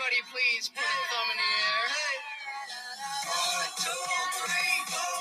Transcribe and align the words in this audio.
Everybody, 0.00 0.22
please 0.32 0.70
put 0.70 0.80
a 0.80 1.04
thumb 1.12 1.28
in 1.28 1.36
the 1.36 1.44
air. 1.44 1.84
One, 3.28 3.68
two, 3.76 4.00
three, 4.40 4.80
four. 4.88 5.20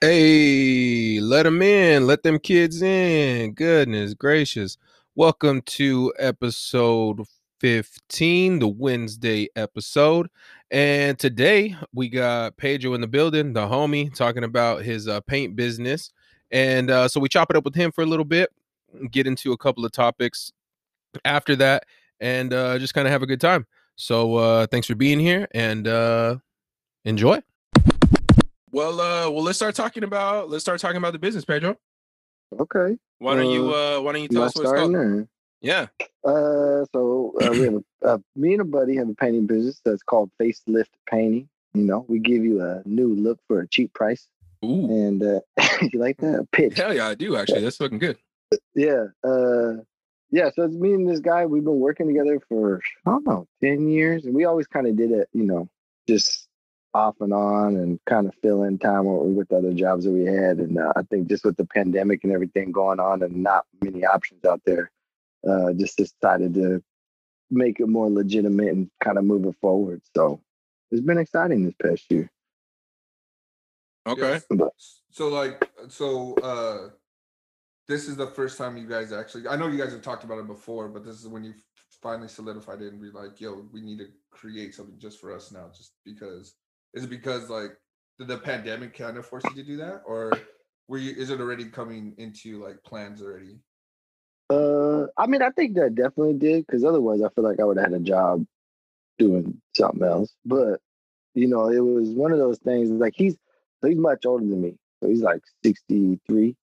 Hey, 0.00 1.20
let 1.20 1.44
them 1.44 1.62
in. 1.62 2.08
Let 2.08 2.24
them 2.24 2.40
kids 2.40 2.82
in. 2.82 3.52
Goodness 3.52 4.14
gracious. 4.14 4.78
Welcome 5.14 5.62
to 5.62 6.12
episode 6.18 7.22
15, 7.60 8.58
the 8.58 8.68
Wednesday 8.68 9.48
episode. 9.56 10.28
And 10.70 11.18
today 11.18 11.76
we 11.94 12.08
got 12.08 12.56
Pedro 12.56 12.94
in 12.94 13.00
the 13.00 13.06
building, 13.06 13.52
the 13.52 13.66
homie, 13.66 14.14
talking 14.14 14.44
about 14.44 14.82
his 14.82 15.08
uh, 15.08 15.20
paint 15.20 15.56
business. 15.56 16.10
And 16.50 16.90
uh, 16.90 17.08
so 17.08 17.20
we 17.20 17.28
chop 17.28 17.50
it 17.50 17.56
up 17.56 17.64
with 17.64 17.74
him 17.74 17.92
for 17.92 18.02
a 18.02 18.06
little 18.06 18.24
bit, 18.24 18.50
get 19.10 19.26
into 19.26 19.52
a 19.52 19.56
couple 19.56 19.84
of 19.84 19.92
topics 19.92 20.52
after 21.24 21.56
that, 21.56 21.84
and 22.20 22.52
uh, 22.52 22.78
just 22.78 22.94
kind 22.94 23.06
of 23.06 23.12
have 23.12 23.22
a 23.22 23.26
good 23.26 23.40
time. 23.40 23.66
So 23.96 24.36
uh, 24.36 24.66
thanks 24.66 24.86
for 24.86 24.94
being 24.94 25.18
here 25.18 25.48
and 25.52 25.88
uh, 25.88 26.36
enjoy. 27.04 27.42
Well, 28.70 29.00
uh, 29.00 29.30
well, 29.30 29.42
let's 29.42 29.58
start 29.58 29.74
talking 29.74 30.04
about 30.04 30.50
let's 30.50 30.62
start 30.62 30.80
talking 30.80 30.98
about 30.98 31.12
the 31.12 31.18
business, 31.18 31.44
Pedro. 31.44 31.76
Okay. 32.58 32.96
Why 33.18 33.34
don't 33.34 33.50
you 33.50 33.74
uh 33.74 34.00
why 34.00 34.12
don't 34.12 34.22
you 34.22 34.28
tell 34.28 34.44
us 34.44 34.54
what 34.54 34.62
it's 34.62 34.72
called? 34.72 35.28
Yeah. 35.60 35.86
Uh, 36.24 36.84
so 36.92 37.34
uh, 37.42 37.50
we 37.50 37.60
have 37.60 37.74
a, 37.74 38.06
uh, 38.06 38.18
me 38.36 38.52
and 38.52 38.62
a 38.62 38.64
buddy 38.64 38.96
have 38.96 39.08
a 39.08 39.14
painting 39.14 39.46
business 39.46 39.80
that's 39.84 40.02
called 40.02 40.30
Facelift 40.40 40.90
Painting. 41.10 41.48
You 41.74 41.84
know, 41.84 42.04
we 42.08 42.18
give 42.18 42.44
you 42.44 42.62
a 42.62 42.82
new 42.84 43.14
look 43.14 43.38
for 43.46 43.60
a 43.60 43.68
cheap 43.68 43.92
price, 43.92 44.28
Ooh. 44.64 44.86
and 44.86 45.22
uh, 45.22 45.40
you 45.92 45.98
like 45.98 46.16
that 46.18 46.48
pitch? 46.52 46.76
Hell 46.76 46.94
yeah, 46.94 47.08
I 47.08 47.14
do 47.14 47.36
actually. 47.36 47.60
That's 47.60 47.80
looking 47.80 47.98
good. 47.98 48.18
Yeah. 48.74 49.06
Uh, 49.22 49.82
yeah. 50.30 50.50
So 50.54 50.62
it's 50.62 50.74
me 50.74 50.94
and 50.94 51.08
this 51.08 51.20
guy. 51.20 51.46
We've 51.46 51.64
been 51.64 51.80
working 51.80 52.06
together 52.06 52.40
for 52.48 52.80
I 53.06 53.10
don't 53.10 53.26
know 53.26 53.46
ten 53.62 53.88
years, 53.88 54.24
and 54.24 54.34
we 54.34 54.44
always 54.44 54.66
kind 54.66 54.86
of 54.86 54.96
did 54.96 55.10
it. 55.10 55.28
You 55.32 55.44
know, 55.44 55.68
just 56.08 56.48
off 56.94 57.16
and 57.20 57.32
on, 57.32 57.76
and 57.76 58.00
kind 58.06 58.26
of 58.26 58.34
fill 58.42 58.62
in 58.62 58.78
time 58.78 59.04
with, 59.04 59.36
with 59.36 59.52
other 59.52 59.72
jobs 59.72 60.04
that 60.04 60.10
we 60.10 60.24
had. 60.24 60.58
And 60.58 60.78
uh, 60.78 60.92
I 60.96 61.02
think 61.02 61.28
just 61.28 61.44
with 61.44 61.56
the 61.56 61.66
pandemic 61.66 62.24
and 62.24 62.32
everything 62.32 62.72
going 62.72 63.00
on, 63.00 63.22
and 63.22 63.42
not 63.42 63.66
many 63.82 64.04
options 64.06 64.44
out 64.44 64.62
there, 64.64 64.90
uh, 65.46 65.72
just 65.74 65.96
decided 65.96 66.54
to 66.54 66.82
make 67.50 67.80
it 67.80 67.88
more 67.88 68.10
legitimate 68.10 68.68
and 68.68 68.90
kind 69.02 69.18
of 69.18 69.24
move 69.24 69.44
it 69.46 69.54
forward. 69.60 70.02
So 70.14 70.40
it's 70.90 71.00
been 71.00 71.18
exciting 71.18 71.64
this 71.64 71.74
past 71.82 72.10
year. 72.10 72.30
Okay. 74.06 74.40
But 74.50 74.72
So 75.10 75.28
like 75.28 75.70
so 75.88 76.34
uh 76.36 76.90
this 77.86 78.08
is 78.08 78.16
the 78.16 78.26
first 78.26 78.58
time 78.58 78.76
you 78.76 78.88
guys 78.88 79.12
actually 79.12 79.48
I 79.48 79.56
know 79.56 79.68
you 79.68 79.78
guys 79.78 79.92
have 79.92 80.02
talked 80.02 80.24
about 80.24 80.38
it 80.38 80.46
before, 80.46 80.88
but 80.88 81.04
this 81.04 81.20
is 81.20 81.28
when 81.28 81.44
you 81.44 81.54
finally 82.02 82.28
solidified 82.28 82.80
it 82.80 82.92
and 82.92 83.02
be 83.02 83.10
like, 83.10 83.40
yo, 83.40 83.64
we 83.72 83.80
need 83.80 83.98
to 83.98 84.08
create 84.30 84.74
something 84.74 84.98
just 84.98 85.20
for 85.20 85.34
us 85.34 85.52
now, 85.52 85.68
just 85.76 85.92
because 86.04 86.54
is 86.94 87.04
it 87.04 87.10
because 87.10 87.50
like 87.50 87.72
did 88.18 88.28
the 88.28 88.38
pandemic 88.38 88.96
kind 88.96 89.16
of 89.16 89.26
force 89.26 89.44
you 89.44 89.62
to 89.62 89.62
do 89.62 89.76
that? 89.76 90.02
Or 90.06 90.32
were 90.86 90.98
you 90.98 91.14
is 91.16 91.30
it 91.30 91.40
already 91.40 91.66
coming 91.66 92.14
into 92.18 92.62
like 92.62 92.82
plans 92.82 93.20
already? 93.20 93.58
Uh, 94.50 95.06
I 95.16 95.26
mean, 95.26 95.42
I 95.42 95.50
think 95.50 95.76
that 95.76 95.94
definitely 95.94 96.34
did 96.34 96.66
because 96.66 96.84
otherwise, 96.84 97.20
I 97.22 97.28
feel 97.30 97.44
like 97.44 97.60
I 97.60 97.64
would 97.64 97.76
have 97.78 97.92
had 97.92 98.00
a 98.00 98.04
job 98.04 98.46
doing 99.18 99.60
something 99.76 100.02
else. 100.02 100.34
But 100.44 100.80
you 101.34 101.48
know, 101.48 101.68
it 101.70 101.80
was 101.80 102.10
one 102.10 102.32
of 102.32 102.38
those 102.38 102.58
things. 102.58 102.90
Like 102.90 103.14
he's 103.16 103.36
so 103.82 103.88
he's 103.88 103.98
much 103.98 104.26
older 104.26 104.44
than 104.46 104.62
me, 104.62 104.76
so 105.02 105.08
he's 105.08 105.22
like 105.22 105.42
sixty 105.64 106.20
three. 106.28 106.56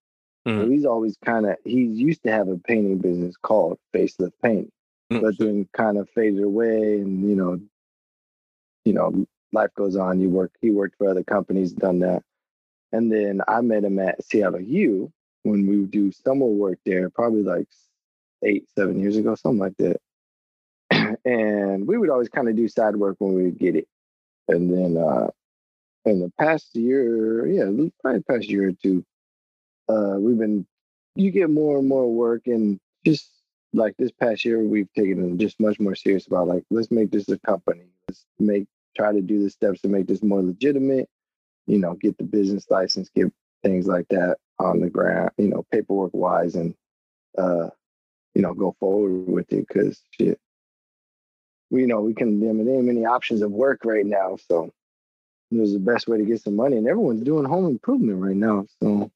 So 0.47 0.51
Mhm. 0.65 0.71
he's 0.71 0.85
always 0.85 1.17
kind 1.25 1.45
of 1.47 1.57
he's 1.65 1.97
used 1.97 2.23
to 2.23 2.31
have 2.31 2.49
a 2.49 2.57
painting 2.57 2.99
business 2.99 3.35
called 3.37 3.79
Facelift 3.93 4.33
Painting, 4.43 4.71
Mm. 5.11 5.21
but 5.21 5.37
then 5.37 5.69
kind 5.73 5.97
of 5.97 6.09
faded 6.11 6.43
away, 6.43 6.99
and 7.01 7.29
you 7.29 7.35
know, 7.35 7.59
you 8.85 8.93
know, 8.93 9.25
life 9.51 9.73
goes 9.75 9.95
on. 9.95 10.19
You 10.19 10.29
work. 10.29 10.53
He 10.61 10.71
worked 10.71 10.97
for 10.97 11.09
other 11.09 11.23
companies, 11.23 11.73
done 11.73 11.99
that, 11.99 12.23
and 12.91 13.11
then 13.11 13.41
I 13.47 13.61
met 13.61 13.83
him 13.85 13.99
at 13.99 14.23
Seattle 14.23 14.61
U 14.61 15.11
when 15.45 15.67
we 15.67 15.77
would 15.77 15.91
do 15.91 16.11
summer 16.11 16.45
work 16.45 16.79
there, 16.85 17.09
probably 17.09 17.43
like 17.43 17.67
eight, 18.43 18.67
seven 18.75 18.99
years 18.99 19.15
ago, 19.15 19.35
something 19.35 19.59
like 19.59 19.77
that. 19.77 20.01
and 21.25 21.87
we 21.87 21.97
would 21.97 22.09
always 22.09 22.29
kind 22.29 22.49
of 22.49 22.55
do 22.55 22.67
side 22.67 22.95
work 22.95 23.15
when 23.19 23.33
we 23.33 23.43
would 23.43 23.59
get 23.59 23.75
it. 23.75 23.87
And 24.47 24.71
then 24.71 25.01
uh 25.01 25.27
in 26.05 26.19
the 26.19 26.31
past 26.39 26.75
year, 26.75 27.47
yeah, 27.47 27.87
probably 28.01 28.21
past 28.23 28.49
year 28.49 28.69
or 28.69 28.71
two, 28.71 29.05
uh 29.87 30.17
we've 30.19 30.37
been 30.37 30.65
you 31.15 31.31
get 31.31 31.49
more 31.49 31.77
and 31.77 31.87
more 31.87 32.11
work 32.11 32.47
and 32.47 32.79
just 33.05 33.29
like 33.73 33.95
this 33.97 34.11
past 34.11 34.45
year 34.45 34.63
we've 34.63 34.91
taken 34.93 35.33
it 35.33 35.37
just 35.37 35.59
much 35.59 35.79
more 35.79 35.95
serious 35.95 36.27
about 36.27 36.47
like 36.47 36.63
let's 36.71 36.91
make 36.91 37.11
this 37.11 37.29
a 37.29 37.37
company. 37.39 37.85
Let's 38.07 38.25
make 38.39 38.65
try 38.95 39.11
to 39.11 39.21
do 39.21 39.43
the 39.43 39.49
steps 39.49 39.81
to 39.81 39.89
make 39.89 40.07
this 40.07 40.23
more 40.23 40.41
legitimate, 40.41 41.07
you 41.67 41.77
know, 41.77 41.93
get 41.93 42.17
the 42.17 42.23
business 42.23 42.65
license, 42.69 43.09
get 43.13 43.31
things 43.63 43.85
like 43.87 44.07
that 44.09 44.37
on 44.59 44.79
the 44.79 44.89
ground, 44.89 45.31
you 45.37 45.47
know, 45.47 45.65
paperwork 45.71 46.13
wise 46.13 46.55
and 46.55 46.75
uh, 47.37 47.69
you 48.33 48.41
know, 48.41 48.53
go 48.53 48.75
forward 48.79 49.27
with 49.27 49.51
it 49.51 49.67
because 49.67 50.01
shit. 50.11 50.39
We 51.69 51.85
know 51.85 52.01
we 52.01 52.13
can 52.13 52.27
I 52.27 52.53
mean, 52.53 52.65
there 52.65 52.75
ain't 52.75 52.85
many 52.85 53.05
options 53.05 53.41
of 53.41 53.51
work 53.51 53.81
right 53.85 54.05
now. 54.05 54.37
So 54.49 54.71
it 55.51 55.57
was 55.57 55.73
the 55.73 55.79
best 55.79 56.07
way 56.07 56.17
to 56.17 56.25
get 56.25 56.41
some 56.41 56.55
money. 56.55 56.77
And 56.77 56.87
everyone's 56.87 57.23
doing 57.23 57.45
home 57.45 57.65
improvement 57.65 58.21
right 58.21 58.35
now. 58.35 58.65
So 58.81 59.11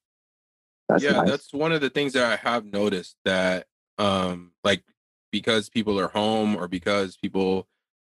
that's 0.88 1.04
yeah, 1.04 1.12
nice. 1.12 1.30
that's 1.30 1.54
one 1.54 1.72
of 1.72 1.82
the 1.82 1.90
things 1.90 2.14
that 2.14 2.26
I 2.26 2.36
have 2.38 2.66
noticed 2.66 3.16
that 3.26 3.68
um 3.98 4.52
like 4.64 4.84
because 5.32 5.70
people 5.70 6.00
are 6.00 6.08
home 6.08 6.56
or 6.56 6.68
because 6.68 7.18
people 7.18 7.68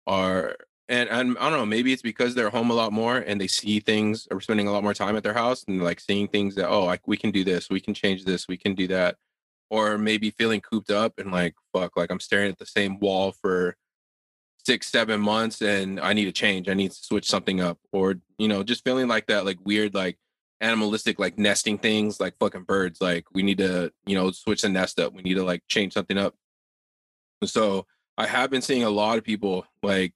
are 0.06 0.56
and, 0.88 1.08
and 1.10 1.36
I 1.38 1.50
don't 1.50 1.58
know, 1.58 1.66
maybe 1.66 1.92
it's 1.92 2.02
because 2.02 2.34
they're 2.34 2.50
home 2.50 2.70
a 2.70 2.74
lot 2.74 2.92
more 2.92 3.18
and 3.18 3.40
they 3.40 3.46
see 3.46 3.80
things 3.80 4.26
or 4.30 4.40
spending 4.40 4.68
a 4.68 4.72
lot 4.72 4.82
more 4.82 4.94
time 4.94 5.16
at 5.16 5.22
their 5.22 5.34
house 5.34 5.64
and 5.68 5.82
like 5.82 6.00
seeing 6.00 6.28
things 6.28 6.54
that 6.54 6.68
oh 6.68 6.84
like 6.84 7.06
we 7.06 7.16
can 7.16 7.30
do 7.30 7.44
this, 7.44 7.68
we 7.68 7.80
can 7.80 7.94
change 7.94 8.24
this, 8.24 8.48
we 8.48 8.56
can 8.56 8.74
do 8.74 8.86
that. 8.88 9.16
Or 9.70 9.98
maybe 9.98 10.30
feeling 10.30 10.62
cooped 10.62 10.90
up 10.90 11.18
and 11.18 11.30
like 11.30 11.54
fuck, 11.74 11.96
like 11.96 12.10
I'm 12.10 12.20
staring 12.20 12.50
at 12.50 12.58
the 12.58 12.66
same 12.66 12.98
wall 13.00 13.32
for 13.32 13.76
six, 14.64 14.88
seven 14.88 15.20
months 15.20 15.60
and 15.60 16.00
I 16.00 16.14
need 16.14 16.24
to 16.24 16.32
change. 16.32 16.68
I 16.68 16.74
need 16.74 16.90
to 16.92 16.96
switch 16.96 17.28
something 17.28 17.60
up. 17.60 17.78
Or, 17.92 18.16
you 18.38 18.48
know, 18.48 18.62
just 18.62 18.84
feeling 18.84 19.08
like 19.08 19.26
that, 19.26 19.44
like 19.44 19.58
weird, 19.64 19.94
like 19.94 20.18
animalistic, 20.62 21.18
like 21.18 21.38
nesting 21.38 21.76
things, 21.76 22.18
like 22.18 22.34
fucking 22.40 22.64
birds. 22.64 23.00
Like 23.00 23.26
we 23.34 23.42
need 23.42 23.58
to, 23.58 23.92
you 24.06 24.14
know, 24.14 24.30
switch 24.30 24.62
the 24.62 24.70
nest 24.70 24.98
up. 24.98 25.12
We 25.12 25.22
need 25.22 25.34
to 25.34 25.44
like 25.44 25.62
change 25.68 25.92
something 25.92 26.16
up. 26.16 26.34
So 27.44 27.86
I 28.16 28.26
have 28.26 28.50
been 28.50 28.62
seeing 28.62 28.84
a 28.84 28.90
lot 28.90 29.18
of 29.18 29.24
people 29.24 29.66
like 29.82 30.14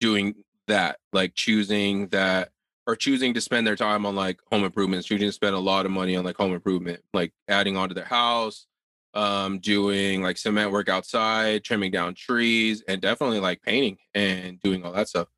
doing 0.00 0.34
that, 0.66 0.98
like 1.12 1.34
choosing 1.34 2.08
that 2.08 2.50
or 2.86 2.96
choosing 2.96 3.34
to 3.34 3.40
spend 3.40 3.66
their 3.66 3.76
time 3.76 4.06
on 4.06 4.16
like 4.16 4.40
home 4.50 4.64
improvements, 4.64 5.06
choosing 5.06 5.28
to 5.28 5.32
spend 5.32 5.54
a 5.54 5.58
lot 5.60 5.84
of 5.84 5.92
money 5.92 6.16
on 6.16 6.24
like 6.24 6.36
home 6.36 6.54
improvement, 6.54 7.02
like 7.12 7.32
adding 7.48 7.76
onto 7.76 7.94
their 7.94 8.04
house, 8.04 8.66
um, 9.14 9.58
doing 9.58 10.22
like 10.22 10.38
cement 10.38 10.72
work 10.72 10.88
outside, 10.88 11.64
trimming 11.64 11.90
down 11.90 12.14
trees, 12.14 12.82
and 12.88 13.02
definitely 13.02 13.40
like 13.40 13.62
painting 13.62 13.98
and 14.14 14.60
doing 14.60 14.84
all 14.84 14.92
that 14.92 15.08
stuff. 15.08 15.28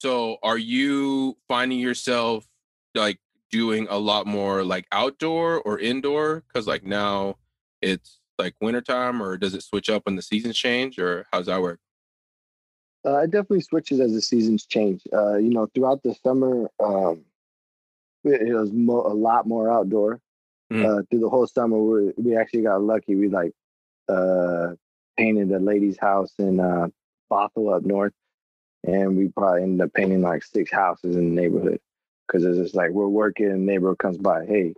So 0.00 0.38
are 0.42 0.58
you 0.58 1.36
finding 1.48 1.78
yourself 1.78 2.46
like 2.94 3.18
doing 3.50 3.86
a 3.90 3.98
lot 3.98 4.26
more 4.26 4.64
like 4.64 4.86
outdoor 4.92 5.60
or 5.62 5.78
indoor? 5.78 6.42
Cause 6.52 6.66
like 6.66 6.84
now 6.84 7.36
it's 7.80 8.20
like 8.38 8.54
wintertime 8.60 9.22
or 9.22 9.36
does 9.36 9.54
it 9.54 9.62
switch 9.62 9.88
up 9.90 10.06
when 10.06 10.16
the 10.16 10.22
seasons 10.22 10.56
change 10.56 10.98
or 10.98 11.26
how's 11.32 11.46
that 11.46 11.62
work? 11.62 11.80
Uh, 13.04 13.18
it 13.18 13.30
definitely 13.30 13.60
switches 13.60 14.00
as 14.00 14.12
the 14.12 14.20
seasons 14.20 14.64
change. 14.66 15.02
Uh, 15.12 15.36
you 15.36 15.50
know, 15.50 15.66
throughout 15.74 16.02
the 16.02 16.14
summer, 16.22 16.70
um, 16.82 17.24
it, 18.24 18.54
was 18.54 18.70
mo- 18.72 19.06
a 19.06 19.14
lot 19.14 19.46
more 19.46 19.70
outdoor. 19.70 20.20
Mhm. 20.72 20.84
Uh, 20.84 21.02
through 21.10 21.20
the 21.20 21.28
whole 21.28 21.46
summer, 21.46 21.78
we 21.78 22.12
we 22.16 22.36
actually 22.36 22.62
got 22.62 22.80
lucky. 22.80 23.14
We 23.16 23.28
like 23.28 23.52
uh, 24.08 24.74
painted 25.16 25.50
a 25.52 25.58
lady's 25.58 25.98
house 25.98 26.32
in 26.38 26.60
uh, 26.60 26.88
Bothell 27.30 27.76
up 27.76 27.82
north, 27.82 28.14
and 28.84 29.16
we 29.16 29.28
probably 29.28 29.64
ended 29.64 29.86
up 29.86 29.92
painting 29.92 30.22
like 30.22 30.44
six 30.44 30.70
houses 30.70 31.16
in 31.16 31.34
the 31.34 31.40
neighborhood 31.40 31.80
because 32.26 32.44
it's 32.44 32.58
just 32.58 32.74
like 32.74 32.90
we're 32.90 33.08
working, 33.08 33.46
and 33.46 33.68
the 33.68 33.72
neighbor 33.72 33.94
comes 33.96 34.16
by, 34.16 34.46
hey, 34.46 34.74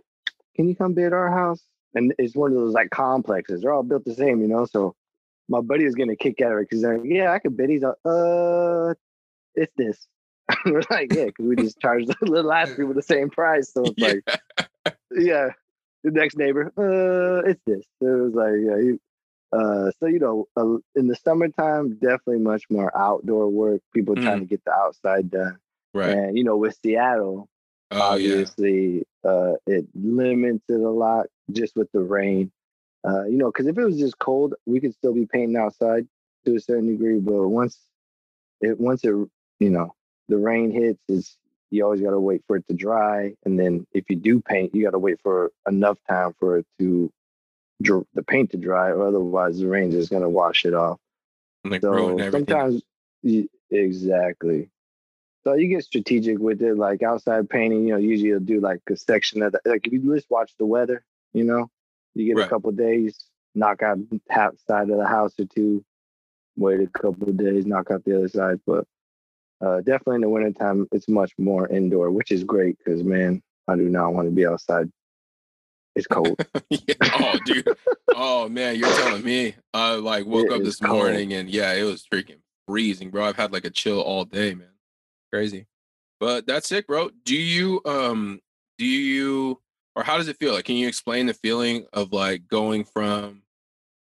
can 0.55 0.67
you 0.67 0.75
come 0.75 0.93
bid 0.93 1.13
our 1.13 1.31
house? 1.31 1.63
And 1.93 2.13
it's 2.17 2.35
one 2.35 2.51
of 2.51 2.57
those 2.57 2.73
like 2.73 2.89
complexes. 2.89 3.61
They're 3.61 3.73
all 3.73 3.83
built 3.83 4.03
the 4.03 4.15
same, 4.15 4.41
you 4.41 4.47
know. 4.47 4.65
So 4.65 4.95
my 5.49 5.61
buddy 5.61 5.85
was 5.85 5.95
getting 5.95 6.11
a 6.11 6.15
kick 6.15 6.41
out 6.41 6.53
of 6.53 6.59
it 6.59 6.69
because 6.69 6.83
like, 6.83 7.01
yeah, 7.03 7.31
I 7.31 7.39
could 7.39 7.55
bet 7.57 7.69
He's 7.69 7.81
like, 7.83 7.95
uh, 8.05 8.93
it's 9.55 9.71
this. 9.77 10.07
We're 10.65 10.81
like, 10.89 11.11
yeah, 11.13 11.25
because 11.25 11.45
we 11.45 11.55
just 11.55 11.79
charged 11.79 12.07
the 12.21 12.43
last 12.43 12.75
people 12.77 12.93
the 12.93 13.01
same 13.01 13.29
price. 13.29 13.71
So 13.73 13.85
it's 13.85 13.99
like, 13.99 14.95
yeah, 15.11 15.49
the 16.03 16.11
next 16.11 16.37
neighbor, 16.37 16.71
uh, 16.77 17.47
it's 17.49 17.61
this. 17.65 17.85
So 18.01 18.07
it 18.07 18.21
was 18.21 18.33
like, 18.33 18.53
yeah, 18.63 18.81
he, 18.81 18.99
Uh, 19.51 19.91
so 19.99 20.07
you 20.07 20.19
know, 20.19 20.47
uh, 20.57 20.77
in 20.99 21.07
the 21.07 21.15
summertime, 21.15 21.95
definitely 21.95 22.39
much 22.39 22.63
more 22.69 22.95
outdoor 22.97 23.47
work. 23.49 23.81
People 23.93 24.15
trying 24.15 24.39
to 24.39 24.45
get 24.45 24.63
the 24.65 24.71
outside 24.71 25.31
done, 25.31 25.57
Right. 25.93 26.09
and 26.11 26.37
you 26.37 26.43
know, 26.43 26.57
with 26.57 26.77
Seattle, 26.83 27.47
Oh 27.91 28.15
yeah. 28.15 28.31
obviously, 28.31 29.05
uh, 29.23 29.53
it 29.65 29.85
limits 29.95 30.65
it 30.69 30.81
a 30.81 30.89
lot 30.89 31.27
just 31.51 31.75
with 31.75 31.89
the 31.91 32.01
rain. 32.01 32.51
Uh, 33.05 33.25
you 33.25 33.37
know, 33.37 33.51
because 33.51 33.67
if 33.67 33.77
it 33.77 33.85
was 33.85 33.97
just 33.97 34.17
cold, 34.17 34.55
we 34.65 34.79
could 34.79 34.93
still 34.93 35.13
be 35.13 35.25
painting 35.25 35.57
outside 35.57 36.07
to 36.45 36.55
a 36.55 36.59
certain 36.59 36.87
degree. 36.87 37.19
But 37.19 37.47
once 37.47 37.77
it, 38.61 38.79
once 38.79 39.03
it, 39.03 39.13
you 39.59 39.69
know, 39.69 39.93
the 40.27 40.37
rain 40.37 40.71
hits, 40.71 41.01
is 41.07 41.37
you 41.69 41.83
always 41.83 42.01
got 42.01 42.11
to 42.11 42.19
wait 42.19 42.43
for 42.47 42.55
it 42.55 42.67
to 42.67 42.73
dry, 42.73 43.33
and 43.45 43.59
then 43.59 43.85
if 43.91 44.09
you 44.09 44.15
do 44.15 44.41
paint, 44.41 44.73
you 44.73 44.83
got 44.83 44.91
to 44.91 44.99
wait 44.99 45.19
for 45.21 45.51
enough 45.67 45.97
time 46.07 46.33
for 46.39 46.57
it 46.57 46.65
to 46.79 47.11
dr- 47.81 48.07
the 48.13 48.23
paint 48.23 48.51
to 48.51 48.57
dry, 48.57 48.89
or 48.89 49.07
otherwise 49.07 49.59
the 49.59 49.67
rain 49.67 49.93
is 49.93 50.09
gonna 50.09 50.29
wash 50.29 50.65
it 50.65 50.73
off. 50.73 50.99
Like 51.63 51.81
So 51.81 52.17
sometimes, 52.31 52.81
exactly. 53.69 54.69
So 55.43 55.53
you 55.53 55.67
get 55.67 55.83
strategic 55.83 56.39
with 56.39 56.61
it, 56.61 56.75
like 56.75 57.03
outside 57.03 57.49
painting. 57.49 57.87
You 57.87 57.93
know, 57.93 57.99
usually 57.99 58.29
you'll 58.29 58.39
do 58.39 58.59
like 58.59 58.81
a 58.89 58.97
section 58.97 59.43
of 59.43 59.51
the 59.51 59.61
like 59.65 59.85
if 59.85 59.93
you 59.93 60.13
just 60.13 60.29
watch 60.29 60.51
the 60.57 60.65
weather. 60.65 61.03
You 61.33 61.43
know, 61.43 61.69
you 62.15 62.25
get 62.25 62.37
Right. 62.37 62.45
a 62.47 62.49
couple 62.49 62.71
days, 62.71 63.25
knock 63.53 63.83
out 63.83 63.97
half 64.29 64.53
side 64.67 64.89
of 64.89 64.97
the 64.97 65.07
house 65.07 65.33
or 65.39 65.45
two. 65.45 65.83
Wait 66.57 66.79
a 66.79 66.87
couple 66.87 67.29
of 67.29 67.37
days, 67.37 67.65
knock 67.65 67.91
out 67.91 68.03
the 68.05 68.15
other 68.17 68.27
side. 68.29 68.59
But 68.65 68.85
uh, 69.61 69.77
definitely 69.81 70.15
in 70.15 70.21
the 70.21 70.29
wintertime, 70.29 70.87
it's 70.91 71.07
much 71.09 71.31
more 71.37 71.67
indoor, 71.67 72.11
which 72.11 72.31
is 72.31 72.43
great 72.43 72.77
because 72.77 73.03
man, 73.03 73.41
I 73.67 73.75
do 73.75 73.89
not 73.89 74.13
want 74.13 74.27
to 74.27 74.33
be 74.35 74.45
outside. 74.45 74.89
It's 75.95 76.07
cold. 76.07 76.35
yeah. 76.69 76.93
Oh, 77.03 77.39
dude. 77.45 77.67
Oh 78.13 78.49
man, 78.49 78.75
you're 78.77 78.89
telling 78.89 79.23
me. 79.23 79.55
I 79.73 79.93
like 79.93 80.25
woke 80.25 80.47
It 80.47 80.53
up 80.53 80.61
is 80.61 80.67
this 80.67 80.75
cold. 80.79 80.97
morning 81.03 81.33
and 81.33 81.49
yeah, 81.49 81.73
it 81.73 81.83
was 81.83 82.05
freaking 82.11 82.39
freezing, 82.67 83.09
bro. 83.11 83.25
I've 83.25 83.37
had 83.37 83.53
like 83.53 83.63
a 83.65 83.69
chill 83.69 84.01
all 84.01 84.25
day, 84.25 84.53
man. 84.55 84.67
Crazy. 85.31 85.67
But 86.19 86.47
that's 86.47 86.71
it, 86.71 86.87
bro. 86.87 87.11
Do 87.25 87.35
you 87.35 87.81
um 87.85 88.39
do 88.77 88.85
you 88.85 89.61
or 89.95 90.03
how 90.03 90.17
does 90.17 90.27
it 90.27 90.37
feel? 90.37 90.53
Like 90.53 90.65
can 90.65 90.75
you 90.75 90.87
explain 90.87 91.25
the 91.25 91.33
feeling 91.33 91.85
of 91.93 92.11
like 92.11 92.47
going 92.47 92.83
from 92.85 93.43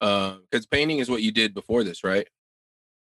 um 0.00 0.42
because 0.50 0.66
painting 0.66 0.98
is 0.98 1.10
what 1.10 1.22
you 1.22 1.32
did 1.32 1.54
before 1.54 1.84
this, 1.84 2.04
right? 2.04 2.26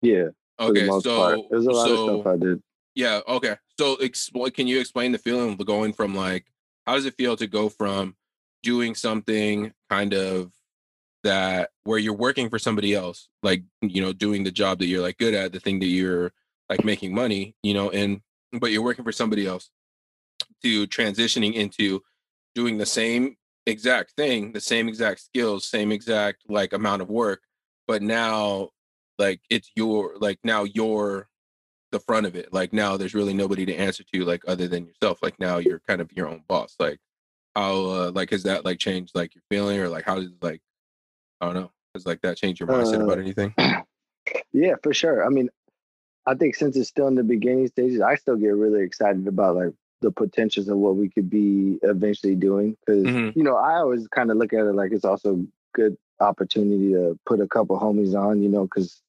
yeah, 0.00 0.28
Okay, 0.60 0.86
so 1.02 1.46
There's 1.50 1.66
a 1.66 1.70
lot 1.70 1.86
so 1.86 1.94
of 1.94 2.20
stuff 2.22 2.32
I 2.34 2.36
did. 2.36 2.62
yeah, 2.94 3.20
okay. 3.28 3.56
So 3.78 3.96
exploit 4.00 4.54
can 4.54 4.66
you 4.66 4.80
explain 4.80 5.12
the 5.12 5.18
feeling 5.18 5.52
of 5.52 5.66
going 5.66 5.92
from 5.92 6.14
like 6.14 6.46
how 6.86 6.94
does 6.94 7.04
it 7.04 7.14
feel 7.16 7.36
to 7.36 7.46
go 7.46 7.68
from 7.68 8.16
doing 8.62 8.94
something 8.94 9.72
kind 9.90 10.14
of 10.14 10.50
that 11.24 11.70
where 11.84 11.98
you're 11.98 12.14
working 12.14 12.48
for 12.48 12.58
somebody 12.58 12.94
else, 12.94 13.28
like 13.42 13.62
you 13.82 14.00
know, 14.00 14.12
doing 14.12 14.44
the 14.44 14.50
job 14.50 14.78
that 14.78 14.86
you're 14.86 15.02
like 15.02 15.18
good 15.18 15.34
at, 15.34 15.52
the 15.52 15.60
thing 15.60 15.78
that 15.80 15.86
you're 15.86 16.32
like 16.68 16.84
making 16.84 17.14
money, 17.14 17.54
you 17.62 17.74
know, 17.74 17.90
and 17.90 18.20
but 18.52 18.70
you're 18.72 18.82
working 18.82 19.04
for 19.04 19.12
somebody 19.12 19.46
else 19.46 19.70
to 20.62 20.86
transitioning 20.86 21.54
into 21.54 22.02
doing 22.54 22.78
the 22.78 22.86
same 22.86 23.36
exact 23.66 24.12
thing, 24.12 24.52
the 24.52 24.60
same 24.60 24.88
exact 24.88 25.20
skills, 25.20 25.68
same 25.68 25.92
exact 25.92 26.44
like 26.48 26.72
amount 26.72 27.02
of 27.02 27.08
work, 27.08 27.42
but 27.86 28.02
now 28.02 28.70
like 29.18 29.40
it's 29.50 29.70
your 29.76 30.14
like 30.18 30.38
now 30.44 30.64
you're 30.64 31.28
the 31.90 32.00
front 32.00 32.26
of 32.26 32.36
it. 32.36 32.52
Like 32.52 32.72
now 32.72 32.96
there's 32.96 33.14
really 33.14 33.34
nobody 33.34 33.64
to 33.66 33.74
answer 33.74 34.04
to 34.14 34.24
like 34.24 34.42
other 34.46 34.68
than 34.68 34.86
yourself. 34.86 35.18
Like 35.22 35.38
now 35.40 35.58
you're 35.58 35.80
kind 35.86 36.00
of 36.00 36.12
your 36.12 36.28
own 36.28 36.42
boss. 36.48 36.76
Like 36.78 36.98
how 37.54 37.72
uh, 37.86 38.12
like 38.14 38.30
has 38.30 38.42
that 38.44 38.64
like 38.64 38.78
changed 38.78 39.12
like 39.14 39.34
your 39.34 39.42
feeling 39.50 39.80
or 39.80 39.88
like 39.88 40.04
how 40.04 40.16
does 40.16 40.30
like 40.42 40.60
I 41.40 41.46
don't 41.46 41.54
know. 41.54 41.72
Has 41.94 42.06
like 42.06 42.20
that 42.22 42.36
changed 42.36 42.60
your 42.60 42.68
mindset 42.68 43.00
Uh, 43.00 43.04
about 43.04 43.18
anything? 43.18 43.54
Yeah, 44.52 44.74
for 44.82 44.92
sure. 44.92 45.24
I 45.24 45.30
mean, 45.30 45.48
I 46.26 46.34
think 46.34 46.54
since 46.54 46.76
it's 46.76 46.88
still 46.88 47.08
in 47.08 47.14
the 47.14 47.22
beginning 47.22 47.66
stages, 47.68 48.00
I 48.00 48.16
still 48.16 48.36
get 48.36 48.48
really 48.48 48.82
excited 48.82 49.26
about 49.26 49.56
like 49.56 49.72
the 50.00 50.10
potentials 50.10 50.68
of 50.68 50.78
what 50.78 50.96
we 50.96 51.08
could 51.08 51.28
be 51.28 51.78
eventually 51.82 52.34
doing. 52.34 52.76
Because 52.86 53.04
Mhm. 53.04 53.36
you 53.36 53.42
know, 53.42 53.56
I 53.56 53.76
always 53.76 54.06
kind 54.08 54.30
of 54.30 54.36
look 54.36 54.52
at 54.52 54.66
it 54.66 54.72
like 54.74 54.92
it's 54.92 55.04
also 55.04 55.44
good 55.74 55.96
opportunity 56.20 56.92
to 56.92 57.18
put 57.26 57.40
a 57.40 57.48
couple 57.48 57.78
homies 57.78 58.14
on. 58.14 58.42
You 58.42 58.48
know, 58.48 58.64
because 58.64 59.02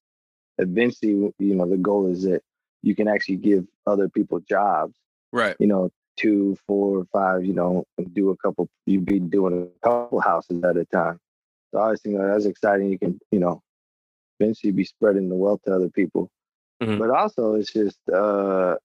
eventually, 0.58 1.34
you 1.40 1.56
know, 1.56 1.68
the 1.68 1.78
goal 1.78 2.08
is 2.08 2.24
that 2.24 2.42
you 2.82 2.96
can 2.96 3.08
actually 3.08 3.38
give 3.38 3.68
other 3.86 4.10
people 4.10 4.40
jobs. 4.42 4.96
Right. 5.32 5.56
You 5.60 5.68
know, 5.68 5.92
two, 6.18 6.58
four, 6.68 7.06
five. 7.12 7.46
You 7.46 7.54
know, 7.54 7.86
do 8.14 8.30
a 8.30 8.38
couple. 8.38 8.68
You'd 8.86 9.06
be 9.06 9.20
doing 9.20 9.64
a 9.64 9.88
couple 9.88 10.20
houses 10.22 10.64
at 10.64 10.78
a 10.78 10.86
time. 10.86 11.20
So 11.72 11.80
I 11.80 11.84
always 11.84 12.02
think 12.02 12.18
that's 12.18 12.46
exciting. 12.46 12.90
You 12.90 12.98
can, 12.98 13.20
you 13.32 13.40
know, 13.40 13.62
eventually 14.40 14.72
be 14.72 14.84
spreading 14.84 15.30
the 15.30 15.36
wealth 15.36 15.62
to 15.66 15.76
other 15.76 15.90
people. 15.90 16.30
Mhm. 16.82 16.98
But 16.98 17.10
also 17.12 17.56
it's 17.56 17.72
just 17.72 18.00
uh 18.10 18.78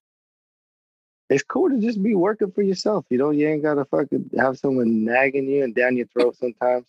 it's 1.31 1.43
cool 1.43 1.71
to 1.71 1.79
just 1.81 2.03
be 2.03 2.15
working 2.15 2.51
for 2.51 2.63
yourself. 2.63 3.07
You 3.11 3.19
know, 3.19 3.31
you 3.31 3.49
ain't 3.49 3.63
gotta 3.63 3.85
fucking 3.85 4.31
have 4.39 4.59
someone 4.59 5.05
nagging 5.05 5.49
you 5.49 5.65
and 5.65 5.75
down 5.75 5.97
your 5.97 6.07
throat 6.07 6.37
sometimes. 6.37 6.85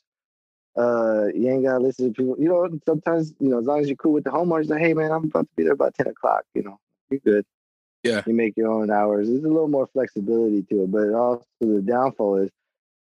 Uh 0.77 1.27
you 1.33 1.49
ain't 1.49 1.63
gotta 1.63 1.79
listen 1.79 2.13
to 2.13 2.13
people. 2.13 2.35
You 2.37 2.49
know, 2.49 2.79
sometimes, 2.85 3.33
you 3.39 3.49
know, 3.49 3.59
as 3.59 3.65
long 3.65 3.79
as 3.79 3.87
you're 3.87 3.95
cool 3.95 4.11
with 4.13 4.25
the 4.25 4.31
homeowners, 4.31 4.69
like, 4.69 4.81
hey 4.81 4.93
man, 4.93 5.11
I'm 5.11 5.25
about 5.25 5.47
to 5.47 5.55
be 5.55 5.63
there 5.63 5.73
about 5.73 5.93
10 5.95 6.07
o'clock, 6.07 6.43
you 6.53 6.63
know, 6.63 6.79
you're 7.09 7.21
good. 7.21 7.45
Yeah. 8.03 8.21
You 8.27 8.33
make 8.33 8.55
your 8.57 8.71
own 8.71 8.91
hours. 8.91 9.27
There's 9.27 9.43
a 9.43 9.47
little 9.47 9.67
more 9.69 9.87
flexibility 9.87 10.63
to 10.63 10.83
it, 10.83 10.91
but 10.91 11.13
also 11.13 11.45
the 11.61 11.81
downfall 11.81 12.37
is 12.37 12.49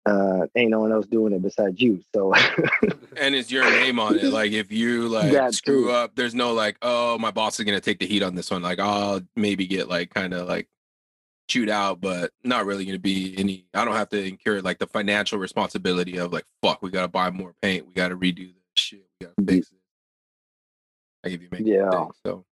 uh 0.05 0.45
ain't 0.55 0.69
no 0.69 0.81
one 0.81 0.91
else 0.91 1.07
doing 1.07 1.33
it 1.33 1.41
besides 1.41 1.81
you. 1.81 2.01
So 2.13 2.33
And 3.17 3.33
it's 3.33 3.51
your 3.51 3.69
name 3.69 3.99
on 3.99 4.17
it. 4.19 4.25
Like 4.25 4.51
if 4.51 4.71
you 4.71 5.07
like 5.09 5.31
That 5.31 5.55
screw 5.55 5.85
too. 5.85 5.91
up, 5.91 6.15
there's 6.15 6.35
no 6.35 6.53
like, 6.53 6.77
oh, 6.83 7.17
my 7.17 7.31
boss 7.31 7.59
is 7.59 7.65
gonna 7.65 7.81
take 7.81 7.97
the 7.99 8.05
heat 8.05 8.21
on 8.21 8.35
this 8.35 8.51
one. 8.51 8.61
Like 8.61 8.79
I'll 8.79 9.21
maybe 9.35 9.65
get 9.65 9.89
like 9.89 10.13
kind 10.13 10.33
of 10.35 10.47
like 10.47 10.67
chewed 11.47 11.69
out, 11.69 12.01
but 12.01 12.31
not 12.43 12.65
really 12.65 12.85
gonna 12.85 12.99
be 12.99 13.35
any. 13.37 13.65
I 13.73 13.85
don't 13.85 13.95
have 13.95 14.09
to 14.09 14.23
incur 14.23 14.61
like 14.61 14.79
the 14.79 14.87
financial 14.87 15.39
responsibility 15.39 16.17
of 16.17 16.33
like, 16.33 16.45
fuck, 16.61 16.81
we 16.81 16.89
gotta 16.89 17.07
buy 17.07 17.29
more 17.31 17.53
paint, 17.61 17.87
we 17.87 17.93
gotta 17.93 18.15
redo 18.15 18.47
this 18.47 18.53
shit, 18.75 19.05
we 19.19 19.25
gotta 19.25 19.35
fix 19.45 19.67
mm-hmm. 19.67 19.75
it. 19.75 19.81
Like 21.23 21.33
if 21.33 21.41
you 21.41 21.47
make 21.51 21.65
Yeah. 21.65 22.07
so 22.25 22.45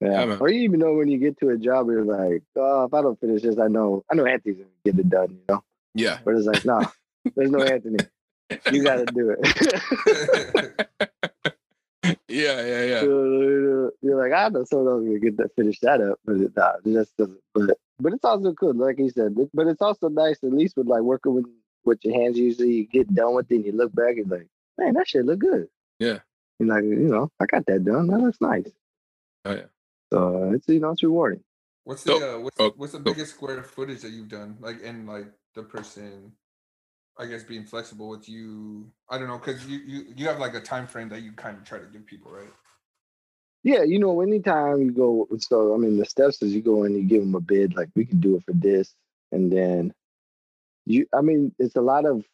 Yeah. 0.00 0.38
Or 0.40 0.50
you 0.50 0.60
even 0.62 0.80
know 0.80 0.94
when 0.94 1.08
you 1.08 1.18
get 1.18 1.38
to 1.40 1.50
a 1.50 1.56
job, 1.56 1.88
you're 1.88 2.04
like, 2.04 2.42
oh, 2.56 2.84
if 2.84 2.94
I 2.94 3.02
don't 3.02 3.20
finish 3.20 3.42
this, 3.42 3.58
I 3.58 3.68
know, 3.68 4.04
I 4.10 4.14
know 4.14 4.26
Anthony's 4.26 4.58
gonna 4.58 4.70
get 4.84 4.98
it 4.98 5.08
done, 5.08 5.30
you 5.30 5.42
know. 5.48 5.62
yeah. 5.94 6.18
But 6.24 6.36
it's 6.36 6.46
like, 6.46 6.64
no, 6.64 6.84
there's 7.36 7.50
no 7.50 7.62
Anthony. 7.62 7.98
You 8.72 8.82
gotta 8.82 9.04
do 9.06 9.36
it. 9.38 10.88
yeah, 12.28 12.64
yeah, 12.66 12.84
yeah. 12.84 13.02
You're 13.02 14.16
like, 14.16 14.32
I 14.32 14.48
know 14.48 14.64
someone 14.64 14.88
else 14.88 15.04
gonna 15.04 15.18
get 15.18 15.36
that, 15.36 15.54
finish 15.54 15.78
that 15.80 16.00
up, 16.00 16.18
but 16.24 16.36
it, 16.36 16.56
nah, 16.56 16.72
it 16.84 16.92
just 16.92 17.16
doesn't. 17.16 17.38
But 17.54 17.76
but 18.00 18.12
it's 18.12 18.24
also 18.24 18.52
good, 18.52 18.76
like 18.76 18.98
you 18.98 19.10
said. 19.10 19.34
But 19.54 19.66
it's 19.68 19.82
also 19.82 20.08
nice, 20.08 20.42
at 20.42 20.52
least 20.52 20.76
with 20.76 20.86
like 20.86 21.02
working 21.02 21.34
with 21.34 21.46
with 21.84 21.98
your 22.04 22.14
hands. 22.14 22.38
Usually, 22.38 22.72
you 22.74 22.86
get 22.86 23.12
done 23.14 23.34
with 23.34 23.50
it, 23.50 23.56
and 23.56 23.64
you 23.66 23.72
look 23.72 23.94
back 23.94 24.16
and 24.16 24.30
like, 24.30 24.48
man, 24.78 24.94
that 24.94 25.08
shit 25.08 25.24
look 25.24 25.38
good. 25.40 25.68
Yeah. 25.98 26.18
You're 26.58 26.68
like, 26.68 26.84
you 26.84 26.96
know, 27.08 27.30
I 27.40 27.46
got 27.46 27.64
that 27.66 27.84
done. 27.84 28.06
That 28.08 28.18
looks 28.20 28.40
nice. 28.40 28.68
Oh 29.44 29.52
yeah. 29.52 29.62
So 30.12 30.50
uh, 30.50 30.54
it's 30.54 30.68
you 30.68 30.80
know, 30.80 30.90
it's 30.90 31.02
rewarding. 31.02 31.42
What's 31.84 32.04
the 32.04 32.18
So- 32.18 32.36
uh, 32.36 32.40
what's, 32.40 32.56
oh, 32.60 32.72
what's 32.76 32.92
the 32.92 32.98
go. 32.98 33.12
biggest 33.12 33.34
square 33.34 33.62
footage 33.62 34.02
that 34.02 34.10
you've 34.10 34.28
done? 34.28 34.56
Like 34.60 34.78
and 34.84 35.06
like 35.08 35.26
the 35.54 35.62
person, 35.62 36.32
I 37.18 37.26
guess 37.26 37.42
being 37.44 37.64
flexible 37.64 38.08
with 38.10 38.28
you. 38.28 38.90
I 39.08 39.18
don't 39.18 39.28
know 39.28 39.38
because 39.38 39.66
you 39.66 39.78
you 39.86 40.04
you 40.16 40.26
have 40.26 40.38
like 40.38 40.54
a 40.54 40.60
time 40.60 40.86
frame 40.86 41.08
that 41.10 41.22
you 41.22 41.32
kind 41.32 41.56
of 41.56 41.64
try 41.64 41.78
to 41.78 41.86
give 41.86 42.04
people, 42.06 42.30
right? 42.30 42.52
Yeah, 43.62 43.82
you 43.82 43.98
know, 43.98 44.22
anytime 44.22 44.80
you 44.80 44.90
go, 44.90 45.28
so 45.38 45.74
I 45.74 45.76
mean, 45.76 45.98
the 45.98 46.06
steps 46.06 46.40
is 46.42 46.54
you 46.54 46.62
go 46.62 46.84
in, 46.84 46.94
you 46.94 47.02
give 47.02 47.20
them 47.20 47.34
a 47.34 47.40
bid, 47.40 47.76
like 47.76 47.90
we 47.94 48.06
can 48.06 48.20
do 48.20 48.36
it 48.36 48.44
for 48.44 48.52
this, 48.54 48.94
and 49.32 49.52
then 49.52 49.92
you, 50.86 51.06
I 51.14 51.20
mean, 51.20 51.54
it's 51.58 51.76
a 51.76 51.82
lot 51.82 52.06
of 52.06 52.24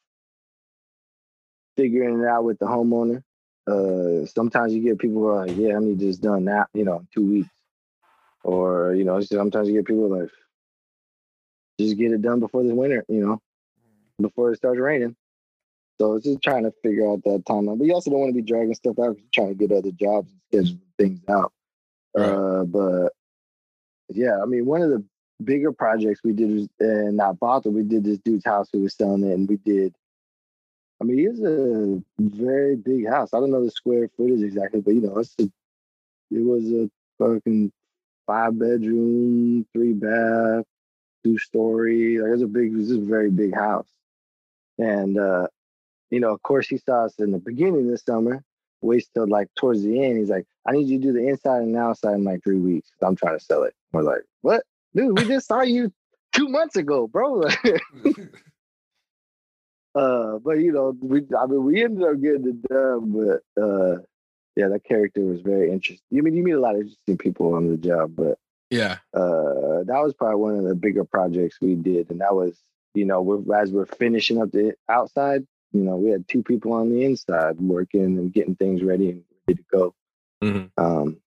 figuring 1.76 2.20
it 2.20 2.26
out 2.26 2.44
with 2.44 2.58
the 2.58 2.66
homeowner. 2.66 3.22
Uh, 3.66 4.26
sometimes 4.26 4.72
you 4.72 4.82
get 4.82 4.98
people 4.98 5.16
who 5.16 5.26
are 5.26 5.46
like, 5.46 5.56
yeah, 5.56 5.76
I 5.76 5.80
need 5.80 5.98
this 5.98 6.18
done 6.18 6.44
now, 6.44 6.66
you 6.72 6.84
know, 6.84 7.04
two 7.12 7.28
weeks, 7.28 7.50
or 8.44 8.94
you 8.94 9.04
know, 9.04 9.20
sometimes 9.20 9.68
you 9.68 9.74
get 9.74 9.86
people 9.86 10.08
like, 10.08 10.30
just 11.80 11.98
get 11.98 12.12
it 12.12 12.22
done 12.22 12.38
before 12.38 12.62
the 12.62 12.74
winter, 12.74 13.04
you 13.08 13.26
know, 13.26 13.42
before 14.20 14.52
it 14.52 14.58
starts 14.58 14.78
raining. 14.78 15.16
So 15.98 16.14
it's 16.14 16.26
just 16.26 16.42
trying 16.42 16.64
to 16.64 16.72
figure 16.82 17.10
out 17.10 17.22
that 17.24 17.44
timeline. 17.48 17.78
But 17.78 17.86
you 17.86 17.94
also 17.94 18.10
don't 18.10 18.20
want 18.20 18.30
to 18.30 18.40
be 18.40 18.46
dragging 18.46 18.74
stuff 18.74 18.98
out 18.98 19.16
because 19.16 19.22
you're 19.22 19.44
trying 19.44 19.56
to 19.56 19.66
get 19.66 19.76
other 19.76 19.92
jobs 19.92 20.30
and 20.52 20.66
schedule 20.66 20.80
things 20.98 21.20
out. 21.28 21.52
Right. 22.14 22.28
Uh, 22.28 22.64
but 22.64 23.12
yeah, 24.10 24.40
I 24.42 24.46
mean, 24.46 24.66
one 24.66 24.82
of 24.82 24.90
the 24.90 25.04
bigger 25.42 25.72
projects 25.72 26.20
we 26.24 26.32
did 26.32 26.50
was 26.50 26.68
in 26.80 27.16
not 27.16 27.66
we 27.66 27.82
did 27.82 28.04
this 28.04 28.18
dude's 28.18 28.44
house 28.44 28.68
who 28.72 28.80
was 28.80 28.94
selling 28.94 29.24
it, 29.24 29.32
and 29.32 29.48
we 29.48 29.56
did. 29.56 29.94
I 31.00 31.04
mean, 31.04 31.18
it's 31.18 31.40
a 31.40 32.02
very 32.18 32.76
big 32.76 33.06
house. 33.06 33.34
I 33.34 33.40
don't 33.40 33.50
know 33.50 33.64
the 33.64 33.70
square 33.70 34.08
footage 34.16 34.42
exactly, 34.42 34.80
but 34.80 34.94
you 34.94 35.02
know, 35.02 35.18
it's 35.18 35.34
a, 35.38 35.44
it 36.30 36.42
was 36.42 36.70
a 36.72 36.90
fucking 37.18 37.70
five 38.26 38.58
bedroom, 38.58 39.66
three 39.74 39.92
bath, 39.92 40.64
two 41.22 41.38
story. 41.38 42.18
Like 42.18 42.32
it's 42.32 42.42
a 42.42 42.46
big, 42.46 42.72
it 42.72 42.76
was 42.76 42.90
a 42.92 42.98
very 42.98 43.30
big 43.30 43.54
house. 43.54 43.88
And 44.78 45.18
uh, 45.18 45.48
you 46.10 46.20
know, 46.20 46.32
of 46.32 46.42
course, 46.42 46.68
he 46.68 46.78
saw 46.78 47.04
us 47.04 47.14
in 47.18 47.32
the 47.32 47.38
beginning 47.38 47.86
of 47.86 47.90
the 47.90 47.98
summer 47.98 48.42
waits 48.82 49.08
till 49.14 49.26
like 49.28 49.48
towards 49.56 49.82
the 49.82 50.02
end. 50.02 50.18
He's 50.18 50.28
like, 50.30 50.46
I 50.66 50.72
need 50.72 50.88
you 50.88 50.98
to 50.98 51.06
do 51.06 51.12
the 51.12 51.28
inside 51.28 51.62
and 51.62 51.76
outside 51.76 52.14
in 52.14 52.24
like 52.24 52.42
three 52.42 52.58
weeks. 52.58 52.90
I'm 53.02 53.16
trying 53.16 53.38
to 53.38 53.44
sell 53.44 53.62
it. 53.64 53.74
We're 53.92 54.02
like, 54.02 54.22
what, 54.42 54.64
dude? 54.94 55.18
We 55.18 55.26
just 55.26 55.46
saw 55.48 55.62
you 55.62 55.92
two 56.32 56.48
months 56.48 56.76
ago, 56.76 57.06
bro. 57.06 57.42
uh, 59.94 60.38
but 60.38 60.58
you 60.58 60.72
know, 60.72 60.96
we 61.00 61.22
I 61.38 61.46
mean, 61.46 61.64
we 61.64 61.82
ended 61.82 62.04
up 62.06 62.20
getting 62.20 62.48
it 62.48 62.62
done, 62.68 63.12
but 63.12 63.42
uh, 63.62 63.98
yeah, 64.56 64.68
that 64.68 64.84
character 64.84 65.22
was 65.22 65.40
very 65.40 65.70
interesting. 65.70 66.04
You 66.10 66.22
mean 66.22 66.34
you 66.34 66.42
meet 66.42 66.52
a 66.52 66.60
lot 66.60 66.74
of 66.74 66.82
interesting 66.82 67.18
people 67.18 67.54
on 67.54 67.68
the 67.70 67.76
job, 67.76 68.12
but 68.16 68.38
Yeah. 68.70 68.98
uh, 69.14 69.84
that 69.84 70.00
was 70.02 70.14
probably 70.14 70.36
one 70.36 70.56
of 70.58 70.64
the 70.64 70.74
bigger 70.74 71.04
projects 71.04 71.58
we 71.60 71.74
did, 71.74 72.10
and 72.10 72.20
that 72.20 72.34
was, 72.34 72.58
you 72.94 73.04
know, 73.04 73.22
we're, 73.22 73.56
as 73.56 73.70
we're 73.70 73.86
finishing 73.86 74.40
up 74.40 74.50
the 74.52 74.74
outside, 74.88 75.46
you 75.76 75.84
know, 75.84 75.96
we 75.96 76.10
had 76.10 76.26
two 76.28 76.42
people 76.42 76.72
on 76.72 76.90
the 76.90 77.04
inside 77.04 77.60
working 77.60 78.18
and 78.18 78.32
getting 78.32 78.56
things 78.56 78.82
ready 78.82 79.10
and 79.10 79.24
ready 79.46 79.62
to 79.62 79.64
go. 79.70 79.94
Mhm. 80.42 80.70
Um, 80.76 81.20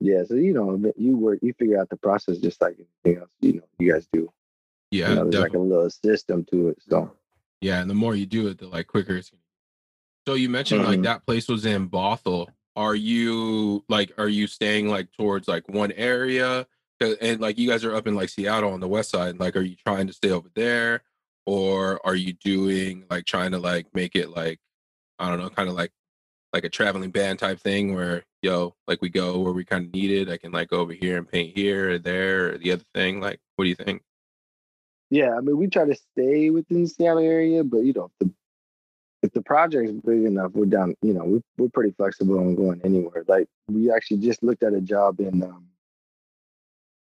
yeah, 0.00 0.24
so 0.24 0.34
you 0.34 0.52
know, 0.52 0.80
you 0.96 1.16
work, 1.16 1.40
you 1.42 1.52
figure 1.54 1.80
out 1.80 1.88
the 1.88 1.96
process 1.96 2.38
just 2.38 2.60
like 2.60 2.76
anything 3.04 3.20
else. 3.22 3.30
You 3.40 3.54
know, 3.54 3.62
you 3.78 3.92
guys 3.92 4.06
do. 4.12 4.30
Yeah. 4.92 5.08
you 5.10 5.14
know, 5.16 5.30
there's 5.30 5.42
like 5.42 5.54
a 5.54 5.58
little 5.58 5.90
system 5.90 6.44
to 6.50 6.68
it. 6.68 6.78
So 6.88 7.10
Yeah, 7.60 7.80
and 7.80 7.90
the 7.90 7.94
more 7.94 8.14
you 8.14 8.26
do 8.26 8.46
it, 8.48 8.58
the 8.58 8.68
like 8.68 8.86
quicker 8.86 9.16
it's 9.16 9.32
So 10.26 10.34
you 10.34 10.48
mentioned 10.48 10.84
like 10.84 11.00
Mhm. 11.00 11.04
that 11.04 11.26
place 11.26 11.48
was 11.48 11.66
in 11.66 11.88
Bothell. 11.88 12.48
Are 12.76 12.94
you 12.94 13.84
like 13.88 14.12
are 14.18 14.28
you 14.28 14.46
staying 14.46 14.88
like 14.88 15.10
towards 15.12 15.48
like 15.48 15.68
one 15.68 15.92
area? 15.92 16.66
And 17.00 17.40
like 17.40 17.58
you 17.58 17.68
guys 17.68 17.84
are 17.84 17.94
up 17.94 18.06
in 18.06 18.14
like 18.14 18.28
Seattle 18.28 18.72
on 18.72 18.80
the 18.80 18.88
west 18.88 19.10
side. 19.10 19.38
Like 19.40 19.56
are 19.56 19.60
you 19.62 19.76
trying 19.76 20.06
to 20.06 20.12
stay 20.12 20.30
over 20.30 20.50
there? 20.54 21.02
Or 21.46 22.00
are 22.04 22.16
you 22.16 22.32
doing 22.34 23.04
like 23.10 23.24
trying 23.24 23.52
to 23.52 23.58
like 23.58 23.86
make 23.94 24.16
it 24.16 24.30
like 24.30 24.58
I 25.18 25.28
don't 25.30 25.40
know, 25.40 25.50
kind 25.50 25.68
of 25.68 25.74
like 25.74 25.92
like 26.52 26.64
a 26.64 26.68
traveling 26.68 27.10
band 27.10 27.38
type 27.38 27.60
thing 27.60 27.94
where 27.94 28.24
yo, 28.42 28.74
like 28.86 29.00
we 29.02 29.08
go 29.08 29.38
where 29.38 29.52
we 29.52 29.64
kind 29.64 29.86
of 29.86 29.92
need 29.92 30.10
it. 30.10 30.28
I 30.28 30.36
can 30.36 30.52
like 30.52 30.68
go 30.68 30.80
over 30.80 30.92
here 30.92 31.16
and 31.18 31.28
paint 31.30 31.56
here 31.56 31.92
or 31.92 31.98
there 31.98 32.54
or 32.54 32.58
the 32.58 32.72
other 32.72 32.84
thing. 32.94 33.20
Like, 33.20 33.40
what 33.56 33.64
do 33.64 33.68
you 33.68 33.74
think? 33.76 34.02
yeah, 35.10 35.36
I 35.36 35.40
mean, 35.40 35.56
we 35.56 35.68
try 35.68 35.84
to 35.84 35.94
stay 35.94 36.50
within 36.50 36.82
the 36.82 36.88
Seattle 36.88 37.22
area, 37.22 37.62
but 37.62 37.78
you 37.78 37.92
know, 37.92 38.06
if 38.06 38.12
the 38.18 38.34
if 39.22 39.32
the 39.32 39.42
project's 39.42 39.92
big 39.92 40.24
enough, 40.24 40.52
we're 40.52 40.66
down. 40.66 40.94
You 41.02 41.14
know, 41.14 41.24
we, 41.24 41.42
we're 41.56 41.68
pretty 41.68 41.92
flexible 41.96 42.38
on 42.38 42.54
going 42.54 42.80
anywhere. 42.84 43.24
Like 43.26 43.48
we 43.68 43.90
actually 43.90 44.18
just 44.18 44.42
looked 44.42 44.62
at 44.62 44.74
a 44.74 44.80
job 44.80 45.20
in 45.20 45.42
um, 45.42 45.66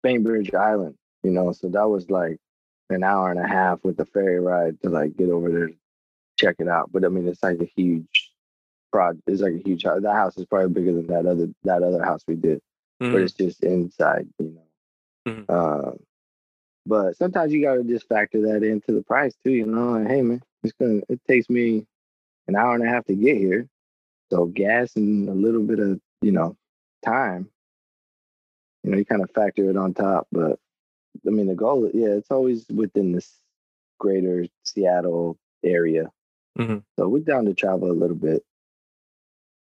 Bainbridge 0.03 0.53
Island. 0.53 0.95
You 1.23 1.31
know, 1.31 1.51
so 1.53 1.69
that 1.69 1.87
was 1.89 2.09
like 2.09 2.37
an 2.89 3.03
hour 3.03 3.31
and 3.31 3.39
a 3.39 3.47
half 3.47 3.79
with 3.83 3.97
the 3.97 4.05
ferry 4.05 4.39
ride 4.39 4.81
to 4.81 4.89
like 4.89 5.17
get 5.17 5.29
over 5.29 5.51
there, 5.51 5.69
check 6.37 6.55
it 6.59 6.67
out. 6.67 6.91
But 6.91 7.05
I 7.05 7.09
mean, 7.09 7.27
it's 7.27 7.43
like 7.43 7.59
a 7.61 7.71
huge 7.75 8.31
project. 8.91 9.23
It's 9.27 9.41
like 9.41 9.53
a 9.53 9.63
huge 9.67 9.83
house. 9.83 10.01
That 10.01 10.13
house 10.13 10.37
is 10.37 10.45
probably 10.45 10.73
bigger 10.73 10.93
than 10.93 11.07
that 11.07 11.25
other 11.25 11.47
that 11.63 11.83
other 11.83 12.03
house 12.03 12.23
we 12.27 12.35
did 12.35 12.61
but 12.99 13.07
Mhm. 13.11 13.23
it's 13.23 13.33
just 13.33 13.63
inside, 13.63 14.27
you 14.39 14.49
know. 15.25 15.31
Mhm. 15.31 15.49
Um, 15.49 15.99
but 16.85 17.15
sometimes 17.17 17.51
you 17.53 17.61
gotta 17.61 17.83
just 17.83 18.07
factor 18.07 18.41
that 18.41 18.63
into 18.63 18.91
the 18.91 19.03
price 19.03 19.35
too, 19.43 19.51
you 19.51 19.65
know. 19.65 19.91
Like, 19.91 20.07
hey 20.07 20.21
man, 20.21 20.41
it's 20.63 20.73
gonna 20.73 21.01
it 21.09 21.23
takes 21.25 21.49
me 21.49 21.85
an 22.47 22.55
hour 22.55 22.73
and 22.75 22.83
a 22.83 22.87
half 22.87 23.05
to 23.05 23.15
get 23.15 23.37
here, 23.37 23.67
so 24.31 24.45
gas 24.45 24.95
and 24.95 25.29
a 25.29 25.33
little 25.33 25.63
bit 25.63 25.79
of 25.79 25.99
you 26.21 26.31
know 26.31 26.57
time. 27.03 27.49
You 28.83 28.91
know, 28.91 28.97
you 28.97 29.05
kind 29.05 29.21
of 29.21 29.31
factor 29.31 29.69
it 29.69 29.75
on 29.77 29.93
top, 29.93 30.27
but 30.31 30.59
I 31.25 31.29
mean 31.29 31.47
the 31.47 31.55
goal, 31.55 31.89
yeah, 31.93 32.09
it's 32.09 32.31
always 32.31 32.65
within 32.73 33.11
this 33.13 33.31
greater 33.99 34.45
Seattle 34.63 35.37
area. 35.63 36.11
Mhm. 36.57 36.83
So 36.97 37.07
we're 37.07 37.19
down 37.23 37.45
to 37.45 37.53
travel 37.53 37.91
a 37.91 37.93
little 37.93 38.15
bit 38.17 38.43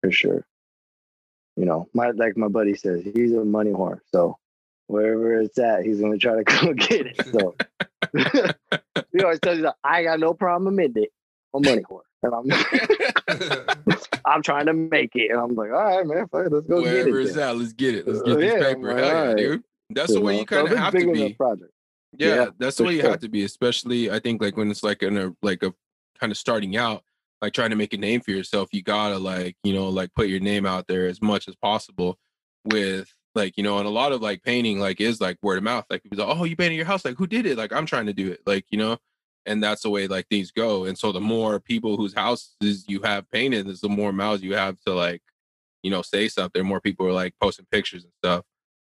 for 0.00 0.10
sure 0.12 0.46
you 1.56 1.66
know, 1.66 1.86
my 1.92 2.10
like 2.12 2.34
my 2.38 2.48
buddy 2.48 2.74
says, 2.74 3.02
he's 3.14 3.34
a 3.34 3.44
money 3.44 3.70
whore. 3.72 4.00
So 4.10 4.38
wherever 4.86 5.38
it's 5.38 5.58
at, 5.58 5.84
he's 5.84 6.00
gonna 6.00 6.16
try 6.16 6.42
to 6.42 6.44
go 6.66 6.72
get 6.72 7.06
it. 7.08 7.26
So 7.26 7.54
he 9.12 9.22
always 9.22 9.38
tells 9.40 9.58
you 9.58 9.64
that 9.64 9.76
I 9.84 10.02
got 10.04 10.18
no 10.18 10.32
problem 10.32 10.68
admitting 10.78 11.04
it. 11.04 11.10
I'm 11.54 11.60
money 11.62 11.82
whore. 11.82 12.00
And 12.22 12.34
I'm 12.34 14.06
I'm 14.24 14.42
trying 14.42 14.64
to 14.66 14.72
make 14.72 15.10
it. 15.14 15.30
And 15.30 15.38
I'm 15.40 15.54
like, 15.54 15.70
all 15.72 15.76
right, 15.98 16.06
man, 16.06 16.26
fuck 16.28 16.46
it, 16.46 16.52
let's 16.52 16.66
go 16.66 16.80
get 16.82 16.90
Wherever 16.90 17.20
it. 17.20 17.26
it's 17.26 17.34
then." 17.34 17.48
at, 17.50 17.56
let's 17.58 17.72
get 17.74 17.96
it. 17.96 18.08
Let's 18.08 18.20
Uh, 18.20 18.24
get 18.24 18.38
this 18.38 18.52
yeah, 18.54 18.68
paper. 18.74 18.90
Alright. 18.92 19.36
dude. 19.36 19.62
That's 19.94 20.12
the 20.12 20.20
way 20.20 20.38
you 20.38 20.46
kind 20.46 20.70
of 20.70 20.76
have 20.76 20.92
to 20.94 21.12
be. 21.12 21.34
Project. 21.34 21.70
Yeah, 22.16 22.34
Yeah, 22.34 22.46
that's 22.58 22.76
the 22.76 22.84
way 22.84 22.94
you 22.94 23.00
sure. 23.00 23.10
have 23.10 23.20
to 23.20 23.28
be, 23.28 23.44
especially 23.44 24.10
I 24.10 24.18
think 24.18 24.42
like 24.42 24.56
when 24.56 24.70
it's 24.70 24.82
like 24.82 25.02
in 25.02 25.16
a 25.16 25.34
like 25.42 25.62
a 25.62 25.72
kind 26.18 26.30
of 26.30 26.36
starting 26.36 26.76
out, 26.76 27.02
like 27.40 27.52
trying 27.52 27.70
to 27.70 27.76
make 27.76 27.92
a 27.94 27.98
name 27.98 28.20
for 28.20 28.30
yourself, 28.30 28.68
you 28.72 28.82
gotta 28.82 29.18
like, 29.18 29.56
you 29.64 29.72
know, 29.72 29.88
like 29.88 30.12
put 30.14 30.28
your 30.28 30.40
name 30.40 30.66
out 30.66 30.86
there 30.88 31.06
as 31.06 31.22
much 31.22 31.48
as 31.48 31.56
possible 31.56 32.18
with 32.64 33.12
like, 33.34 33.56
you 33.56 33.62
know, 33.62 33.78
and 33.78 33.86
a 33.86 33.90
lot 33.90 34.12
of 34.12 34.20
like 34.20 34.42
painting 34.42 34.78
like 34.78 35.00
is 35.00 35.20
like 35.20 35.38
word 35.42 35.58
of 35.58 35.64
mouth. 35.64 35.86
Like 35.88 36.02
people 36.02 36.18
say, 36.18 36.24
Oh, 36.26 36.44
you 36.44 36.54
painted 36.56 36.76
your 36.76 36.84
house, 36.84 37.04
like 37.04 37.16
who 37.16 37.26
did 37.26 37.46
it? 37.46 37.56
Like 37.56 37.72
I'm 37.72 37.86
trying 37.86 38.06
to 38.06 38.12
do 38.12 38.30
it. 38.30 38.42
Like, 38.46 38.66
you 38.70 38.78
know, 38.78 38.98
and 39.46 39.62
that's 39.62 39.82
the 39.82 39.90
way 39.90 40.06
like 40.06 40.28
things 40.28 40.50
go. 40.50 40.84
And 40.84 40.96
so 40.96 41.12
the 41.12 41.20
more 41.20 41.58
people 41.58 41.96
whose 41.96 42.14
houses 42.14 42.84
you 42.86 43.00
have 43.02 43.30
painted, 43.30 43.66
is 43.68 43.80
the 43.80 43.88
more 43.88 44.12
mouths 44.12 44.42
you 44.42 44.54
have 44.54 44.78
to 44.86 44.92
like, 44.92 45.22
you 45.82 45.90
know, 45.90 46.02
say 46.02 46.28
something. 46.28 46.64
More 46.64 46.80
people 46.80 47.06
are 47.06 47.12
like 47.12 47.34
posting 47.40 47.66
pictures 47.70 48.04
and 48.04 48.12
stuff. 48.22 48.44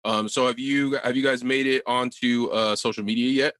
Um, 0.05 0.27
so 0.27 0.47
have 0.47 0.59
you 0.59 0.99
have 1.03 1.15
you 1.15 1.23
guys 1.23 1.43
made 1.43 1.67
it 1.67 1.83
onto 1.85 2.47
uh 2.47 2.75
social 2.75 3.03
media 3.03 3.29
yet? 3.31 3.53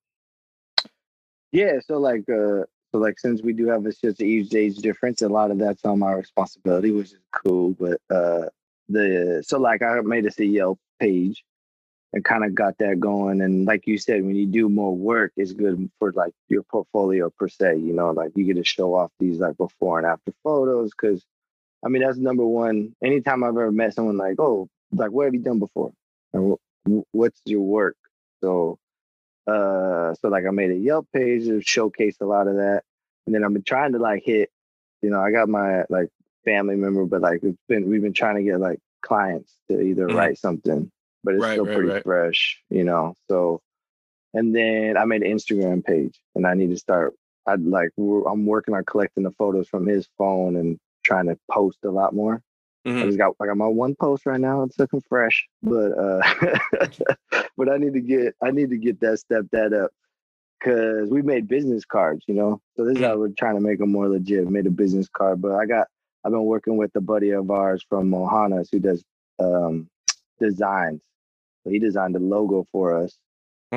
Yeah, 1.52 1.80
so 1.86 2.00
like 2.00 2.28
uh 2.30 2.66
so 2.92 3.00
like 3.00 3.20
since 3.20 3.42
we 3.42 3.54
do 3.54 3.68
have 3.68 3.86
a 3.86 3.92
just 3.92 4.22
age 4.22 4.78
difference, 4.78 5.22
a 5.22 5.30
lot 5.30 5.52
of 5.52 5.60
that's 5.60 5.86
on 5.86 6.00
my 6.00 6.12
responsibility, 6.12 6.92
which 6.92 7.14
is 7.14 7.20
cool. 7.32 7.72
But 7.72 8.00
uh 8.14 8.50
the 8.90 9.44
so 9.46 9.60
like 9.60 9.82
I 9.82 10.02
made 10.02 10.26
a 10.26 10.46
Yelp 10.46 10.80
page 11.00 11.44
and 12.14 12.24
kind 12.24 12.44
of 12.44 12.54
got 12.54 12.78
that 12.78 13.00
going. 13.00 13.42
And 13.42 13.66
like 13.66 13.88
you 13.88 13.98
said, 13.98 14.24
when 14.24 14.36
you 14.36 14.46
do 14.46 14.70
more 14.70 14.96
work, 14.96 15.32
it's 15.36 15.54
good 15.54 15.90
for 15.98 16.12
like 16.12 16.34
your 16.48 16.64
portfolio 16.64 17.32
per 17.32 17.48
se. 17.48 17.78
You 17.78 17.94
know, 17.94 18.12
like 18.12 18.32
you 18.36 18.46
get 18.46 18.58
to 18.58 18.64
show 18.64 18.94
off 18.94 19.12
these 19.20 19.40
like 19.40 19.58
before 19.58 19.98
and 19.98 20.08
after 20.08 20.32
photos 20.44 20.92
because 20.92 21.24
I 21.84 21.90
mean 21.90 22.04
that's 22.04 22.18
number 22.18 22.46
one. 22.46 22.96
Anytime 23.04 23.44
I've 23.44 23.50
ever 23.50 23.72
met 23.72 23.94
someone 23.96 24.18
like, 24.18 24.40
oh, 24.40 24.68
like 24.92 25.12
what 25.12 25.26
have 25.26 25.34
you 25.34 25.42
done 25.42 25.60
before? 25.60 25.94
Or 26.34 26.60
"Wh- 26.88 27.16
what's 27.16 27.42
your 27.46 27.62
work? 27.62 27.98
So 28.44 28.80
uh 29.48 30.14
so 30.16 30.30
like 30.30 30.46
I 30.48 30.52
made 30.52 30.72
a 30.72 30.76
Yelp 30.78 31.08
page 31.14 31.46
to 31.46 31.62
showcase 31.62 32.18
a 32.22 32.26
lot 32.26 32.48
of 32.48 32.56
that. 32.58 32.84
And 33.26 33.36
then 33.36 33.44
I've 33.44 33.54
been 33.54 33.64
trying 33.64 33.94
to 33.94 34.00
like 34.00 34.24
hit, 34.26 34.50
you 35.02 35.10
know, 35.10 35.22
I 35.22 35.32
got 35.32 35.50
my 35.50 35.86
like 35.90 36.10
family 36.46 36.76
member, 36.76 37.06
but 37.06 37.22
like 37.22 37.42
it's 37.44 37.58
been 37.70 37.90
we've 37.90 38.02
been 38.02 38.14
trying 38.14 38.38
to 38.38 38.44
get 38.44 38.60
like 38.60 38.80
clients 39.02 39.58
to 39.70 39.82
either 39.82 40.10
Mhm. 40.10 40.14
write 40.14 40.38
something, 40.40 40.92
but 41.24 41.36
it's 41.36 41.44
Right, 41.44 41.54
still 41.54 41.66
right, 41.66 41.74
pretty 41.76 41.90
right. 41.90 42.04
fresh, 42.04 42.62
you 42.70 42.84
know. 42.86 43.16
So 43.30 43.62
and 44.34 44.56
then 44.56 44.98
I 44.98 45.06
made 45.06 45.24
an 45.24 45.32
Instagram 45.38 45.84
page 45.86 46.20
and 46.36 46.48
I 46.48 46.56
need 46.56 46.72
to 46.72 46.78
start 46.78 47.16
I'd 47.48 47.62
like 47.64 47.92
we're, 47.98 48.28
I'm 48.30 48.46
working 48.46 48.76
on 48.76 48.86
collecting 48.86 49.24
the 49.24 49.32
photos 49.32 49.68
from 49.70 49.88
his 49.88 50.08
phone 50.18 50.56
and 50.58 50.80
trying 51.04 51.28
to 51.28 51.38
post 51.52 51.80
a 51.86 51.92
lot 51.92 52.14
more. 52.16 52.42
I 53.02 53.06
Mhm. 53.06 53.08
just 53.08 53.18
got 53.18 53.36
I 53.42 53.48
got 53.48 53.58
my 53.58 53.68
one 53.68 53.96
post 53.96 54.26
right 54.26 54.40
now. 54.40 54.64
It's 54.64 54.80
looking 54.80 55.02
fresh, 55.10 55.48
but 55.64 55.92
uh, 55.98 56.22
but 57.58 57.72
I 57.72 57.78
need 57.78 57.94
to 57.94 58.02
get 58.02 58.36
I 58.44 58.52
need 58.52 58.70
to 58.72 58.78
get 58.78 59.00
that 59.02 59.20
step 59.20 59.46
that 59.52 59.74
up 59.74 59.92
because 60.60 61.10
we 61.10 61.22
made 61.22 61.48
business 61.48 61.86
cards, 61.86 62.24
you 62.28 62.36
know. 62.36 62.62
So 62.78 62.86
this 62.86 62.98
is 62.98 63.04
how 63.04 63.18
we're 63.18 63.30
trying 63.38 63.56
to 63.56 63.62
make 63.62 63.80
them 63.80 63.92
more 63.92 64.10
legit. 64.10 64.50
Made 64.50 64.68
a 64.68 64.72
business 64.72 65.08
card, 65.10 65.42
but 65.42 65.54
I 65.54 65.66
got 65.66 65.88
I've 66.26 66.32
been 66.32 66.46
working 66.46 66.78
with 66.78 66.92
a 66.96 67.02
buddy 67.02 67.32
of 67.32 67.52
ours 67.52 67.86
from 67.90 68.10
Mohanas 68.10 68.70
who 68.72 68.80
does 68.80 69.04
um, 69.40 69.90
designs. 70.40 71.02
So 71.64 71.72
he 71.72 71.80
designed 71.80 72.16
the 72.16 72.20
logo 72.20 72.66
for 72.72 72.96
us. 73.04 73.18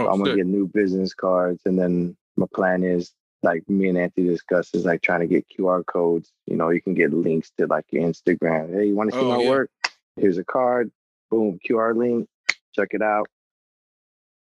So 0.03 0.07
Oh, 0.07 0.11
I'm 0.11 0.19
gonna 0.21 0.31
sick. 0.31 0.37
get 0.37 0.47
new 0.47 0.69
business 0.69 1.15
cards, 1.15 1.63
and 1.67 1.79
then 1.79 2.17
my 2.37 2.47
plan 2.55 2.85
is 2.85 3.13
like 3.47 3.69
me 3.71 3.89
and 3.89 3.97
Anthony 3.97 4.27
discussed 4.29 4.75
is 4.75 4.85
like 4.85 5.01
trying 5.03 5.21
to 5.21 5.27
get 5.27 5.47
QR 5.49 5.87
codes. 5.87 6.33
You 6.47 6.57
know, 6.57 6.71
you 6.71 6.83
can 6.83 6.95
get 6.95 7.13
links 7.13 7.51
to 7.59 7.67
like 7.67 7.85
your 7.91 8.03
Instagram. 8.03 8.75
Hey, 8.75 8.87
you 8.89 8.95
want 8.97 9.11
to 9.13 9.17
see 9.19 9.25
Oh, 9.25 9.31
my 9.37 9.43
yeah. 9.43 9.49
work? 9.49 9.71
Here's 10.17 10.37
a 10.39 10.45
card. 10.45 10.91
Boom, 11.31 11.59
QR 11.67 11.97
link. 11.97 12.29
Check 12.75 12.89
it 12.91 13.03
out. 13.03 13.29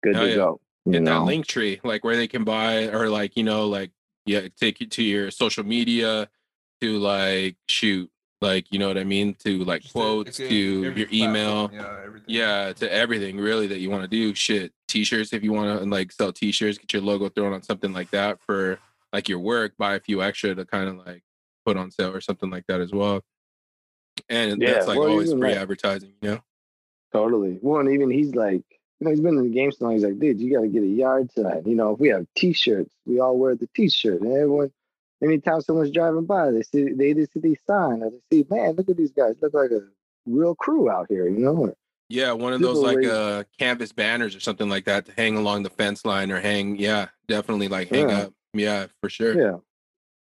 Good 0.03 0.15
Hell 0.15 0.24
to 0.25 0.27
oh, 0.27 0.31
yeah. 0.31 0.36
go. 0.36 0.62
You 0.86 0.91
Get 0.93 1.05
that 1.05 1.24
link 1.24 1.45
tree, 1.48 1.79
like 1.83 2.03
where 2.03 2.15
they 2.15 2.27
can 2.27 2.43
buy 2.43 2.88
or 2.88 3.10
like, 3.10 3.38
you 3.38 3.43
know, 3.43 3.67
like 3.67 3.91
yeah, 4.25 4.48
take 4.60 4.79
you 4.81 4.88
to 4.88 5.03
your 5.03 5.31
social 5.31 5.63
media 5.65 6.29
to 6.81 6.98
like 6.98 7.55
shoot, 7.67 8.10
like 8.41 8.65
you 8.72 8.79
know 8.79 8.88
what 8.88 8.98
I 8.98 9.03
mean? 9.03 9.33
To 9.45 9.63
like 9.65 9.81
Just 9.81 9.93
quotes, 9.93 10.39
like, 10.39 10.50
to 10.50 10.55
your 10.93 11.07
email. 11.12 11.69
platform, 11.69 11.74
Yeah, 11.98 12.05
everything. 12.05 12.25
Yeah, 12.36 12.74
to 12.74 12.93
everything 12.93 13.38
really 13.38 13.67
that 13.67 13.79
you 13.79 13.89
want 13.89 14.03
to 14.03 14.07
do. 14.10 14.33
Shit, 14.33 14.72
t-shirts 14.89 15.31
if 15.33 15.43
you 15.43 15.51
want 15.53 15.79
to 15.79 15.86
like 15.86 16.12
sell 16.12 16.31
t-shirts, 16.33 16.77
get 16.77 16.91
your 16.93 17.01
logo 17.01 17.29
thrown 17.29 17.53
on 17.53 17.63
something 17.63 17.93
like 17.93 18.12
that 18.12 18.41
for 18.41 18.77
like 19.13 19.29
your 19.29 19.39
work. 19.39 19.74
Buy 19.77 19.96
a 19.96 20.00
few 20.01 20.22
extra 20.22 20.53
to 20.55 20.65
kind 20.65 20.89
of 20.89 20.98
like 21.05 21.24
put 21.65 21.77
on 21.77 21.91
sale 21.91 22.13
or 22.13 22.20
something 22.22 22.50
like 22.50 22.65
that 22.67 22.82
as 22.82 22.91
well. 22.91 23.22
And 24.29 24.62
Yeah, 24.62 24.74
that's 24.74 24.88
like 24.88 25.00
well, 25.00 25.10
always 25.10 25.32
free 25.32 25.41
like- 25.41 25.58
advertising, 25.58 26.13
you 26.22 26.32
know. 26.32 26.39
totally. 27.12 27.60
Well, 27.62 27.79
and 27.79 27.89
even 27.93 28.10
he's 28.12 28.36
like, 28.36 28.63
you 29.00 29.05
know, 29.05 29.10
he's 29.12 29.22
been 29.22 29.38
in 29.38 29.43
the 29.43 29.50
game 29.50 29.72
so 29.72 29.86
long. 29.86 29.93
He's 29.93 30.03
like, 30.03 30.20
dude, 30.20 30.39
you 30.39 30.53
got 30.53 30.62
to 30.62 30.67
get 30.67 30.84
a 30.84 30.88
yard 30.88 31.32
sign. 31.32 31.63
You 31.65 31.75
know, 31.75 31.93
if 31.93 32.00
we 32.00 32.10
have 32.10 32.25
T-shirts, 32.36 32.93
we 33.05 33.20
all 33.20 33.38
wear 33.38 33.55
the 33.55 33.67
T-shirt, 33.75 34.22
and 34.22 34.32
everyone, 34.32 34.72
anytime 35.22 35.62
someone's 35.62 35.91
driving 35.91 36.25
by, 36.25 36.51
they 36.51 36.62
see 36.63 36.93
they 36.93 37.10
either 37.10 37.25
see 37.34 37.39
these 37.39 37.60
signs 37.67 38.01
or 38.03 38.12
they 38.12 38.38
see, 38.43 38.46
man, 38.50 38.74
look 38.75 38.89
at 38.89 38.98
these 38.98 39.12
guys, 39.12 39.36
look 39.41 39.53
like 39.53 39.72
a 39.72 39.82
real 40.25 40.55
crew 40.55 40.89
out 40.89 41.08
here, 41.10 41.27
you 41.27 41.39
know. 41.39 41.55
Or, 41.58 41.74
Yeah, 42.10 42.32
one 42.34 42.53
of 42.53 42.62
those 42.62 42.77
like 42.79 43.03
uh 43.05 43.43
canvas 43.60 43.91
banners 43.91 44.36
or 44.36 44.39
something 44.39 44.70
like 44.70 44.86
that 44.86 45.05
to 45.08 45.12
hang 45.13 45.36
along 45.38 45.63
the 45.63 45.70
fence 45.72 46.05
line 46.05 46.32
or 46.32 46.39
hang. 46.39 46.77
Yeah, 46.77 47.08
definitely 47.27 47.67
like 47.67 47.89
hang 47.89 48.10
Yeah. 48.10 48.17
up. 48.20 48.34
Yeah, 48.53 48.88
for 49.01 49.10
sure. 49.10 49.39
Yeah. 49.39 49.57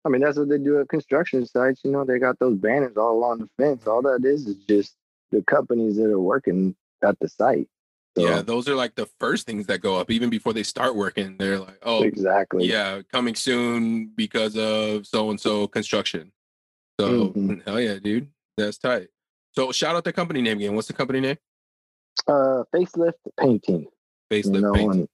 I 0.05 0.09
mean, 0.09 0.23
that's 0.23 0.39
what 0.39 0.49
they 0.49 0.59
do 0.59 0.81
at 0.81 0.89
construction 0.89 1.45
sites. 1.47 1.81
You 1.85 1.91
know, 1.91 2.05
they 2.05 2.19
got 2.19 2.39
those 2.39 2.57
banners 2.57 2.97
all 2.97 3.13
along 3.19 3.39
the 3.39 3.49
fence. 3.59 3.87
All 3.87 4.03
that 4.03 4.25
is 4.25 4.47
is 4.47 4.57
just 4.69 4.95
the 5.33 5.43
companies 5.43 5.97
that 5.97 6.07
are 6.11 6.21
working 6.21 6.77
at 7.03 7.19
the 7.21 7.29
site. 7.29 7.69
So, 8.17 8.25
Yeah, 8.25 8.41
those 8.41 8.69
are 8.69 8.75
like 8.77 8.95
the 8.95 9.07
first 9.19 9.47
things 9.47 9.67
that 9.67 9.81
go 9.81 9.97
up 9.97 10.11
even 10.11 10.31
before 10.31 10.53
they 10.53 10.63
start 10.63 10.95
working. 10.95 11.37
They're 11.39 11.59
like, 11.59 11.79
oh, 11.83 12.03
exactly. 12.03 12.67
yeah, 12.67 13.03
coming 13.13 13.35
soon 13.35 14.13
because 14.17 14.57
of 14.57 15.07
so 15.07 15.31
and 15.31 15.41
so 15.41 15.67
construction. 15.67 16.33
So 16.99 17.33
Mhm. 17.33 17.63
hell 17.67 17.81
yeah, 17.81 17.99
dude, 17.99 18.29
that's 18.57 18.79
tight. 18.79 19.09
So 19.53 19.73
shout 19.73 19.97
out 19.97 20.05
the 20.05 20.13
company 20.13 20.41
name 20.41 20.59
again. 20.59 20.75
What's 20.75 20.89
the 20.89 20.95
company 20.95 21.21
name? 21.21 21.37
Uh, 22.27 22.63
facelift 22.73 23.15
painting. 23.39 23.87
Facelift 24.31 24.55
you 24.55 24.61
know, 24.61 24.73
Paint. 24.73 25.11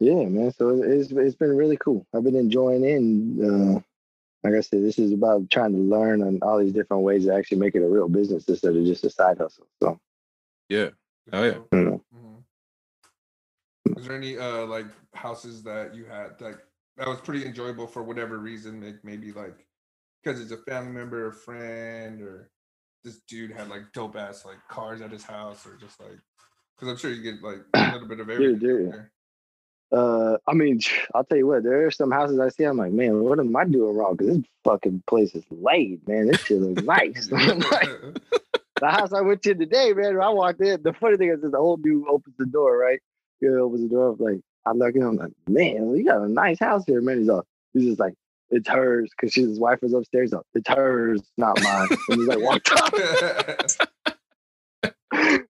And 0.00 0.08
yeah, 0.08 0.26
man. 0.28 0.52
So 0.52 0.82
it's 0.82 1.10
it's 1.10 1.36
been 1.36 1.56
really 1.56 1.76
cool. 1.76 2.06
I've 2.14 2.24
been 2.24 2.36
enjoying 2.36 2.84
it. 2.84 2.96
And, 2.96 3.76
uh, 3.76 3.80
like 4.44 4.54
I 4.54 4.60
said, 4.60 4.82
this 4.82 4.98
is 4.98 5.12
about 5.12 5.48
trying 5.50 5.72
to 5.72 5.78
learn 5.78 6.22
on 6.22 6.40
all 6.42 6.58
these 6.58 6.72
different 6.72 7.04
ways 7.04 7.26
to 7.26 7.34
actually 7.34 7.58
make 7.58 7.76
it 7.76 7.82
a 7.82 7.88
real 7.88 8.08
business 8.08 8.48
instead 8.48 8.76
of 8.76 8.84
just 8.84 9.04
a 9.04 9.10
side 9.10 9.38
hustle. 9.38 9.68
So, 9.80 10.00
Yeah. 10.68 10.90
Oh, 11.32 11.44
yeah. 11.44 11.58
you 11.72 11.78
know, 11.84 12.04
Mhm. 12.12 12.42
Is 13.96 14.06
there 14.06 14.16
any 14.16 14.38
uh 14.38 14.66
like 14.66 14.86
houses 15.14 15.62
that 15.64 15.94
you 15.94 16.04
had 16.06 16.40
like 16.40 16.58
that 16.96 17.06
was 17.06 17.20
pretty 17.20 17.46
enjoyable 17.46 17.86
for 17.86 18.02
whatever 18.02 18.38
reason? 18.38 18.80
Like 18.80 19.04
maybe 19.04 19.32
like 19.32 19.66
because 20.22 20.40
it's 20.40 20.52
a 20.52 20.56
family 20.58 20.92
member, 20.92 21.28
a 21.28 21.32
friend, 21.32 22.20
or 22.22 22.50
this 23.04 23.20
dude 23.28 23.52
had 23.52 23.68
like 23.68 23.92
dope 23.92 24.16
ass 24.16 24.44
like 24.44 24.58
cars 24.68 25.00
at 25.02 25.10
his 25.12 25.24
house, 25.24 25.66
or 25.66 25.76
just 25.76 26.00
like 26.00 26.18
because 26.74 26.88
I'm 26.88 26.96
sure 26.96 27.12
you 27.12 27.22
get 27.22 27.42
like 27.42 27.60
a 27.74 27.92
little 27.92 28.08
bit 28.08 28.20
of 28.20 28.30
everything. 28.30 28.58
dude. 28.58 28.86
out 28.86 28.92
there. 28.92 29.12
Uh, 29.92 30.38
I 30.46 30.54
mean, 30.54 30.80
I'll 31.14 31.24
tell 31.24 31.38
you 31.38 31.46
what. 31.46 31.62
There 31.62 31.86
are 31.86 31.90
some 31.90 32.10
houses 32.10 32.40
I 32.40 32.48
see. 32.48 32.64
I'm 32.64 32.78
like, 32.78 32.92
man, 32.92 33.20
what 33.20 33.38
am 33.38 33.54
I 33.54 33.64
doing 33.64 33.96
wrong? 33.96 34.16
Because 34.16 34.36
this 34.36 34.46
fucking 34.64 35.02
place 35.06 35.34
is 35.34 35.44
laid, 35.50 36.06
man. 36.08 36.28
This 36.28 36.40
shit 36.40 36.60
looks 36.60 36.82
nice. 36.82 37.30
I'm 37.36 37.58
like, 37.58 37.88
the 38.80 38.88
house 38.88 39.12
I 39.12 39.20
went 39.20 39.42
to 39.42 39.54
today, 39.54 39.92
man. 39.92 40.20
I 40.20 40.30
walked 40.30 40.60
in. 40.60 40.82
The 40.82 40.92
funny 40.94 41.16
thing 41.16 41.28
is, 41.30 41.40
the 41.42 41.56
old 41.56 41.82
dude 41.82 42.08
opens 42.08 42.36
the 42.38 42.46
door, 42.46 42.76
right? 42.78 43.00
He 43.40 43.48
opens 43.48 43.82
the 43.82 43.88
door. 43.88 44.10
I'm 44.10 44.18
like, 44.18 44.40
I 44.64 44.72
look 44.72 44.90
at 44.90 44.96
him, 44.96 45.08
I'm 45.08 45.16
like, 45.16 45.32
man, 45.48 45.94
you 45.96 46.04
got 46.04 46.22
a 46.22 46.28
nice 46.28 46.60
house 46.60 46.84
here, 46.86 47.00
man. 47.00 47.18
He's 47.18 47.28
all, 47.28 47.44
he's 47.72 47.84
just 47.84 48.00
like, 48.00 48.14
it's 48.50 48.68
hers, 48.68 49.10
because 49.10 49.34
his 49.34 49.58
wife 49.58 49.80
was 49.82 49.92
upstairs. 49.92 50.32
Up, 50.32 50.46
it's 50.54 50.68
hers, 50.68 51.20
not 51.36 51.60
mine. 51.62 51.88
And 52.08 52.20
he's 52.20 52.28
like, 52.28 52.38
walked 52.38 52.70
out, 52.70 52.92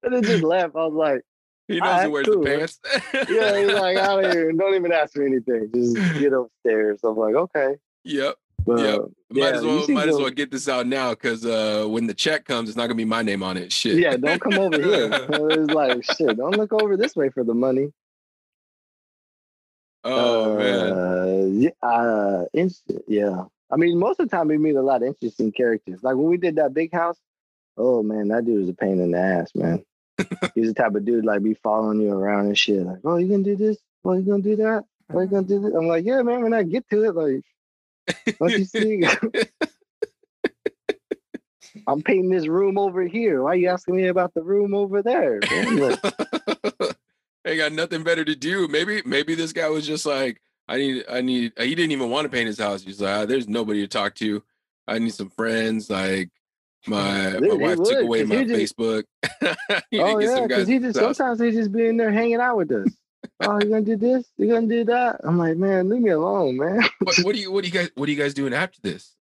and 0.03 0.15
then 0.15 0.23
just 0.23 0.43
left. 0.43 0.75
I 0.77 0.87
was 0.87 0.95
like, 0.95 1.23
He 1.69 1.79
knows 1.79 1.89
Alright, 1.89 2.05
who 2.07 2.11
wears 2.11 2.27
cool. 2.27 2.43
the 2.43 2.51
pants. 2.51 2.81
yeah. 3.31 3.59
He's 3.59 3.73
like, 3.73 3.97
I 3.97 4.07
don't 4.21 4.25
even, 4.37 4.57
don't 4.57 4.75
even 4.75 4.93
ask 4.93 5.17
me 5.17 5.27
anything. 5.27 5.71
Just 5.75 5.97
get 6.19 6.33
upstairs. 6.33 7.01
I'm 7.05 7.17
like, 7.17 7.35
okay. 7.35 7.77
yep. 8.05 8.37
But, 8.65 8.79
Yep. 8.79 9.01
yeah, 9.33 9.45
might 9.45 9.55
as 9.55 9.65
well 9.65 9.89
might 9.89 10.09
as 10.09 10.17
well 10.17 10.31
get 10.31 10.53
this 10.53 10.69
out 10.69 10.87
now 10.87 11.11
because 11.11 11.45
uh 11.45 11.85
when 11.89 12.07
the 12.07 12.15
check 12.15 12.45
comes, 12.45 12.69
it's 12.69 12.77
not 12.77 12.85
gonna 12.87 12.95
be 12.95 13.05
my 13.05 13.23
name 13.23 13.43
on 13.43 13.57
it. 13.57 13.73
Shit. 13.73 13.99
Yeah, 13.99 14.17
don't 14.17 14.41
come 14.41 14.55
over 14.55 14.81
here. 14.81 15.09
It's 15.51 15.73
like 15.73 16.05
shit. 16.05 16.37
Don't 16.37 16.57
look 16.57 16.73
over 16.73 16.97
this 16.97 17.17
way 17.17 17.29
for 17.29 17.43
the 17.43 17.55
money. 17.55 17.93
Oh 20.05 20.57
man. 20.59 20.93
Uh, 20.93 21.47
yeah, 21.53 21.71
uh, 21.83 22.45
instant, 22.53 23.03
yeah. 23.09 23.45
I 23.71 23.77
mean, 23.77 23.99
most 23.99 24.21
of 24.21 24.29
the 24.29 24.37
time 24.37 24.49
we 24.49 24.59
meet 24.59 24.77
a 24.77 24.83
lot 24.83 25.03
of 25.03 25.09
interesting 25.09 25.53
characters. 25.53 26.03
Like 26.03 26.17
when 26.17 26.27
we 26.27 26.37
did 26.37 26.57
that 26.57 26.75
big 26.75 26.93
house, 26.93 27.19
oh 27.77 28.03
man, 28.03 28.29
that 28.29 28.45
dude 28.45 28.61
was 28.61 28.69
a 28.69 28.75
pain 28.75 29.01
in 29.01 29.13
the 29.13 29.19
ass, 29.19 29.51
man. 29.55 29.85
He's 30.55 30.69
the 30.69 30.75
type 30.75 30.95
of 30.95 31.05
dude 31.05 31.25
like 31.25 31.43
be 31.43 31.55
following 31.55 32.01
you 32.01 32.13
around 32.13 32.47
and 32.47 32.59
shit. 32.59 32.85
Like, 32.85 33.01
oh, 33.05 33.17
you 33.17 33.29
gonna 33.29 33.43
do 33.43 33.57
this? 33.57 33.79
Oh, 34.05 34.13
you 34.15 34.23
gonna 34.23 34.43
do 34.43 34.57
that? 34.57 34.85
Oh, 35.13 35.21
you 35.21 35.27
gonna 35.27 35.47
do 35.47 35.61
this? 35.61 35.75
I'm 35.75 35.87
like, 35.87 36.05
yeah, 36.05 36.23
man. 36.23 36.43
When 36.43 36.55
I 36.55 36.63
get 36.63 36.89
to 36.91 37.05
it, 37.05 37.15
like, 37.15 37.43
don't 38.39 38.51
you 38.51 38.65
see? 38.65 39.05
I'm 41.87 42.03
painting 42.03 42.31
this 42.31 42.47
room 42.47 42.79
over 42.79 43.03
here. 43.03 43.43
Why 43.43 43.53
are 43.53 43.57
you 43.57 43.69
asking 43.69 43.97
me 43.97 44.09
about 44.09 44.35
the 44.35 44.43
room 44.43 44.75
over 44.75 45.03
there? 45.03 45.41
man? 45.51 45.97
Ain't 47.45 47.59
got 47.59 47.73
nothing 47.73 48.05
better 48.05 48.25
to 48.25 48.37
do. 48.37 48.69
Maybe 48.69 49.03
maybe 49.05 49.35
this 49.35 49.53
guy 49.53 49.69
was 49.69 49.87
just 49.87 50.07
like, 50.07 50.41
I 50.69 50.77
need 50.77 51.05
I 51.11 51.21
need 51.23 51.53
he 51.59 51.75
didn't 51.75 51.93
even 51.93 52.11
want 52.11 52.25
to 52.25 52.29
paint 52.29 52.47
his 52.47 52.59
house. 52.59 52.83
He's 52.83 53.01
like, 53.01 53.15
"Ah, 53.15 53.27
there's 53.27 53.49
nobody 53.49 53.81
to 53.81 53.89
talk 53.89 54.15
to. 54.17 54.43
I 54.87 54.99
need 54.99 55.15
some 55.15 55.31
friends. 55.31 55.91
Like 55.91 56.31
my 56.87 57.39
my 57.41 57.55
wife 57.55 57.79
took 57.83 58.03
away 58.03 58.25
my 58.25 58.45
just- 58.45 58.77
Facebook. 58.77 59.05
Oh 59.95 60.19
yeah, 60.19 60.47
because 60.47 60.67
he 60.67 60.79
just 60.79 60.99
sometimes 60.99 61.41
he 61.41 61.51
just 61.51 61.73
be 61.73 61.87
in 61.87 61.97
there 61.97 62.11
hanging 62.13 62.41
out 62.41 62.57
with 62.57 62.73
us. 62.73 62.89
oh, 63.41 63.59
you 63.61 63.69
gonna 63.69 63.83
do 63.83 63.97
this? 63.97 64.25
You 64.39 64.49
gonna 64.49 64.67
do 64.67 64.85
that? 64.85 65.21
I'm 65.25 65.39
like, 65.39 65.57
man, 65.57 65.89
leave 65.89 66.01
me 66.03 66.11
alone, 66.11 66.57
man. 66.57 66.81
what, 67.01 67.17
what 67.23 67.35
do 67.35 67.41
you 67.41 67.53
what 67.53 67.63
do 67.65 67.69
you 67.69 67.75
guys 67.75 67.91
what 67.95 68.09
are 68.09 68.13
you 68.13 68.19
guys 68.19 68.35
doing 68.35 68.55
after 68.55 68.81
this? 68.83 69.15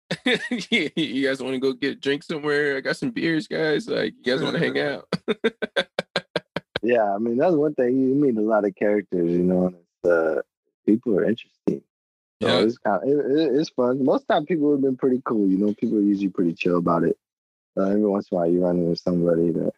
you 0.70 1.27
guys 1.27 1.40
want 1.42 1.55
to 1.55 1.59
go 1.61 1.73
get 1.73 2.01
drinks 2.01 2.27
somewhere? 2.29 2.77
I 2.77 2.81
got 2.81 2.96
some 2.96 3.11
beers, 3.11 3.46
guys. 3.46 3.88
Like 3.88 4.14
you 4.25 4.33
guys 4.33 4.42
want 4.42 4.57
to 4.57 4.61
hang 4.61 4.79
out? 4.79 5.07
yeah, 6.83 7.14
I 7.14 7.18
mean 7.18 7.37
that's 7.37 7.55
one 7.55 7.75
thing. 7.75 8.01
You 8.01 8.14
meet 8.14 8.37
a 8.37 8.40
lot 8.40 8.64
of 8.64 8.75
characters, 8.75 9.31
you 9.31 9.42
know, 9.44 9.66
and 9.66 9.77
it's, 9.77 10.11
uh, 10.11 10.40
people 10.87 11.18
are 11.18 11.25
interesting. 11.25 11.83
So 12.42 12.49
Yeah. 12.49 12.59
it's 12.61 12.79
kind 12.79 13.03
of 13.03 13.09
it, 13.09 13.38
it- 13.38 13.55
it's 13.61 13.70
fun. 13.70 14.03
Most 14.05 14.23
of 14.23 14.27
the 14.29 14.35
time, 14.35 14.46
people 14.46 14.70
have 14.73 14.81
been 14.81 14.96
pretty 14.96 15.20
cool. 15.25 15.46
You 15.49 15.59
know, 15.59 15.75
people 15.75 15.99
are 15.99 16.03
usually 16.03 16.31
pretty 16.31 16.55
chill 16.55 16.79
about 16.79 17.05
it. 17.05 17.16
Every 17.78 18.04
once 18.04 18.28
in 18.30 18.37
a 18.37 18.40
while, 18.40 18.50
you 18.50 18.64
run 18.64 18.78
into 18.78 18.96
somebody 18.96 19.50
that 19.52 19.72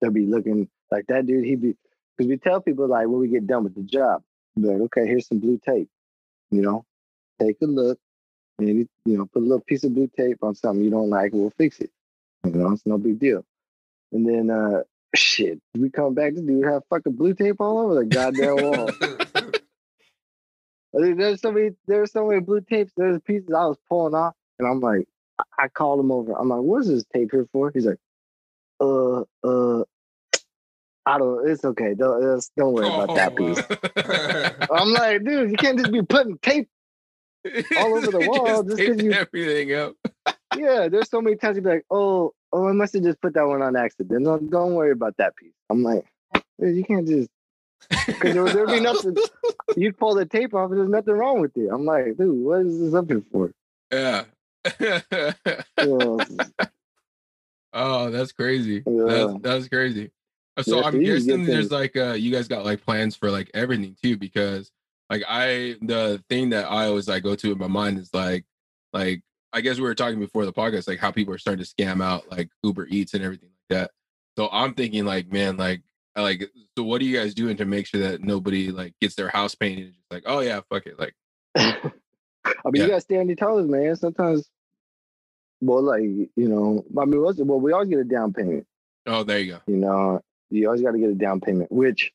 they'll 0.00 0.10
be 0.10 0.26
looking 0.26 0.68
like 0.90 1.06
that 1.08 1.26
dude. 1.26 1.44
He'd 1.44 1.62
be 1.62 1.76
because 2.16 2.28
we 2.28 2.36
tell 2.36 2.60
people 2.60 2.88
like 2.88 3.06
when 3.08 3.20
we 3.20 3.28
get 3.28 3.46
done 3.46 3.64
with 3.64 3.74
the 3.74 3.82
job, 3.82 4.22
like, 4.56 4.80
okay, 4.82 5.06
here's 5.06 5.26
some 5.26 5.38
blue 5.38 5.58
tape. 5.64 5.88
You 6.50 6.62
know, 6.62 6.84
take 7.40 7.56
a 7.62 7.66
look, 7.66 7.98
and 8.58 8.68
you 8.68 8.88
know, 9.04 9.26
put 9.26 9.40
a 9.40 9.46
little 9.46 9.60
piece 9.60 9.84
of 9.84 9.94
blue 9.94 10.10
tape 10.16 10.38
on 10.42 10.54
something 10.54 10.84
you 10.84 10.90
don't 10.90 11.10
like, 11.10 11.32
we'll 11.32 11.50
fix 11.50 11.80
it. 11.80 11.90
You 12.44 12.52
know, 12.52 12.72
it's 12.72 12.86
no 12.86 12.98
big 12.98 13.18
deal. 13.18 13.44
And 14.12 14.26
then 14.26 14.50
uh 14.50 14.82
shit, 15.14 15.60
we 15.74 15.90
come 15.90 16.14
back, 16.14 16.34
this 16.34 16.42
dude 16.42 16.64
have 16.64 16.82
fucking 16.88 17.14
blue 17.14 17.34
tape 17.34 17.60
all 17.60 17.78
over 17.78 17.94
the 17.96 18.04
goddamn 18.04 18.56
wall. 18.56 18.90
There's 20.92 21.40
so 21.42 21.52
many 21.52 21.70
there's 21.86 22.12
so 22.12 22.26
many 22.26 22.40
blue 22.40 22.62
tapes. 22.62 22.92
There's 22.96 23.20
pieces 23.20 23.50
I 23.50 23.66
was 23.66 23.76
pulling 23.88 24.14
off, 24.14 24.34
and 24.58 24.66
I'm 24.66 24.80
like, 24.80 25.06
I- 25.58 25.68
called 25.68 26.00
him 26.00 26.10
over. 26.12 26.32
I'm 26.32 26.48
like, 26.48 26.60
what's 26.60 26.88
this 26.88 27.04
tape 27.12 27.30
here 27.32 27.46
for? 27.52 27.70
He's 27.70 27.86
like, 27.86 27.98
uh, 28.80 29.20
uh, 29.44 29.84
I 31.04 31.18
don't. 31.18 31.48
It's 31.48 31.64
okay. 31.64 31.94
Don't 31.94 32.20
don't 32.56 32.72
worry 32.72 32.86
about 32.88 33.14
that 33.16 33.32
Oh, 33.32 33.36
piece. 33.36 34.68
I'm 34.70 34.92
like, 34.92 35.24
dude, 35.24 35.50
you 35.50 35.56
can't 35.56 35.78
just 35.78 35.92
be 35.92 36.02
putting 36.02 36.36
tape. 36.38 36.68
all 37.78 37.96
over 37.96 38.10
the 38.10 38.18
wall, 38.28 38.62
just 38.64 38.76
'cause 38.78 38.86
taping 38.96 39.04
you- 39.06 39.12
everything 39.12 39.72
up. 39.74 39.94
Yeah, 40.56 40.88
there's 40.88 41.08
so 41.10 41.20
many 41.20 41.36
times 41.36 41.56
you'd 41.56 41.64
be 41.64 41.70
like, 41.70 41.84
oh, 41.90 42.32
oh, 42.52 42.68
I 42.68 42.72
must 42.72 42.94
have 42.94 43.02
just 43.04 43.20
put 43.20 43.34
that 43.34 43.46
one 43.46 43.62
on 43.62 43.76
accident. 43.76 44.24
Don't, 44.24 44.50
don't 44.50 44.74
worry 44.74 44.90
about 44.92 45.16
that 45.18 45.36
piece. 45.36 45.52
I'm 45.70 45.82
like, 45.82 46.04
dude, 46.58 46.76
you 46.76 46.84
can't 46.84 47.06
just 47.06 47.28
because 48.06 48.34
there, 48.34 48.44
there'd 48.46 48.68
be 48.68 48.80
nothing. 48.80 49.16
You'd 49.76 49.98
pull 49.98 50.14
the 50.14 50.24
tape 50.24 50.54
off, 50.54 50.70
and 50.70 50.78
there's 50.80 50.88
nothing 50.88 51.14
wrong 51.14 51.40
with 51.40 51.56
it. 51.56 51.68
I'm 51.70 51.84
like, 51.84 52.16
dude, 52.16 52.44
what 52.44 52.60
is 52.66 52.80
this 52.80 52.94
up 52.94 53.06
here 53.08 53.22
for? 53.30 53.52
Yeah. 53.92 54.24
Oh, 57.72 58.10
that's 58.10 58.32
crazy. 58.32 58.82
Yeah. 58.86 59.04
That's 59.06 59.32
that's 59.42 59.68
crazy. 59.68 60.10
Uh, 60.56 60.62
So 60.62 60.80
Yeah, 60.80 60.86
I'm 60.86 60.94
you 60.94 61.00
can 61.00 61.08
get 61.08 61.14
guessing 61.26 61.46
there's 61.46 61.70
like 61.70 61.96
uh 61.96 62.12
you 62.14 62.32
guys 62.32 62.48
got 62.48 62.64
like 62.64 62.84
plans 62.84 63.16
for 63.16 63.30
like 63.30 63.50
everything 63.54 63.96
too 64.02 64.16
because 64.16 64.70
like 65.10 65.22
I 65.28 65.76
the 65.82 66.22
thing 66.28 66.50
that 66.50 66.70
I 66.70 66.86
always 66.86 67.08
like 67.08 67.22
go 67.22 67.34
to 67.36 67.52
in 67.52 67.58
my 67.58 67.66
mind 67.66 67.98
is 67.98 68.12
like 68.14 68.44
like 68.92 69.22
I 69.52 69.60
guess 69.60 69.76
we 69.76 69.82
were 69.82 69.94
talking 69.94 70.20
before 70.20 70.44
the 70.46 70.52
podcast 70.52 70.88
like 70.88 70.98
how 70.98 71.10
people 71.10 71.34
are 71.34 71.38
starting 71.38 71.64
to 71.64 71.70
scam 71.70 72.02
out 72.02 72.30
like 72.30 72.48
Uber 72.62 72.86
Eats 72.88 73.14
and 73.14 73.22
everything 73.22 73.50
like 73.70 73.78
that. 73.78 73.90
So 74.38 74.48
I'm 74.50 74.74
thinking 74.74 75.04
like 75.04 75.30
man 75.30 75.56
like 75.58 75.82
like 76.16 76.50
so 76.78 76.84
what 76.84 77.02
are 77.02 77.04
you 77.04 77.16
guys 77.16 77.34
doing 77.34 77.58
to 77.58 77.66
make 77.66 77.86
sure 77.86 78.00
that 78.00 78.22
nobody 78.22 78.70
like 78.70 78.94
gets 79.02 79.16
their 79.16 79.28
house 79.28 79.54
painted 79.54 79.86
and 79.86 79.94
just 79.94 80.10
like 80.10 80.22
oh 80.24 80.40
yeah 80.40 80.60
fuck 80.70 80.86
it 80.86 80.98
like 80.98 81.14
I 82.64 82.70
mean, 82.70 82.76
Yeah. 82.76 82.82
you 82.82 82.88
gotta 82.88 83.00
stay 83.00 83.18
on 83.18 83.26
your 83.28 83.36
toes, 83.36 83.68
man. 83.68 83.96
Sometimes, 83.96 84.48
well, 85.60 85.82
like 85.82 86.02
you 86.02 86.30
know, 86.36 86.84
I 87.00 87.04
mean, 87.04 87.22
what's, 87.22 87.38
well, 87.38 87.60
we 87.60 87.72
always 87.72 87.88
get 87.88 87.98
a 87.98 88.04
down 88.04 88.32
payment. 88.32 88.66
oh 89.06 89.22
there 89.24 89.38
you 89.40 89.52
go 89.52 89.60
You 89.66 89.76
know, 89.76 90.20
you 90.50 90.66
always 90.66 90.82
got 90.82 90.92
to 90.92 90.98
get 90.98 91.10
a 91.10 91.14
down 91.14 91.40
payment. 91.40 91.70
Which, 91.72 92.12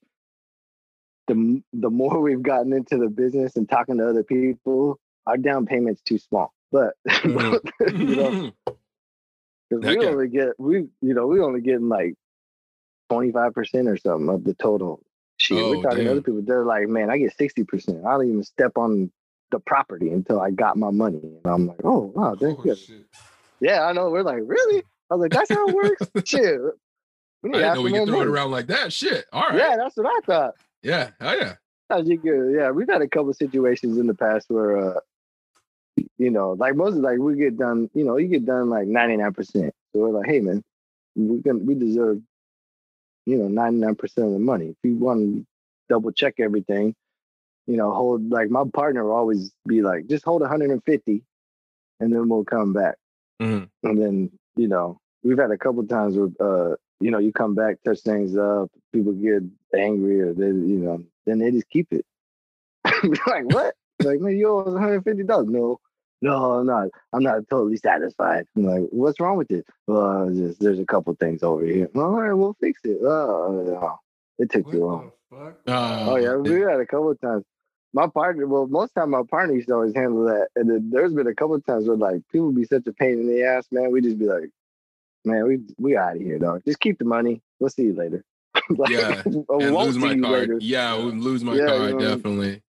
the 1.27 1.61
the 1.73 1.89
more 1.89 2.19
we've 2.27 2.43
gotten 2.43 2.73
into 2.73 2.97
the 2.97 3.09
business 3.09 3.55
and 3.55 3.69
talking 3.69 3.97
to 3.97 4.07
other 4.09 4.23
people, 4.23 4.99
our 5.27 5.37
down 5.37 5.65
payment's 5.65 6.01
too 6.01 6.17
small. 6.17 6.53
But 6.71 6.93
Mhm. 7.07 7.59
you 7.99 8.15
know, 8.15 8.51
'cause 9.71 9.83
Heck 9.83 9.97
we 9.99 10.05
only 10.05 10.27
get 10.29 10.49
we 10.59 10.87
you 11.01 11.13
know 11.13 11.27
we 11.27 11.39
only 11.41 11.61
getting 11.61 11.89
like 11.89 12.15
twenty 13.09 13.31
five 13.31 13.53
percent 13.53 13.87
or 13.87 13.97
something 13.97 14.29
of 14.29 14.43
the 14.43 14.53
total. 14.53 15.01
Shit, 15.37 15.57
Oh, 15.57 15.69
we're 15.71 15.81
talking 15.83 16.05
to 16.05 16.11
other 16.11 16.21
people. 16.21 16.41
They're 16.43 16.63
like, 16.65 16.87
man, 16.87 17.09
I 17.09 17.17
get 17.17 17.35
sixty 17.35 17.63
percent. 17.63 18.05
I 18.05 18.11
don't 18.11 18.27
even 18.27 18.43
step 18.43 18.77
on 18.77 19.11
the 19.51 19.59
property 19.59 20.09
until 20.11 20.39
I 20.39 20.51
got 20.51 20.77
my 20.77 20.91
money. 20.91 21.19
And 21.23 21.41
I'm 21.45 21.67
like, 21.67 21.81
oh 21.83 22.11
wow, 22.15 22.35
thank 22.39 22.59
Oh, 22.59 22.63
you. 22.65 22.75
shit. 22.75 23.05
Yeah, 23.61 23.85
I 23.85 23.93
know. 23.93 24.09
We're 24.09 24.23
like, 24.23 24.41
really? 24.43 24.83
I 25.09 25.15
was 25.15 25.21
like, 25.21 25.31
that's 25.31 25.49
how 25.49 25.67
it 25.67 25.75
works. 25.75 26.07
Shit. 26.29 26.59
We 27.43 27.49
I 27.49 27.53
need 27.53 27.59
didn't 27.59 27.75
know 27.75 27.81
we 27.81 27.91
could 27.91 28.07
throw 28.07 28.21
it 28.21 28.27
around 28.27 28.51
like 28.51 28.67
that. 28.67 28.91
Shit. 28.91 29.25
All 29.31 29.43
right. 29.43 29.55
Yeah, 29.55 29.77
that's 29.77 29.95
what 29.95 30.07
I 30.07 30.19
thought. 30.25 30.55
Yeah. 30.83 31.11
Oh 31.21 31.33
yeah. 31.33 31.55
How'd 31.89 32.07
you 32.07 32.17
get? 32.17 32.59
Yeah, 32.59 32.71
we've 32.71 32.89
had 32.89 33.01
a 33.01 33.07
couple 33.07 33.33
situations 33.33 33.97
in 33.97 34.07
the 34.07 34.13
past 34.13 34.49
where, 34.49 34.77
uh, 34.77 34.99
you 36.17 36.29
know, 36.31 36.53
like 36.53 36.75
most 36.75 36.95
of 36.95 37.01
like 37.01 37.19
we 37.19 37.35
get 37.35 37.57
done, 37.57 37.89
you 37.93 38.03
know, 38.03 38.17
you 38.17 38.27
get 38.27 38.45
done 38.45 38.69
like 38.69 38.87
ninety 38.87 39.17
nine 39.17 39.33
percent. 39.33 39.73
So 39.93 40.01
we're 40.01 40.09
like, 40.09 40.27
hey 40.27 40.39
man, 40.39 40.63
we 41.15 41.41
can 41.41 41.65
we 41.65 41.75
deserve, 41.75 42.21
you 43.25 43.37
know, 43.37 43.47
ninety 43.47 43.79
nine 43.79 43.95
percent 43.95 44.27
of 44.27 44.33
the 44.33 44.39
money. 44.39 44.69
If 44.69 44.77
you 44.83 44.95
want 44.95 45.19
to 45.19 45.45
double 45.89 46.11
check 46.11 46.35
everything, 46.39 46.95
you 47.67 47.75
know, 47.75 47.91
hold 47.91 48.29
like 48.29 48.49
my 48.49 48.63
partner 48.73 49.03
will 49.03 49.11
always 49.15 49.51
be 49.67 49.81
like, 49.81 50.07
just 50.07 50.23
hold 50.23 50.41
one 50.41 50.49
hundred 50.49 50.71
and 50.71 50.83
fifty, 50.85 51.23
and 51.99 52.13
then 52.13 52.29
we'll 52.29 52.45
come 52.45 52.71
back. 52.73 52.95
Mhm. 53.41 53.69
And 53.83 54.01
then 54.01 54.31
you 54.55 54.67
know, 54.67 54.99
we've 55.23 55.37
had 55.39 55.51
a 55.51 55.57
couple 55.57 55.85
times 55.87 56.15
where, 56.17 56.29
uh, 56.39 56.75
you 56.99 57.09
know, 57.09 57.17
you 57.19 57.31
come 57.31 57.55
back, 57.55 57.77
touch 57.83 58.01
things 58.01 58.35
up, 58.37 58.69
people 58.93 59.13
get 59.13 59.43
angry, 59.75 60.21
or 60.21 60.33
they, 60.33 60.47
you 60.47 60.79
know, 60.79 61.03
then 61.25 61.39
they 61.39 61.51
just 61.51 61.69
keep 61.69 61.87
it. 61.91 62.05
like 63.27 63.45
what? 63.53 63.75
Like 64.03 64.19
man, 64.19 64.35
you 64.37 64.47
owe 64.49 64.59
us 64.61 64.67
one 64.73 64.81
hundred 64.81 65.03
fifty 65.03 65.23
dollars. 65.23 65.47
No, 65.49 65.79
no, 66.21 66.51
I'm 66.59 66.65
not. 66.67 66.87
I'm 67.13 67.23
not 67.23 67.47
totally 67.49 67.77
satisfied. 67.77 68.45
I'm 68.55 68.63
like, 68.63 68.83
what's 68.91 69.19
wrong 69.19 69.37
with 69.37 69.49
it? 69.51 69.65
Well, 69.87 70.27
it's 70.29 70.37
just 70.37 70.59
there's 70.59 70.79
a 70.79 70.85
couple 70.85 71.13
things 71.15 71.41
over 71.43 71.65
here. 71.65 71.89
All 71.95 72.11
right, 72.11 72.33
we'll 72.33 72.55
fix 72.59 72.81
it. 72.83 72.99
Oh, 73.03 73.63
no. 73.65 73.99
it 74.37 74.51
took 74.51 74.65
What 74.65 74.71
too 74.71 74.85
long. 74.85 75.11
the 75.31 75.37
fuck? 75.37 75.55
Oh, 75.67 76.11
Oh 76.11 76.15
yeah, 76.17 76.35
we 76.35 76.61
had 76.61 76.79
a 76.79 76.85
couple 76.85 77.11
of 77.11 77.21
times. 77.21 77.43
My 77.93 78.07
partner, 78.07 78.47
well, 78.47 78.67
most 78.67 78.95
time 78.95 79.09
my 79.09 79.23
partner 79.29 79.53
used 79.55 79.67
to 79.67 79.73
always 79.75 79.93
handle 79.93 80.23
that, 80.25 80.47
and 80.55 80.69
then 80.69 80.89
there's 80.91 81.13
been 81.13 81.27
a 81.27 81.35
couple 81.35 81.55
of 81.55 81.65
times 81.65 81.87
where 81.87 81.97
like 81.97 82.21
people 82.31 82.51
be 82.51 82.63
such 82.65 82.87
a 82.87 82.93
pain 82.93 83.19
in 83.19 83.27
the 83.27 83.43
ass, 83.43 83.67
man. 83.71 83.91
We 83.91 84.01
just 84.01 84.17
be 84.17 84.25
like, 84.27 84.49
man, 85.25 85.45
we 85.47 85.59
we 85.77 85.97
out 85.97 86.15
of 86.15 86.21
here, 86.21 86.39
dog. 86.39 86.63
Just 86.65 86.79
keep 86.79 86.99
the 86.99 87.05
money. 87.05 87.41
We'll 87.59 87.69
see 87.69 87.83
you 87.83 87.93
later. 87.93 88.23
Like, 88.69 88.89
Yeah, 88.91 89.21
I 89.25 89.29
and 89.29 89.75
lose 89.75 89.97
my 89.97 90.17
card. 90.17 90.41
later. 90.49 90.57
Yeah, 90.61 90.95
we'll 90.95 91.07
lose 91.13 91.43
my 91.43 91.57
Yeah, 91.57 91.65
card 91.65 91.81
you 91.81 91.89
know, 91.95 91.99
definitely. 91.99 92.61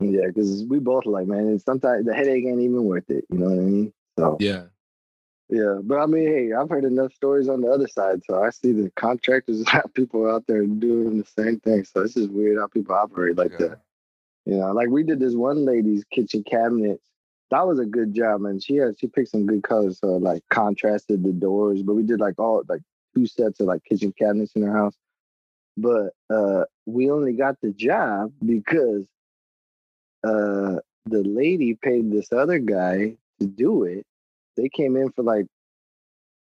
Yeah, 0.00 0.26
because 0.28 0.64
we 0.64 0.78
both 0.78 1.04
like, 1.06 1.26
man. 1.26 1.40
And 1.40 1.60
sometimes 1.60 2.06
the 2.06 2.14
headache 2.14 2.44
ain't 2.46 2.60
even 2.60 2.84
worth 2.84 3.10
it. 3.10 3.24
You 3.30 3.38
know 3.38 3.46
what 3.46 3.58
I 3.58 3.62
mean? 3.62 3.92
So 4.18 4.36
Yeah. 4.40 4.64
yeah, 5.50 5.80
but 5.82 5.98
I 5.98 6.06
mean, 6.06 6.26
hey, 6.26 6.52
I've 6.52 6.70
heard 6.70 6.84
enough 6.84 7.12
stories 7.12 7.48
on 7.48 7.60
the 7.60 7.68
other 7.70 7.86
side, 7.86 8.22
so 8.24 8.42
I 8.42 8.50
see 8.50 8.72
the 8.72 8.90
contractors 8.96 9.64
people 9.94 10.30
out 10.30 10.46
there 10.46 10.64
doing 10.64 11.18
the 11.18 11.26
same 11.26 11.60
thing. 11.60 11.84
So 11.84 12.02
it's 12.02 12.14
just 12.14 12.30
weird 12.30 12.58
how 12.58 12.66
people 12.66 12.94
operate 12.94 13.36
like 13.36 13.52
Yeah. 13.52 13.68
that. 13.68 13.80
You 14.46 14.56
know, 14.56 14.72
like 14.72 14.88
we 14.88 15.02
did 15.02 15.20
this 15.20 15.34
one 15.34 15.64
lady's 15.64 16.04
kitchen 16.04 16.44
cabinets. 16.44 17.04
That 17.50 17.66
was 17.66 17.78
a 17.78 17.86
good 17.86 18.14
job, 18.14 18.44
and 18.44 18.62
She 18.62 18.76
had 18.76 18.98
she 18.98 19.06
picked 19.06 19.30
some 19.30 19.46
good 19.46 19.62
colors, 19.62 19.98
so 20.00 20.16
like 20.16 20.42
contrasted 20.50 21.22
the 21.22 21.32
doors. 21.32 21.82
But 21.82 21.94
we 21.94 22.02
did 22.02 22.20
like 22.20 22.38
all 22.38 22.62
like 22.68 22.82
two 23.14 23.26
sets 23.26 23.60
of 23.60 23.66
like 23.66 23.84
kitchen 23.84 24.12
cabinets 24.18 24.52
in 24.54 24.62
her 24.62 24.76
house. 24.76 24.96
But 25.76 26.12
uh 26.30 26.64
we 26.86 27.10
only 27.10 27.32
got 27.32 27.60
the 27.60 27.70
job 27.72 28.32
because 28.44 29.06
uh 30.24 30.76
the 31.06 31.22
lady 31.22 31.74
paid 31.74 32.10
this 32.10 32.32
other 32.32 32.58
guy 32.58 33.16
to 33.40 33.46
do 33.46 33.84
it. 33.84 34.06
They 34.56 34.68
came 34.68 34.96
in 34.96 35.10
for 35.12 35.22
like 35.22 35.46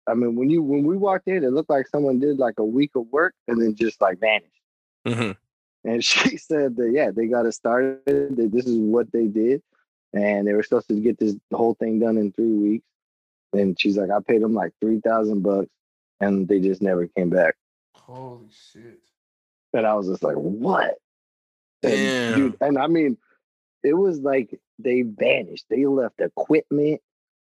I 0.08 0.14
mean, 0.14 0.36
when 0.36 0.50
you 0.50 0.62
when 0.62 0.86
we 0.86 0.98
walked 0.98 1.28
in, 1.28 1.44
it 1.44 1.52
looked 1.52 1.70
like 1.70 1.88
someone 1.88 2.20
did 2.20 2.38
like 2.40 2.60
a 2.60 2.64
week 2.64 2.92
of 2.96 3.08
work 3.12 3.34
and 3.48 3.62
then 3.62 3.76
just 3.76 4.00
like 4.02 4.20
vanished. 4.20 4.52
hmm 5.06 5.32
And 5.84 6.04
she 6.04 6.38
said 6.38 6.76
that 6.78 6.92
yeah, 6.92 7.12
they 7.12 7.28
got 7.28 7.46
it 7.46 7.54
started. 7.54 8.06
That 8.06 8.52
this 8.52 8.66
is 8.66 8.78
what 8.78 9.12
they 9.12 9.28
did, 9.28 9.62
and 10.14 10.48
they 10.48 10.54
were 10.54 10.64
supposed 10.64 10.88
to 10.90 11.00
get 11.00 11.18
this 11.18 11.36
whole 11.54 11.76
thing 11.76 12.00
done 12.00 12.18
in 12.18 12.32
three 12.32 12.54
weeks. 12.54 12.86
And 13.54 13.80
she's 13.80 13.98
like, 13.98 14.12
I 14.12 14.20
paid 14.20 14.42
them 14.42 14.54
like 14.54 14.74
three 14.82 15.00
thousand 15.00 15.42
bucks, 15.42 15.70
and 16.20 16.48
they 16.48 16.60
just 16.60 16.82
never 16.82 17.08
came 17.08 17.30
back. 17.30 17.56
Holy 17.94 18.48
shit. 18.72 19.00
And 19.74 19.86
I 19.86 19.94
was 19.96 20.08
just 20.08 20.24
like, 20.24 20.36
what? 20.36 20.96
And, 21.84 22.36
dude, 22.36 22.58
and 22.62 22.78
I 22.78 22.88
mean, 22.88 23.18
it 23.84 23.94
was 23.94 24.20
like 24.20 24.60
they 24.80 25.04
vanished. 25.04 25.66
They 25.70 25.86
left 25.86 26.20
equipment, 26.20 27.02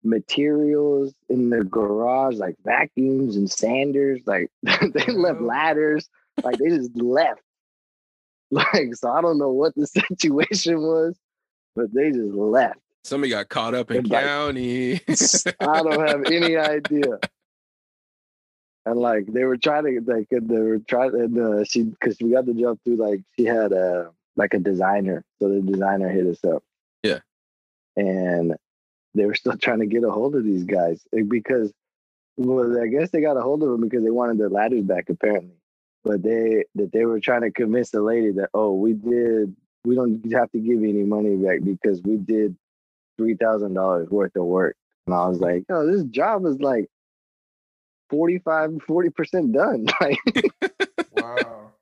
materials 0.03 1.15
in 1.29 1.51
the 1.51 1.65
garage, 1.65 2.37
like 2.37 2.57
vacuums 2.65 3.37
and 3.37 3.51
sanders. 3.51 4.23
Like 4.27 4.51
they 4.63 5.13
left 5.13 5.41
ladders. 5.41 6.09
Like 6.43 6.59
they 6.59 6.69
just 6.69 6.95
left. 6.97 7.43
Like, 8.53 8.95
so 8.95 9.11
I 9.11 9.21
don't 9.21 9.39
know 9.39 9.51
what 9.51 9.75
the 9.77 9.87
situation 10.19 10.81
was, 10.81 11.17
but 11.77 11.95
they 11.95 12.11
just 12.11 12.35
left. 12.35 12.81
Somebody 13.05 13.31
got 13.31 13.49
caught 13.49 13.75
up 13.75 13.91
in 13.91 13.99
And, 13.99 14.09
like, 14.09 14.25
county. 14.25 14.95
I 15.61 15.83
don't 15.83 16.07
have 16.07 16.25
any 16.27 16.57
idea. 16.57 17.21
And 18.87 18.99
like 18.99 19.27
they 19.27 19.45
were 19.45 19.57
trying 19.57 19.85
to 19.85 20.13
like 20.13 20.29
they 20.31 20.59
were 20.59 20.79
trying 20.79 21.15
and 21.15 21.39
uh, 21.39 21.65
she 21.65 21.85
because 21.85 22.17
we 22.21 22.33
got 22.33 22.47
the 22.47 22.55
job 22.55 22.79
through 22.83 22.97
like 22.97 23.21
she 23.39 23.45
had 23.45 23.73
a 23.73 24.11
like 24.37 24.55
a 24.55 24.59
designer, 24.59 25.23
so 25.39 25.49
the 25.49 25.61
designer 25.61 26.09
hit 26.09 26.27
us 26.27 26.43
up. 26.45 26.63
Yeah. 27.03 27.19
And 27.97 28.57
they 29.15 29.27
were 29.27 29.35
still 29.35 29.57
trying 29.57 29.81
to 29.81 29.87
get 29.87 30.03
a 30.03 30.11
hold 30.11 30.35
of 30.35 30.45
these 30.45 30.65
guys 30.65 31.03
eh, 31.17 31.23
because 31.29 31.73
well, 32.37 32.81
I 32.81 32.87
guess 32.87 33.11
they 33.11 33.21
got 33.21 33.37
a 33.37 33.43
hold 33.43 33.63
of 33.63 33.69
them 33.69 33.83
because 33.83 34.03
they 34.03 34.11
wanted 34.11 34.39
their 34.39 34.49
ladders 34.49 34.83
back 34.83 35.11
apparently. 35.11 35.60
But 36.05 36.23
they 36.23 36.65
that 36.77 36.93
they 36.93 37.05
were 37.05 37.21
trying 37.21 37.43
to 37.43 37.51
convince 37.51 37.91
the 37.91 38.01
lady 38.03 38.31
that 38.33 38.49
oh 38.55 38.73
we 38.75 38.95
did 38.95 39.55
we 39.85 39.95
don't 39.95 40.25
have 40.33 40.51
to 40.53 40.59
give 40.59 40.81
you 40.81 40.89
any 40.89 41.03
money 41.05 41.37
back 41.37 41.59
because 41.63 42.01
we 42.03 42.17
did 42.17 42.57
three 43.19 43.35
thousand 43.35 43.75
dollars 43.75 44.09
worth 44.09 44.35
of 44.37 44.45
work. 44.45 44.77
And 45.07 45.15
I 45.15 45.27
was 45.29 45.41
like, 45.41 45.65
oh, 45.71 45.87
this 45.87 46.05
job 46.05 46.45
is 46.47 46.61
like 46.61 46.89
45, 48.11 48.71
40% 48.89 49.53
done. 49.53 49.87
Like, 50.01 50.19
Wow. 51.13 51.73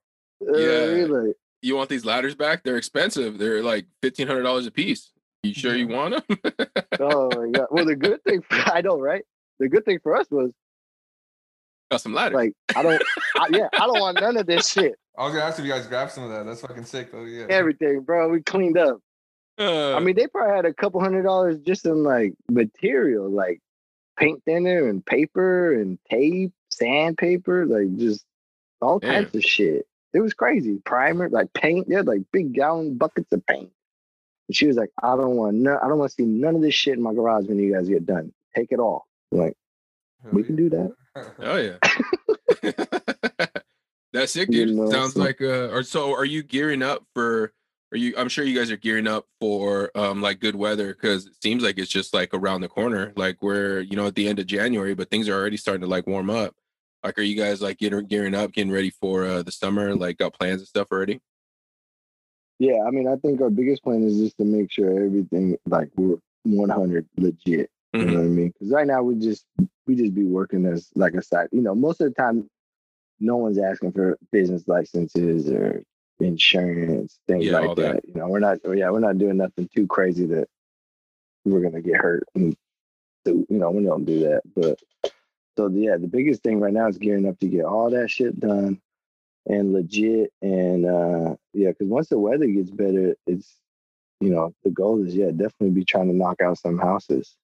uh, 0.49 0.53
Yeah. 0.59 0.85
really. 0.87 1.35
you 1.63 1.77
want 1.77 1.89
these 1.89 2.05
ladders 2.05 2.35
back? 2.35 2.63
They're 2.65 2.77
expensive. 2.77 3.39
They're 3.39 3.63
like 3.63 3.87
fifteen 4.03 4.27
hundred 4.27 4.43
dollars 4.43 4.67
a 4.67 4.71
piece. 4.71 5.11
You 5.43 5.55
sure 5.55 5.75
you 5.77 5.89
want 5.89 6.15
them? 6.29 6.39
Oh 7.01 7.29
my 7.31 7.51
god. 7.51 7.67
Well, 7.71 7.85
the 7.85 7.97
good 7.97 8.23
thing 8.25 8.43
for, 8.43 8.57
I 8.73 8.81
know, 8.81 8.99
right? 9.01 9.23
The 9.61 9.69
good 9.69 9.85
thing 9.85 9.99
for 10.03 10.17
us 10.17 10.27
was 10.31 10.51
Got 11.91 12.01
some 12.03 12.13
ladders. 12.15 12.35
like 12.37 12.53
I 12.77 12.83
don't, 12.83 13.03
I, 13.39 13.49
yeah, 13.51 13.69
I 13.73 13.87
don't 13.87 14.01
want 14.01 14.21
none 14.21 14.37
of 14.37 14.47
this 14.47 14.69
shit. 14.69 14.95
I 15.17 15.25
was 15.25 15.33
gonna 15.33 15.45
ask 15.45 15.59
if 15.59 15.65
you 15.65 15.73
guys 15.73 15.87
grabbed 15.87 16.13
some 16.13 16.25
of 16.25 16.31
that. 16.31 16.47
That's 16.47 16.61
fucking 16.61 16.85
sick 16.85 17.11
though. 17.13 17.25
Yeah. 17.25 17.47
Everything, 17.49 18.01
bro. 18.01 18.29
We 18.29 18.43
cleaned 18.43 18.79
up. 18.79 19.01
Uh, 19.59 19.97
I 19.97 20.01
mean, 20.01 20.15
they 20.15 20.29
probably 20.29 20.55
had 20.55 20.65
a 20.65 20.73
couple 20.73 21.01
hundred 21.01 21.25
dollars 21.25 21.59
just 21.59 21.85
in 21.85 22.05
like 22.05 22.35
material, 22.49 23.29
like 23.29 23.61
paint 24.17 24.43
thinner 24.45 24.89
and 24.89 25.05
paper 25.05 25.73
and 25.73 25.99
tape, 26.09 26.53
sandpaper, 26.71 27.67
like 27.67 27.97
just 27.97 28.25
all 28.81 29.01
Damn. 29.01 29.25
types 29.25 29.35
of 29.35 29.43
shit. 29.43 29.87
It 30.13 30.21
was 30.21 30.35
crazy. 30.35 30.79
Primer, 30.85 31.29
like 31.29 31.53
paint. 31.53 31.89
They 31.89 31.97
had 31.97 32.07
like 32.07 32.23
big 32.33 32.53
gallon 32.53 32.97
buckets 32.97 33.33
of 33.33 33.45
paint. 33.47 33.71
And 34.49 34.57
she 34.57 34.67
was 34.67 34.77
like, 34.77 34.91
I 35.03 35.17
don't 35.17 35.37
want 35.37 35.57
no, 35.57 35.79
I 35.83 35.89
don't 35.89 35.99
want 35.99 36.11
to 36.11 36.15
see 36.15 36.25
none 36.25 36.55
of 36.55 36.63
this 36.63 36.75
shit 36.75 36.95
in 36.95 37.03
my 37.03 37.13
garage 37.13 37.47
when 37.47 37.59
you 37.59 37.75
guys 37.75 37.89
get 37.89 38.07
done. 38.07 38.33
Take 38.55 38.71
it 38.71 38.79
all. 38.79 39.07
I'm 39.33 39.39
like, 39.39 39.57
Hell 40.23 40.33
we 40.33 40.45
can 40.45 40.57
do 40.57 40.71
that. 40.71 40.95
oh 41.41 41.57
yeah. 41.57 41.79
That's 44.13 44.33
sick, 44.33 44.49
You 44.51 44.67
dude. 44.67 44.77
know, 44.77 44.91
Sounds 44.91 45.15
so- 45.15 45.21
like 45.21 45.41
uh 45.41 45.69
or 45.69 45.83
so 45.83 46.13
are 46.15 46.25
you 46.25 46.43
gearing 46.43 46.83
up 46.83 47.05
for 47.15 47.53
are 47.93 47.97
you 47.99 48.15
I'm 48.17 48.29
sure 48.29 48.45
you 48.45 48.59
guys 48.59 48.71
are 48.71 48.77
gearing 48.77 49.07
up 49.07 49.27
for 49.41 49.91
um 49.95 50.21
like 50.23 50.41
good 50.41 50.57
weather 50.57 50.89
because 50.95 51.27
it 51.27 51.35
seems 51.43 51.63
like 51.63 51.79
it's 51.79 51.91
just 51.91 52.15
like 52.15 52.33
around 52.35 52.61
the 52.63 52.69
corner. 52.69 53.13
Like 53.17 53.43
we're, 53.43 53.81
you 53.81 53.97
know, 53.97 54.07
at 54.07 54.15
the 54.15 54.29
end 54.29 54.39
of 54.39 54.47
January, 54.47 54.95
but 54.95 55.11
things 55.11 55.29
are 55.29 55.35
already 55.35 55.57
starting 55.57 55.83
to 55.83 55.87
like 55.87 56.07
warm 56.07 56.31
up. 56.31 56.55
Like 57.05 57.19
are 57.19 57.23
you 57.23 57.37
guys 57.37 57.61
like 57.63 57.79
getting 57.79 58.07
gearing 58.07 58.35
up, 58.35 58.53
getting 58.53 58.73
ready 58.73 58.91
for 58.91 59.25
uh 59.25 59.43
the 59.43 59.53
summer, 59.53 59.95
like 59.95 60.19
got 60.19 60.33
plans 60.35 60.61
and 60.63 60.69
stuff 60.69 60.89
already? 60.91 61.21
Yeah, 62.59 62.83
I 62.87 62.91
mean, 62.91 63.07
I 63.07 63.15
think 63.17 63.41
our 63.41 63.51
biggest 63.51 63.85
plan 63.85 64.03
is 64.03 64.19
just 64.19 64.37
to 64.39 64.45
make 64.45 64.73
sure 64.73 64.91
everything 65.05 65.57
like 65.67 65.91
we're 65.97 66.17
100 66.45 67.07
legit. 67.17 67.71
You 67.93 68.01
Mhm. 68.01 68.07
know 68.07 68.15
what 68.19 68.25
I 68.25 68.29
mean? 68.29 68.49
Because 68.49 68.71
right 68.73 68.87
now 68.87 69.03
we 69.03 69.15
just 69.15 69.45
we 69.89 69.97
just 69.97 70.15
be 70.15 70.25
working 70.25 70.67
as 70.67 70.91
like 70.95 71.15
a 71.15 71.23
side. 71.23 71.49
You 71.51 71.63
know, 71.63 71.75
most 71.75 72.01
of 72.01 72.09
the 72.09 72.15
time, 72.15 72.49
no 73.19 73.37
one's 73.37 73.59
asking 73.59 73.93
for 73.93 74.17
business 74.31 74.69
licenses 74.69 75.49
or 75.49 75.83
insurance 76.21 77.19
things 77.27 77.47
Yeah, 77.47 77.59
like 77.59 77.77
that. 77.77 77.95
that. 77.95 78.09
You 78.09 78.15
know, 78.21 78.29
we're 78.29 78.39
not. 78.39 78.59
Yeah, 78.65 78.91
we're 78.91 79.01
not 79.01 79.19
doing 79.19 79.39
nothing 79.39 79.69
too 79.75 79.87
crazy 79.89 80.27
that 80.27 80.49
we're 81.45 81.63
gonna 81.63 81.81
get 81.83 81.97
hurt. 81.97 82.25
And 82.35 82.55
so, 83.27 83.33
you 83.49 83.59
know, 83.59 83.71
we 83.71 83.85
don't 83.85 84.05
do 84.05 84.21
that. 84.21 84.43
But 84.55 84.79
so 85.57 85.69
yeah, 85.69 85.97
the 85.97 86.07
biggest 86.07 86.43
thing 86.43 86.61
right 86.61 86.73
now 86.73 86.89
is 86.89 86.99
gearing 86.99 87.27
up 87.27 87.39
to 87.41 87.49
get 87.49 87.65
all 87.65 87.91
that 87.91 88.11
shit 88.11 88.39
done 88.39 88.81
and 89.47 89.73
legit. 89.73 90.33
And 90.43 90.87
uh 90.87 91.37
yeah, 91.55 91.71
because 91.71 91.89
once 91.89 92.09
the 92.09 92.19
weather 92.19 92.47
gets 92.47 92.71
better, 92.71 93.17
it's 93.27 93.57
you 94.21 94.31
know 94.31 94.53
the 94.65 94.71
goal 94.71 95.05
is 95.05 95.15
yeah 95.15 95.31
definitely 95.31 95.71
be 95.71 95.85
trying 95.85 96.09
to 96.09 96.17
knock 96.17 96.41
out 96.41 96.59
some 96.59 96.79
houses. 96.79 97.35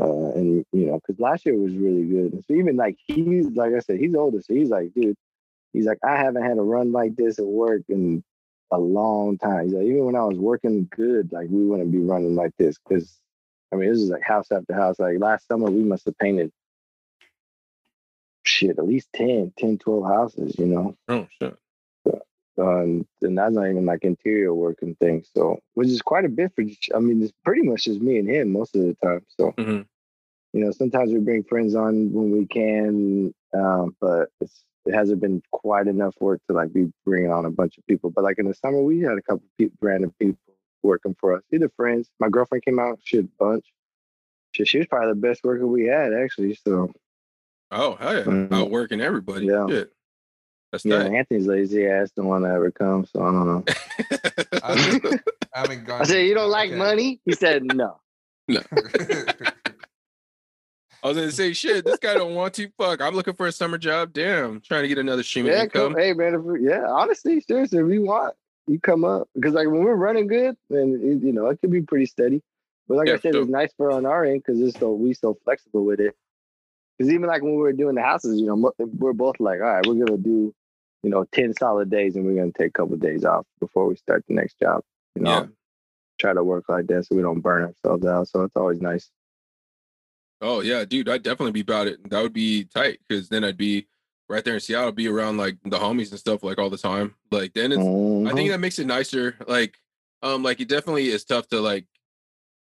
Uh, 0.00 0.32
and 0.32 0.64
you 0.72 0.86
know, 0.86 0.98
because 0.98 1.20
last 1.20 1.44
year 1.44 1.54
was 1.56 1.74
really 1.74 2.04
good. 2.04 2.44
So 2.46 2.54
even 2.54 2.76
like 2.76 2.96
he's 3.06 3.46
like 3.50 3.74
I 3.74 3.80
said, 3.80 4.00
he's 4.00 4.14
older, 4.14 4.40
so 4.40 4.54
he's 4.54 4.70
like, 4.70 4.94
dude, 4.94 5.16
he's 5.72 5.86
like, 5.86 5.98
I 6.02 6.16
haven't 6.16 6.44
had 6.44 6.58
a 6.58 6.62
run 6.62 6.92
like 6.92 7.16
this 7.16 7.38
at 7.38 7.44
work 7.44 7.82
in 7.88 8.24
a 8.70 8.78
long 8.78 9.36
time. 9.36 9.64
He's 9.64 9.74
like, 9.74 9.84
even 9.84 10.06
when 10.06 10.16
I 10.16 10.24
was 10.24 10.38
working 10.38 10.88
good, 10.90 11.30
like 11.32 11.48
we 11.50 11.64
wouldn't 11.64 11.92
be 11.92 11.98
running 11.98 12.34
like 12.34 12.52
this 12.58 12.78
because 12.78 13.18
I 13.72 13.76
mean, 13.76 13.90
this 13.90 14.00
is 14.00 14.10
like 14.10 14.22
house 14.22 14.50
after 14.50 14.74
house. 14.74 14.98
Like 14.98 15.18
last 15.18 15.46
summer, 15.46 15.70
we 15.70 15.82
must 15.82 16.06
have 16.06 16.18
painted 16.18 16.52
shit 18.44 18.78
at 18.78 18.86
least 18.86 19.08
10, 19.14 19.52
10, 19.58 19.78
12 19.78 20.04
houses, 20.04 20.58
you 20.58 20.66
know. 20.66 20.96
Oh 21.08 21.26
shit. 21.40 21.56
Um, 22.58 23.06
and 23.22 23.38
that's 23.38 23.54
not 23.54 23.68
even 23.70 23.86
like 23.86 24.04
interior 24.04 24.52
work 24.54 24.78
and 24.82 24.98
things. 24.98 25.30
So, 25.34 25.58
which 25.74 25.88
is 25.88 26.02
quite 26.02 26.24
a 26.24 26.28
bit 26.28 26.52
for. 26.54 26.62
I 26.94 26.98
mean, 26.98 27.22
it's 27.22 27.32
pretty 27.44 27.62
much 27.62 27.84
just 27.84 28.00
me 28.00 28.18
and 28.18 28.28
him 28.28 28.52
most 28.52 28.76
of 28.76 28.82
the 28.82 28.94
time. 29.02 29.24
So, 29.28 29.52
Mhm. 29.52 29.86
you 30.52 30.64
know, 30.64 30.70
sometimes 30.70 31.12
we 31.12 31.18
bring 31.20 31.44
friends 31.44 31.74
on 31.74 32.12
when 32.12 32.30
we 32.30 32.46
can, 32.46 33.34
um, 33.54 33.96
but 34.00 34.30
it's 34.40 34.64
it 34.84 34.94
hasn't 34.94 35.20
been 35.20 35.40
quite 35.52 35.86
enough 35.86 36.14
work 36.20 36.40
to 36.48 36.52
like 36.54 36.72
be 36.72 36.92
bringing 37.04 37.30
on 37.30 37.44
a 37.44 37.50
bunch 37.50 37.78
of 37.78 37.86
people. 37.86 38.10
But 38.10 38.24
like 38.24 38.38
in 38.38 38.48
the 38.48 38.54
summer, 38.54 38.82
we 38.82 39.00
had 39.00 39.16
a 39.16 39.22
couple 39.22 39.44
people, 39.56 39.76
random 39.80 40.12
people 40.18 40.38
working 40.82 41.14
for 41.20 41.36
us, 41.36 41.42
either 41.52 41.68
friends. 41.76 42.10
My 42.18 42.28
girlfriend 42.28 42.64
came 42.64 42.80
out, 42.80 42.98
she 43.02 43.18
had 43.18 43.26
a 43.26 43.28
bunch. 43.38 43.64
She, 44.50 44.64
she 44.64 44.78
was 44.78 44.88
probably 44.88 45.10
the 45.10 45.20
best 45.20 45.44
worker 45.44 45.66
we 45.66 45.84
had 45.84 46.12
actually. 46.12 46.54
So 46.56 46.92
Oh 47.70 47.94
hell 47.94 48.14
yeah. 48.14 48.24
Mhm. 48.24 48.52
Outworking 48.52 49.00
everybody. 49.00 49.46
Yeah. 49.46 49.66
Shit. 49.68 49.92
That's 50.72 50.84
yeah, 50.86 51.02
tight. 51.02 51.12
Anthony's 51.12 51.46
lazy 51.46 51.86
ass 51.86 52.10
don't 52.16 52.26
want 52.26 52.44
to 52.44 52.50
ever 52.50 52.70
come. 52.70 53.04
So 53.06 53.20
I 53.22 53.30
don't 53.30 53.46
know. 53.46 53.64
I 54.62 54.74
haven't- 54.74 55.22
I 55.54 55.58
haven't 55.60 55.84
gone. 55.84 56.00
I 56.00 56.04
said, 56.04 56.20
you 56.26 56.34
don't 56.34 56.50
like 56.50 56.70
can't- 56.70 56.78
money? 56.78 57.20
He 57.26 57.32
said 57.32 57.62
no. 57.64 58.00
No. 58.48 58.60
I 61.04 61.08
was 61.08 61.16
gonna 61.16 61.32
say 61.32 61.52
shit. 61.52 61.84
This 61.84 61.98
guy 61.98 62.14
don't 62.14 62.34
want 62.34 62.54
to 62.54 62.68
fuck. 62.78 63.00
I'm 63.00 63.14
looking 63.14 63.34
for 63.34 63.46
a 63.48 63.52
summer 63.52 63.76
job. 63.76 64.12
Damn, 64.12 64.60
trying 64.60 64.82
to 64.82 64.88
get 64.88 64.98
another 64.98 65.22
stream 65.24 65.46
Yeah, 65.46 65.64
income. 65.64 65.94
cool. 65.94 66.00
Hey 66.02 66.12
man, 66.12 66.34
if 66.34 66.40
yeah, 66.62 66.84
honestly, 66.88 67.40
seriously, 67.40 67.80
if 67.80 67.88
you 67.90 68.02
want, 68.02 68.34
you 68.68 68.78
come 68.78 69.04
up 69.04 69.28
because 69.34 69.52
like 69.52 69.66
when 69.66 69.82
we're 69.82 69.96
running 69.96 70.28
good, 70.28 70.56
then 70.70 71.20
you 71.24 71.32
know 71.32 71.48
it 71.48 71.60
could 71.60 71.72
be 71.72 71.82
pretty 71.82 72.06
steady. 72.06 72.40
But 72.86 72.98
like 72.98 73.08
Yeah, 73.08 73.14
I 73.14 73.18
said, 73.18 73.32
sure. 73.34 73.42
it's 73.42 73.50
nice 73.50 73.72
for 73.76 73.90
on 73.90 74.06
our 74.06 74.24
end 74.24 74.44
because 74.46 74.60
it's 74.60 74.78
so 74.78 74.92
we 74.92 75.12
so 75.12 75.36
flexible 75.44 75.84
with 75.84 75.98
it. 75.98 76.14
Because 76.98 77.12
even 77.12 77.26
like 77.26 77.42
when 77.42 77.52
we 77.56 77.58
were 77.62 77.72
doing 77.72 77.96
the 77.96 78.02
houses, 78.02 78.38
you 78.40 78.46
know, 78.46 78.72
we're 78.78 79.12
both 79.12 79.40
like, 79.40 79.60
all 79.60 79.66
right, 79.66 79.84
we're 79.86 79.94
gonna 80.04 80.18
do, 80.18 80.54
you 81.02 81.10
know, 81.10 81.24
ten 81.32 81.52
solid 81.54 81.90
days, 81.90 82.16
and 82.16 82.24
we're 82.24 82.34
gonna 82.36 82.52
take 82.52 82.68
a 82.68 82.72
couple 82.82 82.96
days 82.96 83.24
off 83.24 83.46
before 83.60 83.86
we 83.86 83.96
start 83.96 84.24
the 84.28 84.34
next 84.34 84.58
job. 84.60 84.82
You 85.16 85.22
know, 85.22 85.30
Yeah. 85.30 85.46
try 86.18 86.32
to 86.32 86.44
work 86.44 86.64
like 86.68 86.86
that 86.86 87.04
so 87.06 87.16
we 87.16 87.22
don't 87.22 87.40
burn 87.40 87.64
ourselves 87.64 88.06
out. 88.06 88.28
So 88.28 88.42
it's 88.44 88.56
always 88.56 88.80
nice. 88.80 89.10
Oh 90.40 90.60
yeah, 90.60 90.84
dude, 90.84 91.08
I'd 91.08 91.22
definitely 91.22 91.52
be 91.52 91.60
about 91.60 91.86
it. 91.86 92.08
That 92.10 92.22
would 92.22 92.32
be 92.32 92.64
tight 92.64 93.00
because 93.06 93.28
then 93.28 93.44
I'd 93.44 93.56
be 93.56 93.86
right 94.28 94.44
there 94.44 94.54
in 94.54 94.60
Seattle, 94.60 94.92
be 94.92 95.08
around 95.08 95.36
like 95.36 95.56
the 95.64 95.78
homies 95.78 96.10
and 96.10 96.18
stuff 96.18 96.42
like 96.42 96.58
all 96.58 96.70
the 96.70 96.78
time. 96.78 97.14
Like 97.30 97.52
then 97.54 97.72
it's 97.72 97.80
I 97.82 97.84
Mhm. 97.84 98.34
think 98.34 98.50
that 98.50 98.60
makes 98.60 98.78
it 98.78 98.86
nicer. 98.86 99.36
Like, 99.46 99.78
um, 100.22 100.42
like 100.42 100.60
it 100.60 100.68
definitely 100.68 101.08
is 101.08 101.24
tough 101.24 101.48
to 101.48 101.60
like 101.60 101.86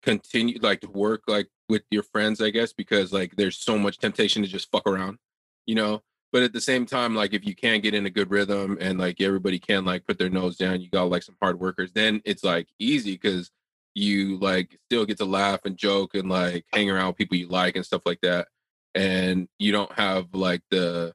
continue 0.03 0.59
like 0.61 0.81
to 0.81 0.89
work 0.89 1.23
like 1.27 1.49
with 1.67 1.83
your 1.89 2.03
friends, 2.03 2.41
I 2.41 2.49
guess, 2.51 2.71
because 2.73 3.11
like 3.11 3.35
there's 3.35 3.57
so 3.57 3.77
much 3.77 3.97
temptation 3.97 4.41
to 4.43 4.47
just 4.47 4.69
fuck 4.71 4.85
around, 4.87 5.17
you 5.65 5.75
know. 5.75 6.03
But 6.35 6.43
at 6.43 6.51
the 6.51 6.59
same 6.59 6.85
time, 6.85 7.15
like 7.15 7.33
if 7.33 7.45
you 7.45 7.55
can 7.55 7.79
get 7.79 7.93
in 7.93 8.05
a 8.05 8.09
good 8.09 8.29
rhythm 8.29 8.77
and 8.81 8.99
like 8.99 9.21
everybody 9.21 9.57
can 9.57 9.85
like 9.85 10.05
put 10.05 10.19
their 10.19 10.29
nose 10.29 10.57
down, 10.57 10.81
you 10.81 10.89
got 10.89 11.09
like 11.09 11.23
some 11.23 11.37
hard 11.41 11.61
workers, 11.61 11.93
then 11.93 12.21
it's 12.25 12.43
like 12.43 12.67
easy 12.77 13.13
because 13.13 13.51
you 13.93 14.37
like 14.39 14.77
still 14.89 15.05
get 15.05 15.17
to 15.19 15.23
laugh 15.23 15.61
and 15.63 15.77
joke 15.77 16.13
and 16.13 16.27
like 16.27 16.65
hang 16.73 16.91
around 16.91 17.07
with 17.07 17.15
people 17.15 17.37
you 17.37 17.47
like 17.47 17.77
and 17.77 17.85
stuff 17.85 18.01
like 18.05 18.19
that. 18.19 18.49
And 18.93 19.47
you 19.59 19.71
don't 19.71 19.93
have 19.93 20.25
like 20.33 20.61
the 20.71 21.13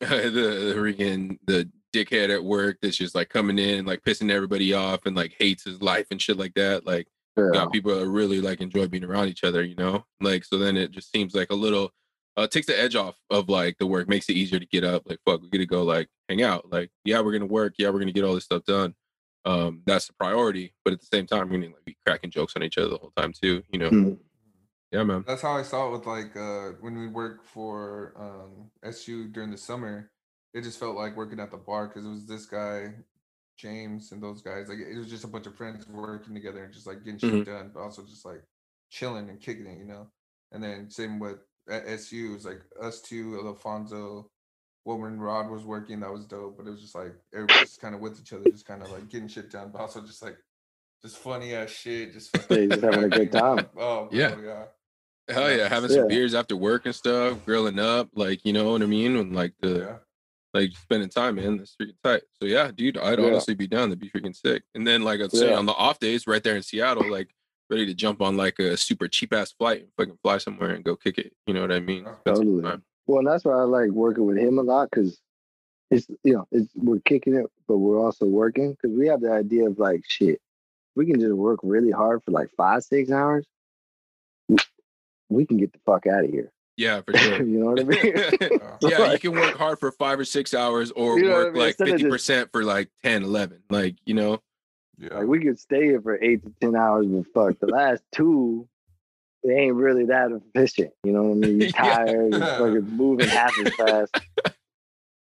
the, 0.00 0.06
the 0.08 0.74
freaking 0.76 1.38
the 1.46 1.70
dickhead 1.94 2.34
at 2.34 2.42
work 2.42 2.78
that's 2.82 2.96
just 2.96 3.14
like 3.14 3.28
coming 3.28 3.56
in 3.56 3.78
and 3.78 3.86
like 3.86 4.02
pissing 4.02 4.32
everybody 4.32 4.74
off 4.74 5.06
and 5.06 5.14
like 5.14 5.32
hates 5.38 5.62
his 5.62 5.80
life 5.80 6.08
and 6.10 6.20
shit 6.20 6.36
like 6.36 6.54
that. 6.54 6.84
Like 6.84 7.06
Yeah. 7.36 7.50
got 7.52 7.72
people 7.72 7.96
that 7.96 8.08
really 8.08 8.40
like 8.40 8.60
enjoy 8.60 8.88
being 8.88 9.04
around 9.04 9.28
each 9.28 9.44
other, 9.44 9.62
you 9.62 9.76
know? 9.76 10.06
Like 10.20 10.44
so 10.44 10.58
then 10.58 10.76
it 10.76 10.90
just 10.90 11.12
seems 11.12 11.36
like 11.36 11.52
a 11.52 11.54
little 11.54 11.92
uh 12.36 12.46
takes 12.46 12.66
the 12.66 12.78
edge 12.78 12.96
off 12.96 13.16
of 13.30 13.48
like 13.48 13.76
the 13.78 13.86
work, 13.86 14.08
makes 14.08 14.28
it 14.28 14.34
easier 14.36 14.58
to 14.58 14.66
get 14.66 14.84
up. 14.84 15.02
Like 15.06 15.18
fuck, 15.24 15.42
we 15.42 15.48
gotta 15.48 15.66
go 15.66 15.82
like 15.82 16.08
hang 16.28 16.42
out. 16.42 16.70
Like, 16.70 16.90
yeah, 17.04 17.20
we're 17.20 17.32
gonna 17.32 17.46
work, 17.46 17.74
yeah, 17.78 17.90
we're 17.90 17.98
gonna 17.98 18.12
get 18.12 18.24
all 18.24 18.34
this 18.34 18.44
stuff 18.44 18.64
done. 18.64 18.94
Um, 19.44 19.82
that's 19.86 20.06
the 20.06 20.12
priority, 20.14 20.74
but 20.84 20.92
at 20.92 21.00
the 21.00 21.06
same 21.06 21.26
time, 21.26 21.48
we're 21.48 21.58
gonna 21.58 21.72
like 21.72 21.84
be 21.84 21.96
cracking 22.06 22.30
jokes 22.30 22.54
on 22.56 22.62
each 22.62 22.78
other 22.78 22.88
the 22.90 22.98
whole 22.98 23.12
time 23.16 23.32
too, 23.32 23.62
you 23.72 23.78
know. 23.78 23.90
Mhm. 23.90 24.18
Yeah, 24.92 25.04
man. 25.04 25.24
That's 25.26 25.42
how 25.42 25.52
I 25.56 25.62
saw 25.62 25.88
it 25.88 25.92
with 25.92 26.06
like 26.06 26.36
uh 26.36 26.72
when 26.80 26.98
we 26.98 27.06
worked 27.08 27.46
for 27.46 28.12
um 28.16 28.70
SU 28.82 29.28
during 29.28 29.50
the 29.50 29.58
summer. 29.58 30.10
It 30.52 30.62
just 30.62 30.80
felt 30.80 30.96
like 30.96 31.16
working 31.16 31.38
at 31.38 31.50
the 31.52 31.56
bar 31.58 31.86
because 31.86 32.04
it 32.04 32.10
was 32.10 32.26
this 32.26 32.46
guy, 32.46 32.94
James, 33.56 34.10
and 34.10 34.20
those 34.22 34.42
guys. 34.42 34.68
Like 34.68 34.78
it 34.78 34.98
was 34.98 35.08
just 35.08 35.22
a 35.24 35.28
bunch 35.28 35.46
of 35.46 35.54
friends 35.56 35.86
working 35.88 36.34
together 36.34 36.64
and 36.64 36.72
just 36.74 36.86
like 36.88 37.04
getting 37.04 37.20
shit 37.20 37.30
Mhm. 37.30 37.44
done, 37.44 37.70
but 37.72 37.80
also 37.80 38.02
just 38.04 38.24
like 38.24 38.42
chilling 38.90 39.28
and 39.30 39.40
kicking 39.40 39.66
it, 39.66 39.78
you 39.78 39.84
know. 39.84 40.10
And 40.52 40.62
then 40.62 40.90
same 40.90 41.20
with 41.20 41.38
at 41.70 41.86
SU, 41.86 42.30
it 42.30 42.34
was 42.34 42.44
like 42.44 42.60
us 42.82 43.00
two, 43.00 43.40
Alfonso, 43.46 44.28
Woman 44.84 45.20
Rod 45.20 45.50
was 45.50 45.64
working. 45.64 46.00
That 46.00 46.12
was 46.12 46.26
dope, 46.26 46.56
but 46.56 46.66
it 46.66 46.70
was 46.70 46.80
just 46.80 46.94
like 46.94 47.14
everybody's 47.34 47.76
kind 47.76 47.94
of 47.94 48.00
with 48.00 48.20
each 48.20 48.32
other, 48.32 48.48
just 48.48 48.66
kind 48.66 48.82
of 48.82 48.90
like 48.90 49.08
getting 49.08 49.28
shit 49.28 49.50
done, 49.50 49.70
but 49.72 49.80
also 49.80 50.00
just 50.00 50.22
like 50.22 50.38
just 51.02 51.18
funny 51.18 51.54
ass 51.54 51.70
shit, 51.70 52.12
just 52.12 52.34
Yeah, 52.50 52.66
just 52.66 52.82
having 52.82 53.04
a 53.04 53.08
good 53.08 53.32
time. 53.32 53.68
Oh 53.78 54.08
Yeah. 54.10 54.34
bro, 54.34 54.42
yeah. 54.44 54.64
Hell 55.34 55.50
Yeah. 55.50 55.56
yeah, 55.58 55.68
having 55.68 55.90
some 55.90 56.02
Yeah. 56.02 56.08
beers 56.08 56.34
after 56.34 56.56
work 56.56 56.86
and 56.86 56.94
stuff, 56.94 57.44
grilling 57.44 57.78
up, 57.78 58.08
like 58.14 58.44
you 58.44 58.52
know 58.52 58.72
what 58.72 58.82
I 58.82 58.86
mean, 58.86 59.16
and 59.16 59.34
like 59.34 59.54
the 59.60 59.78
Yeah. 59.80 59.96
like 60.52 60.72
spending 60.72 61.08
time, 61.10 61.36
man. 61.36 61.58
That's 61.58 61.76
freaking 61.80 61.94
tight. 62.02 62.22
So 62.40 62.46
yeah, 62.46 62.70
dude, 62.74 62.98
I'd 62.98 63.20
Yeah. 63.20 63.26
honestly 63.26 63.54
be 63.54 63.68
down. 63.68 63.90
That'd 63.90 64.00
be 64.00 64.10
freaking 64.10 64.34
sick. 64.34 64.64
And 64.74 64.86
then 64.86 65.02
like 65.02 65.20
I'd 65.20 65.30
say 65.30 65.50
Yeah. 65.50 65.56
on 65.58 65.66
the 65.66 65.74
off 65.74 65.98
days, 66.00 66.26
right 66.26 66.42
there 66.42 66.56
in 66.56 66.62
Seattle, 66.62 67.08
like 67.08 67.32
ready 67.70 67.86
to 67.86 67.94
jump 67.94 68.20
on 68.20 68.36
like 68.36 68.58
a 68.58 68.76
super 68.76 69.08
cheap 69.08 69.32
ass 69.32 69.52
flight 69.52 69.82
and 69.82 69.88
fucking 69.96 70.18
fly 70.22 70.38
somewhere 70.38 70.70
and 70.70 70.84
go 70.84 70.96
kick 70.96 71.18
it. 71.18 71.32
You 71.46 71.54
know 71.54 71.60
what 71.62 71.72
I 71.72 71.80
mean? 71.80 72.04
Oh, 72.06 72.16
yeah. 72.26 72.32
Totally. 72.34 72.62
Well, 73.06 73.18
and 73.20 73.26
that's 73.28 73.44
why 73.44 73.52
I 73.52 73.62
like 73.62 73.90
working 73.90 74.26
with 74.26 74.36
him 74.38 74.58
a 74.58 74.62
lot 74.62 74.88
because 74.90 75.18
it's 75.90 76.06
you 76.22 76.34
know 76.34 76.46
it's 76.52 76.70
we're 76.76 77.00
kicking 77.00 77.34
it, 77.34 77.46
but 77.66 77.78
we're 77.78 77.98
also 77.98 78.26
working 78.26 78.72
because 78.72 78.96
we 78.96 79.06
have 79.08 79.20
the 79.20 79.32
idea 79.32 79.66
of 79.68 79.78
like 79.78 80.02
shit. 80.06 80.40
We 80.96 81.06
can 81.06 81.18
just 81.20 81.32
work 81.32 81.60
really 81.62 81.90
hard 81.90 82.22
for 82.24 82.30
like 82.32 82.50
five 82.56 82.82
six 82.84 83.10
hours. 83.10 83.46
we- 85.28 85.46
can 85.46 85.56
get 85.56 85.72
the 85.72 85.78
fuck 85.86 86.06
out 86.06 86.24
of 86.24 86.30
here. 86.30 86.52
Yeah, 86.76 87.02
for 87.02 87.12
sure. 87.16 87.42
you 87.44 87.58
know 87.58 87.70
what 87.72 87.80
I 87.80 87.84
mean? 87.84 88.60
Yeah. 88.90 89.12
you 89.12 89.18
can 89.18 89.32
work 89.32 89.56
hard 89.56 89.78
for 89.78 89.92
five 89.92 90.18
or 90.18 90.24
six 90.24 90.54
hours 90.54 90.90
or 90.92 91.18
You 91.18 91.26
know 91.26 91.30
what 91.32 91.36
I 91.40 91.44
work 91.44 91.52
mean? 91.54 91.62
like 91.62 91.68
Instead 91.70 91.88
of 91.88 91.90
fifty 91.92 92.02
just- 92.04 92.12
percent 92.12 92.52
for 92.52 92.64
like 92.64 92.90
10, 93.04 93.22
11. 93.24 93.62
Like, 93.70 93.96
you 94.06 94.14
know, 94.14 94.40
Yeah. 95.00 95.18
like 95.18 95.26
we 95.26 95.40
could 95.40 95.58
stay 95.58 95.84
here 95.84 96.00
for 96.00 96.22
eight 96.22 96.42
to 96.44 96.52
ten 96.60 96.76
hours, 96.76 97.06
but 97.06 97.26
fuck 97.32 97.58
the 97.60 97.66
last 97.66 98.02
two. 98.12 98.68
They 99.42 99.54
ain't 99.54 99.74
really 99.74 100.04
that 100.06 100.30
efficient. 100.32 100.92
You 101.02 101.12
know 101.12 101.22
what 101.22 101.30
I 101.32 101.34
mean? 101.36 101.56
You're 101.58 101.66
Yeah. 101.74 101.96
tired. 101.96 102.34
You're 102.34 102.46
fucking 102.58 102.96
moving 102.96 103.30
half 103.30 103.54
as 103.58 103.74
fast. 103.76 104.12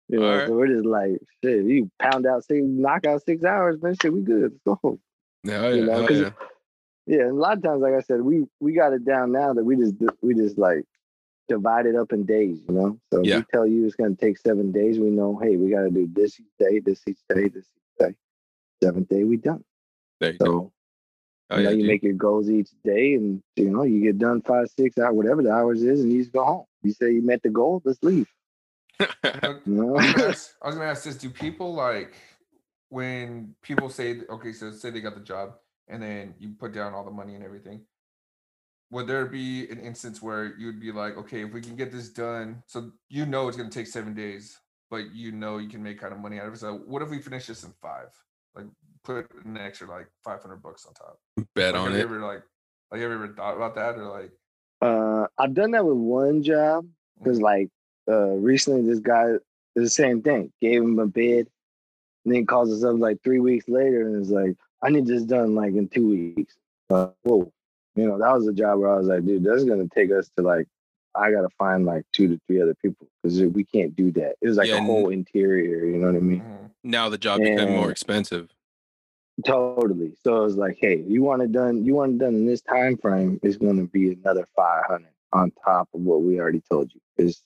You 0.08 0.20
know, 0.20 0.26
Alright. 0.28 0.46
so 0.46 0.54
we're 0.54 0.68
just 0.68 0.84
like, 0.86 1.20
shit, 1.42 1.64
you 1.64 1.90
pound 2.00 2.26
out 2.26 2.44
six, 2.44 2.60
knock 2.64 3.04
out 3.06 3.24
six 3.24 3.42
hours, 3.42 3.82
man. 3.82 3.96
Shit, 4.00 4.12
we 4.12 4.20
good. 4.20 4.52
Let's 4.64 4.80
go. 4.82 5.00
hell 5.44 5.74
You 5.74 5.80
yeah, 5.80 5.84
know, 5.84 6.08
yeah. 6.08 6.30
Yeah, 7.08 7.20
and 7.22 7.30
a 7.30 7.34
lot 7.34 7.56
of 7.56 7.64
times, 7.64 7.82
like 7.82 7.94
I 7.94 8.00
said, 8.02 8.20
we 8.20 8.44
we 8.60 8.72
got 8.72 8.92
it 8.92 9.04
down 9.04 9.32
now 9.32 9.52
that 9.52 9.64
we 9.64 9.74
just 9.76 9.94
we 10.22 10.34
just 10.34 10.58
like 10.58 10.84
divide 11.48 11.86
it 11.86 11.96
up 11.96 12.12
in 12.12 12.24
days. 12.24 12.60
You 12.68 12.74
know, 12.74 13.00
so 13.12 13.20
if 13.22 13.26
Yeah. 13.26 13.38
we 13.38 13.44
tell 13.52 13.66
you 13.66 13.84
it's 13.84 13.96
going 13.96 14.14
to 14.16 14.20
take 14.24 14.38
seven 14.38 14.70
days, 14.70 14.98
we 15.00 15.10
know, 15.10 15.36
hey, 15.42 15.56
we 15.56 15.70
got 15.70 15.82
to 15.82 15.90
do 15.90 16.08
this 16.12 16.38
each 16.38 16.46
day, 16.58 16.78
this 16.78 17.02
each 17.08 17.18
day, 17.28 17.48
this 17.48 17.66
each 17.66 17.98
day. 17.98 18.14
Seventh 18.82 19.08
day, 19.08 19.24
we 19.24 19.36
done. 19.36 19.64
There 20.20 20.32
you 20.32 20.38
go. 20.38 20.44
So 20.44 20.72
Hell 21.50 21.60
you 21.60 21.64
know, 21.64 21.70
yeah, 21.70 21.76
you 21.76 21.82
dude. 21.82 21.90
make 21.90 22.02
your 22.02 22.12
goals 22.14 22.50
each 22.50 22.70
day, 22.84 23.14
and 23.14 23.42
you 23.54 23.70
know, 23.70 23.84
you 23.84 24.02
get 24.02 24.18
done 24.18 24.42
five, 24.42 24.66
six 24.76 24.98
hours, 24.98 25.14
whatever 25.14 25.42
the 25.42 25.52
hours 25.52 25.82
is, 25.82 26.00
and 26.00 26.12
you 26.12 26.20
just 26.20 26.32
go 26.32 26.44
home. 26.44 26.64
You 26.82 26.92
say 26.92 27.12
you 27.12 27.22
met 27.22 27.42
the 27.42 27.50
goal, 27.50 27.80
let's 27.84 28.02
leave. 28.02 28.26
Look, 28.98 29.62
You 29.66 29.74
know? 29.74 29.96
I 29.96 30.06
was, 30.06 30.12
gonna 30.12 30.28
ask, 30.28 30.54
I 30.62 30.66
was 30.66 30.76
gonna 30.76 30.90
ask 30.90 31.04
this: 31.04 31.16
Do 31.16 31.30
people 31.30 31.72
like 31.72 32.14
when 32.88 33.54
people 33.62 33.88
say, 33.88 34.20
okay, 34.28 34.52
so 34.52 34.70
say 34.72 34.90
they 34.90 35.00
got 35.00 35.14
the 35.14 35.20
job, 35.20 35.54
and 35.88 36.02
then 36.02 36.34
you 36.38 36.50
put 36.58 36.72
down 36.72 36.94
all 36.94 37.04
the 37.04 37.10
money 37.10 37.34
and 37.34 37.44
everything? 37.44 37.82
Would 38.90 39.06
there 39.06 39.26
be 39.26 39.68
an 39.68 39.80
instance 39.80 40.22
where 40.22 40.56
you'd 40.58 40.80
be 40.80 40.92
like, 40.92 41.16
okay, 41.16 41.42
if 41.42 41.52
we 41.52 41.60
can 41.60 41.74
get 41.74 41.90
this 41.90 42.08
done, 42.08 42.62
so 42.66 42.92
you 43.08 43.26
know 43.26 43.48
it's 43.48 43.56
gonna 43.56 43.70
take 43.70 43.86
seven 43.86 44.14
days, 44.14 44.58
but 44.90 45.14
you 45.14 45.32
know 45.32 45.58
you 45.58 45.68
can 45.68 45.82
make 45.82 46.00
kind 46.00 46.12
of 46.12 46.18
money 46.18 46.40
out 46.40 46.46
of 46.46 46.54
it. 46.54 46.58
So 46.58 46.74
what 46.86 47.02
if 47.02 47.10
we 47.10 47.20
finish 47.20 47.46
this 47.46 47.62
in 47.62 47.72
five? 47.80 48.08
Like 48.56 48.66
put 49.04 49.30
an 49.44 49.56
extra 49.56 49.88
like 49.88 50.08
five 50.24 50.40
hundred 50.42 50.62
bucks 50.62 50.86
on 50.86 50.94
top. 50.94 51.18
Bet 51.54 51.74
Like, 51.74 51.80
on 51.80 51.86
have 51.88 51.94
you 51.94 52.00
it. 52.00 52.04
ever 52.04 52.20
like, 52.20 52.42
like 52.90 53.00
you 53.00 53.12
ever 53.12 53.28
thought 53.28 53.56
about 53.56 53.74
that 53.74 53.96
or 53.96 54.08
like? 54.08 54.32
uh, 54.82 55.26
I've 55.38 55.54
done 55.54 55.72
that 55.72 55.84
with 55.84 55.96
one 55.96 56.42
job. 56.42 56.86
Because 57.18 57.38
Mhm. 57.38 57.42
like 57.42 57.68
uh 58.08 58.32
recently 58.34 58.82
this 58.82 59.00
guy 59.00 59.26
did 59.32 59.40
the 59.74 59.88
same 59.88 60.22
thing. 60.22 60.52
Gave 60.60 60.82
him 60.82 60.98
a 60.98 61.06
bid, 61.06 61.48
and 62.24 62.34
then 62.34 62.46
calls 62.46 62.72
us 62.72 62.84
up 62.84 62.98
like 62.98 63.22
three 63.22 63.40
weeks 63.40 63.68
later 63.68 64.02
and 64.06 64.20
is 64.22 64.30
like, 64.30 64.56
I 64.82 64.90
need 64.90 65.06
this 65.06 65.22
done 65.22 65.54
like 65.54 65.74
in 65.74 65.88
two 65.88 66.08
weeks. 66.08 66.56
Uh, 66.90 67.08
whoa. 67.22 67.52
You 67.94 68.06
know, 68.06 68.18
that 68.18 68.32
was 68.34 68.46
a 68.46 68.52
job 68.52 68.78
where 68.80 68.90
I 68.90 68.96
was 68.98 69.06
like, 69.06 69.24
dude, 69.24 69.44
that's 69.44 69.64
gonna 69.64 69.88
take 69.94 70.10
us 70.12 70.30
to 70.36 70.42
like 70.42 70.68
I 71.18 71.30
gotta 71.32 71.48
find 71.58 71.84
like 71.84 72.04
two 72.12 72.28
to 72.28 72.40
three 72.46 72.60
other 72.60 72.74
people 72.74 73.06
because 73.22 73.40
we 73.42 73.64
can't 73.64 73.94
do 73.96 74.10
that. 74.12 74.36
It 74.40 74.48
was 74.48 74.56
like 74.56 74.68
Yeah, 74.68 74.78
a 74.78 74.82
whole 74.82 75.10
interior, 75.10 75.86
you 75.86 75.98
know 75.98 76.06
what 76.08 76.16
I 76.16 76.20
mean? 76.20 76.40
Mhm. 76.40 76.70
Now 76.84 77.08
the 77.08 77.18
job 77.18 77.40
became 77.40 77.72
more 77.72 77.90
expensive. 77.90 78.48
Totally. 79.44 80.16
So 80.24 80.38
it 80.38 80.44
was 80.44 80.56
like, 80.56 80.78
hey, 80.80 81.04
you 81.06 81.22
want 81.22 81.42
it 81.42 81.52
done, 81.52 81.84
you 81.84 81.94
want 81.94 82.14
it 82.14 82.18
done 82.18 82.34
in 82.34 82.46
this 82.46 82.62
time 82.62 82.96
frame, 82.96 83.38
it's 83.42 83.56
gonna 83.56 83.84
be 83.84 84.12
another 84.12 84.46
five 84.56 84.84
hundred 84.86 85.12
on 85.32 85.52
top 85.64 85.88
of 85.94 86.00
what 86.00 86.22
we 86.22 86.40
already 86.40 86.62
told 86.70 86.92
you. 86.94 87.00
Is 87.18 87.42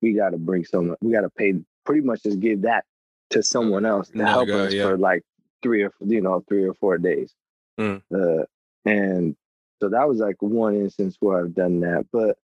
we 0.00 0.14
gotta 0.14 0.38
bring 0.38 0.64
someone 0.64 0.96
we 1.00 1.12
gotta 1.12 1.30
pay 1.30 1.54
pretty 1.84 2.02
much 2.02 2.22
just 2.22 2.40
give 2.40 2.62
that 2.62 2.84
to 3.30 3.42
someone 3.42 3.84
else 3.84 4.08
to 4.10 4.26
help 4.26 4.48
guy, 4.48 4.54
us 4.54 4.72
yeah. 4.72 4.84
for 4.84 4.96
like 4.96 5.22
three 5.62 5.82
or 5.82 5.92
you 6.00 6.20
know, 6.20 6.42
three 6.48 6.64
or 6.64 6.74
four 6.74 6.98
days. 6.98 7.34
Mm. 7.78 8.02
Uh 8.14 8.44
and 8.84 9.36
so 9.80 9.88
that 9.90 10.08
was 10.08 10.18
like 10.18 10.36
one 10.40 10.74
instance 10.74 11.16
where 11.20 11.40
I've 11.40 11.54
done 11.54 11.80
that. 11.80 12.06
But 12.12 12.38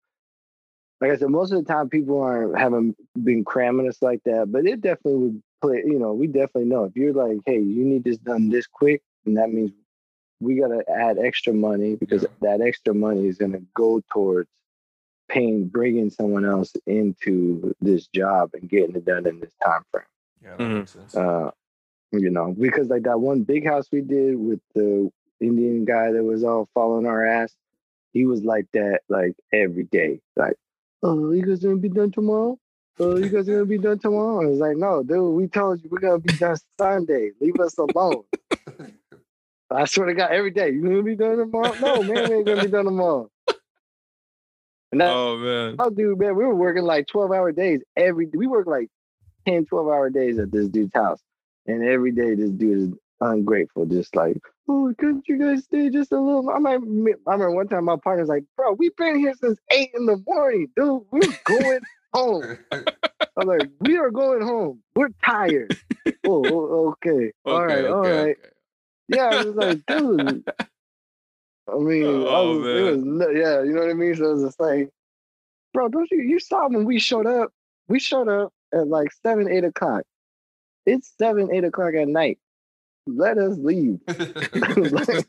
like 1.04 1.12
I 1.12 1.18
said, 1.18 1.30
most 1.32 1.52
of 1.52 1.64
the 1.66 1.72
time 1.74 1.90
people 1.90 2.22
aren't 2.22 2.58
haven't 2.58 2.96
been 3.26 3.44
cramming 3.44 3.90
us 3.90 4.02
like 4.02 4.24
that. 4.24 4.52
But 4.52 4.66
it 4.66 4.80
definitely 4.80 5.16
would 5.16 5.44
play, 5.62 5.84
you 5.86 6.00
know, 6.00 6.14
we 6.14 6.28
definitely 6.28 6.66
know 6.66 6.86
if 6.86 6.96
you're 6.96 7.14
like, 7.14 7.40
hey, 7.46 7.60
you 7.60 7.84
need 7.84 8.06
this 8.06 8.18
done 8.18 8.50
this 8.50 8.68
quick, 8.68 9.02
and 9.26 9.36
that 9.38 9.52
means 9.52 9.72
we 10.40 10.56
gotta 10.56 10.84
add 10.90 11.18
extra 11.20 11.54
money 11.54 11.96
because 11.96 12.24
Yeah. 12.24 12.30
that 12.42 12.62
extra 12.62 12.94
money 12.94 13.28
is 13.28 13.38
gonna 13.38 13.62
go 13.76 14.02
towards 14.14 14.50
paying 15.28 15.68
bringing 15.68 16.10
someone 16.10 16.46
else 16.46 16.74
into 16.88 17.76
this 17.82 18.08
job 18.08 18.52
and 18.54 18.70
getting 18.70 18.96
it 18.96 19.06
done 19.06 19.28
in 19.28 19.40
this 19.42 19.54
time 19.64 19.84
frame 19.92 20.06
Yeah, 20.42 20.58
that 20.58 20.60
Mhm. 20.64 20.80
makes 20.80 20.92
sense. 20.92 21.16
uh, 21.16 21.52
you 22.14 22.30
know, 22.30 22.54
because 22.54 22.90
like 22.90 23.04
that 23.04 23.20
one 23.20 23.44
big 23.44 23.66
house 23.66 23.92
we 23.92 24.02
did 24.02 24.38
with 24.38 24.62
the 24.76 25.12
Indian 25.42 25.86
guy 25.86 26.12
that 26.14 26.24
was 26.24 26.44
all 26.46 26.70
following 26.74 27.06
our 27.08 27.26
ass, 27.26 27.56
he 28.14 28.26
was 28.26 28.44
like 28.44 28.68
that 28.74 29.02
like 29.10 29.36
every 29.52 29.84
day. 29.86 30.22
Like, 30.36 30.58
oh, 31.04 31.32
you 31.32 31.44
guys 31.46 31.60
gonna 31.60 31.76
be 31.76 31.90
done 31.90 32.12
tomorrow? 32.12 32.58
Oh, 33.00 33.18
you 33.18 33.30
guys 33.30 33.48
gonna 33.48 33.66
be 33.66 33.78
done 33.78 34.00
tomorrow? 34.00 34.44
I 34.44 34.48
was 34.48 34.60
like, 34.60 34.78
no, 34.78 35.04
dude, 35.04 35.36
we 35.36 35.48
told 35.48 35.84
you 35.84 35.90
we're 35.90 36.00
gonna 36.00 36.20
be 36.20 36.34
done 36.34 36.58
Sunday. 36.80 37.32
Leave 37.40 37.60
us 37.60 37.78
alone. 37.78 38.24
I 39.72 39.86
swear 39.86 40.08
to 40.08 40.14
God, 40.14 40.32
every 40.32 40.52
day, 40.52 40.70
you 40.70 40.84
gonna 40.84 41.04
be 41.04 41.16
done 41.16 41.38
tomorrow? 41.38 41.74
No, 41.80 42.04
man, 42.04 42.30
we 42.30 42.36
ain't 42.36 42.46
gonna 42.46 42.64
be 42.64 42.70
done 42.70 42.86
tomorrow. 42.86 43.30
And 44.92 45.02
that, 45.02 45.10
Oh 45.10 45.38
man. 45.38 45.76
Oh, 45.80 45.90
dude, 45.90 46.20
man, 46.20 46.36
we 46.36 46.46
were 46.46 46.54
working 46.56 46.84
like 46.84 47.08
12 47.08 47.32
hour 47.32 47.52
days 47.52 47.82
every 47.98 48.28
we 48.28 48.46
work 48.46 48.68
like 48.68 48.90
10, 49.48 49.66
12 49.66 49.88
hour 49.88 50.10
days 50.12 50.38
at 50.38 50.52
this 50.52 50.68
dude's 50.68 50.92
house. 50.94 51.20
And 51.66 51.84
every 51.84 52.12
day 52.12 52.36
this 52.36 52.52
dude 52.52 52.78
is 52.78 52.98
ungrateful, 53.32 53.86
just 53.86 54.16
like, 54.16 54.38
oh, 54.70 54.94
couldn't 54.98 55.28
you 55.28 55.38
guys 55.40 55.64
stay 55.66 55.90
just 55.90 56.12
a 56.12 56.20
little? 56.20 56.50
I 56.50 56.60
might 56.60 56.76
I 56.76 56.78
remember 57.34 57.52
one 57.52 57.68
time 57.68 57.86
my 57.86 57.98
partner's 57.98 58.30
like, 58.30 58.44
bro, 58.58 58.74
we've 58.74 58.96
been 58.96 59.18
here 59.20 59.34
since 59.42 59.60
eight 59.72 59.92
in 59.96 60.06
the 60.06 60.22
morning, 60.28 60.68
dude. 60.76 61.04
We're 61.12 61.34
going 61.46 61.82
home. 62.14 62.58
I'm 63.38 63.48
like, 63.48 63.64
we 63.82 63.98
are 63.98 64.12
going 64.12 64.42
home. 64.42 64.82
We're 64.96 65.10
tired. 65.26 65.74
oh, 66.08 66.16
oh, 66.26 66.96
okay. 67.06 67.32
all 67.46 67.66
right, 67.66 67.86
all 67.86 68.08
right. 68.08 68.38
okay. 68.38 68.50
Yeah, 69.10 69.26
I 69.26 69.42
was 69.44 69.56
like, 69.56 69.80
dude. 69.88 70.44
I 71.72 71.76
mean, 71.78 72.06
I 72.06 72.10
Oh, 72.30 72.58
was, 72.60 72.68
it 72.68 72.82
was, 72.82 73.04
nu- 73.04 73.40
yeah, 73.40 73.64
you 73.64 73.74
know 73.74 73.82
what 73.82 73.90
I 73.90 73.94
mean. 73.94 74.16
So 74.16 74.26
it 74.26 74.34
was 74.36 74.44
just 74.44 74.60
like, 74.60 74.90
bro, 75.74 75.88
don't 75.90 76.10
you? 76.12 76.22
You 76.22 76.40
saw 76.40 76.68
when 76.68 76.86
we 76.86 77.00
showed 77.00 77.28
up. 77.28 77.52
We 77.88 78.00
showed 78.00 78.28
up 78.30 78.54
at 78.74 78.88
like 78.88 79.10
seven, 79.24 79.50
eight 79.52 79.64
o'clock. 79.64 80.04
It's 80.86 81.14
seven, 81.18 81.54
eight 81.54 81.64
o'clock 81.64 81.94
at 81.96 82.08
night. 82.08 82.40
Let 83.08 83.38
us 83.38 83.58
leave. 83.58 84.00
Especially 84.08 85.28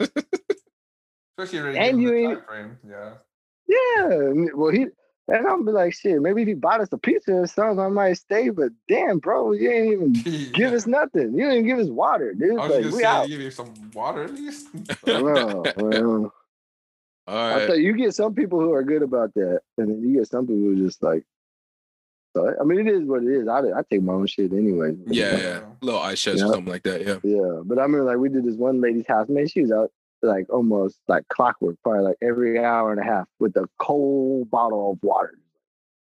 already 1.60 1.78
And 1.78 2.00
you 2.02 2.12
ain't- 2.14 2.46
frame. 2.46 2.78
Yeah. 2.88 3.14
Yeah. 3.66 4.08
Well, 4.54 4.70
he 4.70 4.86
and 5.26 5.46
I'm 5.46 5.64
be 5.64 5.72
like, 5.72 5.94
shit. 5.94 6.20
Maybe 6.20 6.42
if 6.42 6.48
he 6.48 6.52
bought 6.54 6.82
us 6.82 6.92
a 6.92 6.98
pizza 6.98 7.32
or 7.32 7.46
something, 7.46 7.80
I 7.80 7.88
might 7.88 8.18
stay. 8.18 8.50
But 8.50 8.72
damn, 8.88 9.18
bro, 9.20 9.52
you 9.52 9.70
ain't 9.70 10.16
even 10.26 10.50
give 10.52 10.74
us 10.74 10.86
nothing. 10.86 11.32
You 11.34 11.48
didn't 11.48 11.66
give 11.66 11.78
us 11.78 11.88
water, 11.88 12.34
dude. 12.34 12.58
I 12.58 12.66
was 12.68 12.84
Like 12.84 12.92
we 12.92 12.98
say, 13.00 13.04
out. 13.04 13.28
give 13.28 13.40
you 13.40 13.50
some 13.50 13.72
water 13.94 14.24
at 14.24 14.34
least. 14.34 14.68
Oh, 15.06 15.64
well. 15.78 16.30
All 17.26 17.36
I 17.38 17.54
right. 17.56 17.66
thought 17.66 17.78
you 17.78 17.94
get 17.96 18.14
some 18.14 18.34
people 18.34 18.60
who 18.60 18.72
are 18.74 18.82
good 18.82 19.00
about 19.02 19.32
that, 19.34 19.60
and 19.78 19.88
then 19.88 20.02
you 20.02 20.18
get 20.18 20.28
some 20.28 20.46
people 20.46 20.60
who 20.62 20.72
are 20.74 20.86
just 20.86 21.02
like. 21.02 21.24
So 22.36 22.52
I 22.60 22.64
mean, 22.64 22.80
it 22.86 22.88
is 22.92 23.04
what 23.04 23.22
it 23.22 23.28
is. 23.28 23.46
I 23.48 23.58
I 23.60 23.82
take 23.88 24.02
my 24.02 24.12
own 24.14 24.26
shit 24.26 24.52
anyway. 24.52 24.96
Yeah, 25.06 25.36
yeah. 25.36 25.60
Little 25.82 26.00
ice 26.00 26.20
chest 26.20 26.42
or 26.42 26.48
something 26.48 26.66
like 26.72 26.82
that. 26.82 27.00
Yeah. 27.06 27.18
Yeah, 27.22 27.60
but 27.64 27.78
I 27.78 27.82
remember 27.82 28.04
like 28.04 28.18
we 28.18 28.28
did 28.28 28.44
this 28.44 28.56
one 28.56 28.80
lady's 28.80 29.06
house. 29.06 29.28
Man, 29.28 29.46
she 29.46 29.62
was 29.62 29.70
out 29.72 29.90
like 30.22 30.46
almost 30.50 30.98
like 31.06 31.28
clockwork, 31.28 31.76
probably 31.82 32.02
like 32.02 32.16
every 32.22 32.58
hour 32.58 32.90
and 32.90 33.00
a 33.00 33.04
half 33.04 33.28
with 33.38 33.56
a 33.56 33.68
cold 33.78 34.50
bottle 34.50 34.92
of 34.92 34.98
water. 35.02 35.34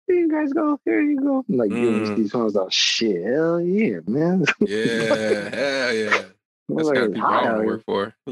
Here 0.07 0.17
you 0.19 0.31
guys 0.31 0.53
go. 0.53 0.79
Here 0.85 1.01
you 1.01 1.19
go. 1.21 1.45
I'm 1.49 1.57
like 1.57 1.71
giving 1.71 2.05
Mm. 2.05 2.17
these 2.17 2.35
ones. 2.35 2.55
Oh 2.57 2.69
shit! 2.71 3.25
Hell 3.25 3.61
yeah, 3.61 4.01
man. 4.07 4.45
Yeah. 4.61 5.49
Hell 5.49 5.95
yeah. 5.95 6.23
I'm 6.71 6.77
That's 6.77 6.89
like, 6.89 6.95
kind 6.97 7.07
of 7.09 7.15
people 7.15 7.29
I 7.29 7.39
"Hi." 7.41 7.49
want 7.53 7.61
to 7.61 7.67
work 7.67 7.85
for. 7.85 8.15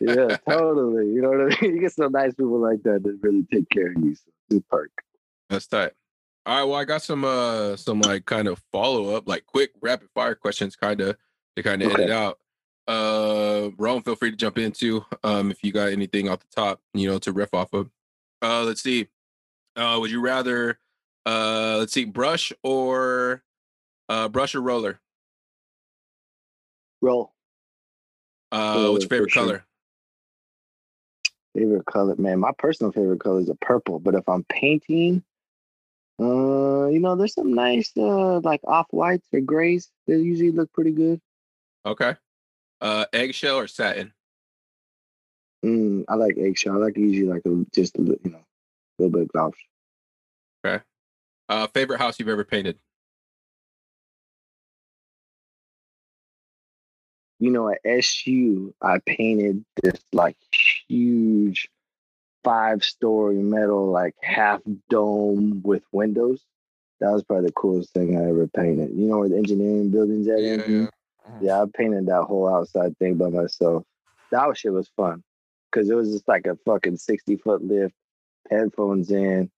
Yeah, 0.00 0.36
totally. 0.48 1.06
You 1.12 1.22
know 1.22 1.28
what 1.30 1.40
I 1.40 1.60
mean? 1.62 1.74
You 1.76 1.80
get 1.80 1.92
some 1.92 2.12
nice 2.12 2.34
people 2.34 2.58
like 2.58 2.82
that 2.82 3.02
that 3.04 3.18
really 3.22 3.46
take 3.52 3.68
care 3.70 3.92
of 3.92 4.02
you. 4.02 4.14
So 4.14 4.22
it's 4.50 4.58
a 4.58 4.60
perk. 4.68 4.90
That's 5.50 5.66
tight. 5.66 5.92
All 6.44 6.56
right. 6.58 6.64
Well, 6.64 6.78
I 6.78 6.84
got 6.84 7.02
some 7.02 7.24
uh 7.24 7.76
some 7.76 8.00
like 8.00 8.24
kind 8.26 8.48
of 8.48 8.62
follow 8.72 9.14
up, 9.14 9.28
like 9.28 9.46
quick 9.46 9.72
rapid 9.80 10.08
fire 10.14 10.34
questions, 10.34 10.74
kind 10.76 11.00
of 11.00 11.16
to 11.56 11.62
kind 11.62 11.82
of 11.82 11.90
end 11.92 12.00
it 12.00 12.10
out. 12.10 12.38
Uh, 12.88 13.70
Rome, 13.78 14.02
feel 14.02 14.16
free 14.16 14.32
to 14.32 14.36
jump 14.36 14.58
into 14.58 15.04
um 15.22 15.50
if 15.50 15.62
you 15.62 15.72
got 15.72 15.90
anything 15.90 16.28
off 16.28 16.40
the 16.40 16.46
top, 16.54 16.80
you 16.94 17.08
know, 17.08 17.18
to 17.18 17.32
riff 17.32 17.54
off 17.54 17.72
of. 17.72 17.90
Uh, 18.42 18.64
let's 18.64 18.82
see. 18.82 19.06
Uh, 19.76 19.98
would 20.00 20.10
you 20.10 20.20
rather 20.20 20.78
uh 21.26 21.76
let's 21.78 21.92
see, 21.92 22.04
brush 22.04 22.52
or 22.64 23.44
uh 24.08 24.28
brush 24.28 24.54
or 24.54 24.60
roller? 24.60 25.00
Roll. 27.00 27.32
Uh, 28.50 28.72
what's 28.72 28.74
your 28.74 28.84
Roller, 28.84 29.00
favorite 29.08 29.30
sure. 29.30 29.42
color? 29.44 29.64
Favorite 31.54 31.86
color, 31.86 32.16
man. 32.16 32.40
My 32.40 32.52
personal 32.58 32.92
favorite 32.92 33.20
color 33.20 33.40
is 33.40 33.48
a 33.48 33.54
purple. 33.54 33.98
But 33.98 34.14
if 34.14 34.28
I'm 34.28 34.44
painting, 34.44 35.22
uh, 36.20 36.86
you 36.88 37.00
know, 37.00 37.16
there's 37.16 37.34
some 37.34 37.54
nice 37.54 37.92
uh 37.96 38.40
like 38.40 38.60
off 38.64 38.86
whites 38.90 39.26
or 39.32 39.40
grays 39.40 39.90
that 40.06 40.18
usually 40.18 40.52
look 40.52 40.72
pretty 40.72 40.92
good. 40.92 41.20
Okay. 41.84 42.16
Uh, 42.80 43.06
eggshell 43.12 43.58
or 43.58 43.66
satin? 43.66 44.12
Mm, 45.64 46.04
I 46.08 46.14
like 46.14 46.36
eggshell. 46.36 46.74
I 46.74 46.86
like 46.86 46.96
usually 46.96 47.28
like 47.28 47.42
a, 47.46 47.64
just 47.72 47.96
a 47.96 48.00
little, 48.00 48.18
you 48.24 48.32
know, 48.32 48.38
a 48.38 49.02
little 49.02 49.12
bit 49.12 49.22
of 49.22 49.28
gloss. 49.28 49.52
Okay. 50.64 50.82
Uh, 51.48 51.66
favorite 51.68 51.98
house 51.98 52.18
you've 52.18 52.28
ever 52.28 52.44
painted? 52.44 52.78
You 57.38 57.50
know, 57.50 57.68
at 57.68 57.80
SU, 57.84 58.72
I 58.80 58.98
painted 59.04 59.64
this 59.82 60.00
like 60.12 60.36
huge 60.88 61.68
five 62.44 62.84
story 62.84 63.36
metal, 63.36 63.90
like 63.90 64.14
half 64.22 64.60
dome 64.88 65.62
with 65.64 65.82
windows. 65.92 66.44
That 67.00 67.10
was 67.12 67.24
probably 67.24 67.46
the 67.46 67.52
coolest 67.52 67.92
thing 67.92 68.16
I 68.16 68.28
ever 68.28 68.46
painted. 68.46 68.90
You 68.94 69.06
know 69.08 69.18
where 69.18 69.28
the 69.28 69.36
engineering 69.36 69.90
buildings 69.90 70.28
at? 70.28 70.40
Yeah, 70.40 70.54
yeah. 70.56 70.62
Mhm. 70.66 70.88
Yeah, 71.40 71.62
I 71.62 71.64
painted 71.74 72.06
that 72.06 72.22
whole 72.24 72.48
outside 72.48 72.96
thing 72.98 73.16
by 73.16 73.28
myself. 73.28 73.84
That 74.30 74.56
shit 74.56 74.72
was 74.72 74.88
fun 74.96 75.22
because 75.70 75.90
it 75.90 75.94
was 75.94 76.12
just 76.12 76.28
like 76.28 76.46
a 76.46 76.56
fucking 76.64 76.96
60 76.98 77.36
foot 77.36 77.64
lift, 77.64 77.94
headphones 78.50 79.10
in, 79.10 79.50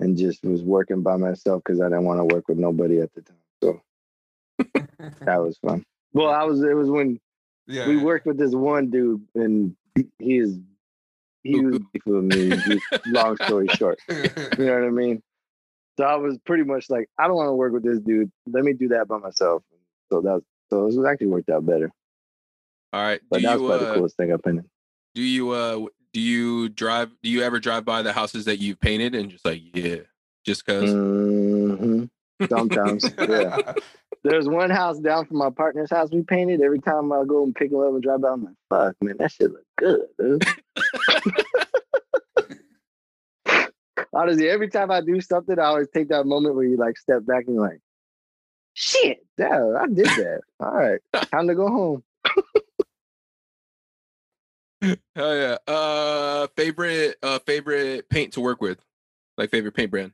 and 0.00 0.16
just 0.16 0.42
was 0.44 0.62
working 0.62 1.02
by 1.02 1.16
myself 1.16 1.62
because 1.64 1.80
I 1.80 1.84
didn't 1.84 2.04
want 2.04 2.18
to 2.20 2.34
work 2.34 2.48
with 2.48 2.58
nobody 2.58 3.00
at 3.00 3.12
the 3.14 3.22
time. 3.22 3.36
So 3.62 3.80
that 5.20 5.42
was 5.42 5.58
fun. 5.58 5.84
Well, 6.12 6.30
I 6.30 6.44
was, 6.44 6.62
it 6.62 6.74
was 6.74 6.90
when 6.90 7.20
yeah, 7.66 7.86
we 7.86 7.96
worked 7.96 8.26
with 8.26 8.38
this 8.38 8.54
one 8.54 8.90
dude 8.90 9.24
and 9.34 9.76
he 10.18 10.38
is, 10.38 10.58
he 11.42 11.60
was 11.60 11.78
for 12.04 12.22
me. 12.22 12.80
Long 13.06 13.36
story 13.36 13.68
short, 13.68 13.98
you 14.08 14.16
know 14.58 14.74
what 14.74 14.84
I 14.84 14.90
mean? 14.90 15.22
So 15.98 16.04
I 16.04 16.16
was 16.16 16.38
pretty 16.46 16.64
much 16.64 16.88
like, 16.88 17.08
I 17.18 17.26
don't 17.26 17.36
want 17.36 17.48
to 17.48 17.54
work 17.54 17.72
with 17.72 17.82
this 17.82 17.98
dude. 18.00 18.30
Let 18.46 18.64
me 18.64 18.72
do 18.72 18.88
that 18.88 19.06
by 19.08 19.18
myself. 19.18 19.62
So 20.10 20.20
that, 20.22 20.42
so 20.70 20.82
it 20.86 20.96
was 20.96 21.04
actually 21.06 21.26
worked 21.28 21.50
out 21.50 21.66
better. 21.66 21.90
All 22.92 23.02
right. 23.02 23.20
But 23.30 23.38
Do 23.38 23.42
that 23.46 23.52
was 23.52 23.60
you 23.62 23.66
probably 23.68 23.86
the 23.86 23.90
uh, 23.92 23.94
coolest 23.96 24.16
thing 24.16 24.32
I 24.32 24.36
painted. 24.36 24.64
do 25.14 25.22
you 25.22 25.50
uh 25.50 25.86
do 26.12 26.20
you 26.20 26.68
drive 26.68 27.10
do 27.22 27.28
you 27.30 27.42
ever 27.42 27.60
drive 27.60 27.84
by 27.84 28.02
the 28.02 28.12
houses 28.12 28.44
that 28.46 28.58
you've 28.58 28.80
painted 28.80 29.14
and 29.14 29.30
just 29.30 29.44
like 29.44 29.60
yeah 29.74 29.96
just 30.44 30.64
because 30.64 30.90
hmm 30.92 32.04
Sometimes, 32.48 33.04
yeah. 33.18 33.74
There's 34.22 34.48
one 34.48 34.70
house 34.70 34.98
down 34.98 35.26
from 35.26 35.38
my 35.38 35.50
partner's 35.50 35.90
house 35.90 36.10
we 36.12 36.22
painted. 36.22 36.60
Every 36.60 36.80
time 36.80 37.10
I 37.12 37.24
go 37.24 37.42
and 37.42 37.54
pick 37.54 37.72
him 37.72 37.78
up 37.80 37.88
and 37.88 38.02
drive 38.02 38.20
by, 38.20 38.28
I'm 38.30 38.44
like, 38.44 38.54
fuck, 38.68 38.96
man, 39.00 39.16
that 39.18 39.32
shit 39.32 39.50
look 39.50 39.64
good, 39.78 40.00
dude. 40.18 40.44
Honestly, 44.12 44.48
every 44.50 44.68
time 44.68 44.90
I 44.90 45.00
do 45.00 45.20
something, 45.20 45.58
I 45.58 45.64
always 45.64 45.88
take 45.94 46.08
that 46.08 46.26
moment 46.26 46.54
where 46.54 46.64
you 46.64 46.76
like 46.76 46.98
step 46.98 47.24
back 47.24 47.44
and 47.46 47.54
you're 47.54 47.68
like, 47.68 47.80
shit, 48.74 49.24
damn, 49.38 49.76
I 49.76 49.86
did 49.86 50.06
that. 50.06 50.40
All 50.58 50.74
right, 50.74 51.00
time 51.30 51.48
to 51.48 51.54
go 51.54 51.68
home. 51.68 52.02
hell 55.14 55.36
yeah 55.36 55.58
uh 55.68 56.46
favorite 56.56 57.16
uh 57.22 57.38
favorite 57.40 58.08
paint 58.08 58.32
to 58.32 58.40
work 58.40 58.62
with 58.62 58.78
like 59.36 59.50
favorite 59.50 59.74
paint 59.74 59.90
brand 59.90 60.12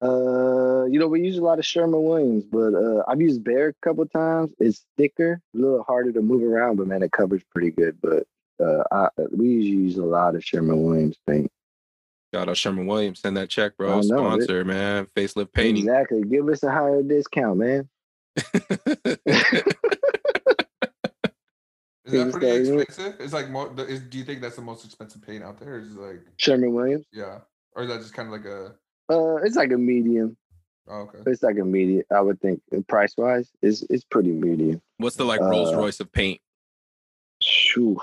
Uh, 0.00 0.84
you 0.84 0.98
know, 0.98 1.08
we 1.08 1.22
use 1.22 1.38
a 1.38 1.42
lot 1.42 1.58
of 1.58 1.66
Sherman 1.66 2.02
Williams, 2.02 2.44
but 2.44 2.74
uh, 2.74 3.02
I've 3.08 3.20
used 3.20 3.42
Behr 3.42 3.70
a 3.70 3.86
couple 3.86 4.06
times. 4.06 4.50
It's 4.58 4.84
thicker, 4.96 5.40
a 5.54 5.58
little 5.58 5.82
harder 5.82 6.12
to 6.12 6.22
move 6.22 6.42
around, 6.42 6.76
but 6.76 6.86
man, 6.86 7.02
it 7.02 7.12
covers 7.12 7.42
pretty 7.52 7.70
good. 7.70 7.98
But 8.00 8.26
uh, 8.64 8.84
I, 8.92 9.08
we 9.32 9.48
usually 9.48 9.84
use 9.84 9.96
a 9.96 10.04
lot 10.04 10.34
of 10.36 10.44
Sherman 10.44 10.82
Williams 10.82 11.18
paint. 11.26 11.50
Shout 12.32 12.48
out 12.48 12.56
Sherman 12.56 12.86
Williams. 12.86 13.20
Send 13.20 13.36
that 13.38 13.48
check, 13.48 13.76
bro. 13.76 13.96
know, 13.96 14.02
Sponsor, 14.02 14.64
man. 14.64 15.06
Facelift 15.16 15.52
painting. 15.52 15.84
Exactly. 15.84 16.22
Give 16.22 16.48
us 16.48 16.62
a 16.62 16.70
higher 16.70 17.02
discount, 17.02 17.58
man. 17.58 17.88
Is 22.08 22.12
that 22.12 22.32
pretty 22.32 22.70
expensive? 22.70 23.16
It's 23.20 23.32
like 23.32 23.50
more. 23.50 23.70
Is, 23.80 24.00
do 24.00 24.18
you 24.18 24.24
think 24.24 24.40
that's 24.40 24.56
the 24.56 24.62
most 24.62 24.84
expensive 24.84 25.22
paint 25.22 25.42
out 25.44 25.58
there? 25.58 25.78
Is 25.78 25.94
it 25.94 26.00
like 26.00 26.20
Sherman 26.36 26.72
Williams. 26.72 27.06
yeah, 27.12 27.40
or 27.74 27.82
is 27.82 27.88
that 27.88 28.00
just 28.00 28.14
kind 28.14 28.28
of 28.28 28.32
like 28.32 28.46
a? 28.46 28.74
Uh, 29.10 29.36
it's 29.36 29.56
like 29.56 29.72
a 29.72 29.78
medium. 29.78 30.36
Oh, 30.88 31.00
okay. 31.02 31.18
It's 31.26 31.42
like 31.42 31.58
a 31.58 31.64
medium. 31.64 32.02
I 32.14 32.20
would 32.20 32.40
think 32.40 32.62
price 32.88 33.14
wise, 33.16 33.50
it's 33.62 33.82
it's 33.90 34.04
pretty 34.04 34.30
medium. 34.30 34.80
What's 34.96 35.16
the 35.16 35.24
like 35.24 35.40
Rolls 35.40 35.72
Uh, 35.72 35.78
Royce 35.78 36.00
of 36.00 36.10
paint? 36.12 36.40
Shoo. 37.42 38.00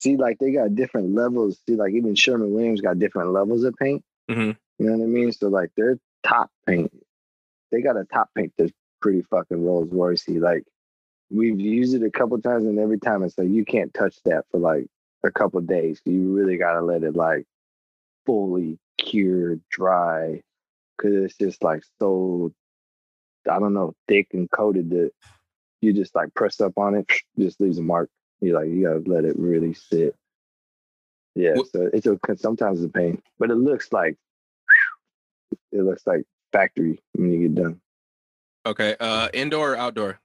See, 0.00 0.16
like 0.16 0.38
they 0.38 0.52
got 0.52 0.74
different 0.74 1.14
levels. 1.14 1.58
See, 1.68 1.76
like 1.76 1.92
even 1.92 2.14
Sherman 2.14 2.52
Williams 2.52 2.80
got 2.80 2.98
different 2.98 3.32
levels 3.32 3.64
of 3.64 3.74
paint. 3.76 4.02
Mm-hmm. 4.30 4.52
You 4.78 4.90
know 4.90 4.96
what 4.98 5.04
I 5.04 5.06
mean? 5.06 5.32
So 5.32 5.48
like 5.48 5.70
their 5.76 5.98
top 6.22 6.50
paint, 6.66 6.92
they 7.72 7.80
got 7.80 7.96
a 7.96 8.04
top 8.04 8.30
paint 8.34 8.52
that's 8.58 8.72
pretty 9.00 9.22
fucking 9.22 9.64
Rolls 9.64 9.88
Roycey. 9.88 10.40
Like 10.40 10.64
we've 11.30 11.60
used 11.60 11.94
it 11.94 12.02
a 12.02 12.10
couple 12.10 12.40
times, 12.40 12.64
and 12.64 12.78
every 12.78 12.98
time 12.98 13.22
it's 13.22 13.38
like 13.38 13.48
you 13.48 13.64
can't 13.64 13.92
touch 13.94 14.16
that 14.24 14.44
for 14.50 14.58
like 14.58 14.86
a 15.24 15.30
couple 15.30 15.60
days. 15.60 16.00
You 16.04 16.34
really 16.34 16.56
gotta 16.56 16.82
let 16.82 17.02
it 17.02 17.16
like 17.16 17.46
fully 18.26 18.78
cure, 19.06 19.58
dry, 19.70 20.42
because 20.96 21.14
it's 21.14 21.36
just 21.36 21.62
like 21.62 21.82
so. 21.98 22.52
I 23.48 23.60
don't 23.60 23.74
know, 23.74 23.94
thick 24.08 24.28
and 24.32 24.50
coated 24.50 24.90
that 24.90 25.12
you 25.80 25.92
just 25.92 26.14
like 26.14 26.34
press 26.34 26.60
up 26.60 26.76
on 26.76 26.94
it, 26.94 27.08
just 27.38 27.60
leaves 27.60 27.78
a 27.78 27.82
mark. 27.82 28.10
You 28.40 28.54
like 28.54 28.68
you 28.68 28.82
gotta 28.82 29.10
let 29.10 29.24
it 29.24 29.38
really 29.38 29.72
sit. 29.72 30.14
Yeah, 31.34 31.56
so 31.70 31.90
it's 31.92 32.06
a 32.06 32.18
sometimes 32.36 32.82
it's 32.82 32.88
a 32.88 32.92
pain, 32.92 33.22
but 33.38 33.50
it 33.50 33.56
looks 33.56 33.92
like 33.92 34.16
it 35.72 35.82
looks 35.82 36.06
like 36.06 36.24
factory 36.52 37.00
when 37.14 37.32
you 37.32 37.48
get 37.48 37.54
done. 37.62 37.80
Okay. 38.66 38.96
Uh 38.98 39.28
indoor 39.32 39.72
or 39.72 39.76
outdoor? 39.76 40.20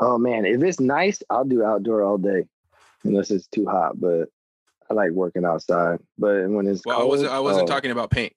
Oh 0.00 0.18
man, 0.18 0.44
if 0.44 0.62
it's 0.62 0.80
nice, 0.80 1.22
I'll 1.30 1.44
do 1.44 1.64
outdoor 1.64 2.02
all 2.02 2.18
day, 2.18 2.46
unless 3.04 3.30
it's 3.30 3.46
too 3.48 3.66
hot. 3.66 3.98
But 4.00 4.28
I 4.90 4.94
like 4.94 5.10
working 5.10 5.44
outside. 5.44 6.00
But 6.18 6.48
when 6.48 6.66
it's 6.66 6.82
Well, 6.84 7.00
I 7.00 7.04
wasn't 7.04 7.30
I 7.30 7.40
wasn't 7.40 7.68
oh, 7.68 7.72
talking 7.72 7.90
about 7.90 8.10
paint. 8.10 8.32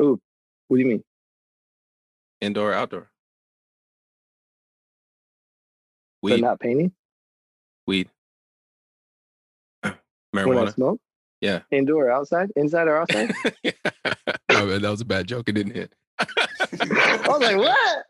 Ooh, 0.00 0.20
what 0.68 0.76
do 0.76 0.82
you 0.82 0.88
mean? 0.88 1.04
Indoor 2.40 2.70
or 2.70 2.74
outdoor? 2.74 3.10
So 6.24 6.34
Weed, 6.34 6.40
not 6.40 6.60
painting 6.60 6.92
weed. 7.86 8.08
when 9.82 9.92
I 9.92 9.96
Marijuana. 10.34 10.74
smoke? 10.74 11.00
Yeah. 11.40 11.60
Indoor, 11.70 12.06
or 12.06 12.10
outside, 12.10 12.50
inside 12.56 12.88
or 12.88 12.98
outside? 12.98 13.32
oh, 13.64 14.66
man, 14.66 14.82
that 14.82 14.90
was 14.90 15.00
a 15.00 15.04
bad 15.04 15.26
joke. 15.26 15.48
It 15.48 15.52
didn't 15.52 15.74
hit. 15.74 15.92
I 16.20 17.24
was 17.26 17.40
like, 17.40 17.56
what? 17.56 18.04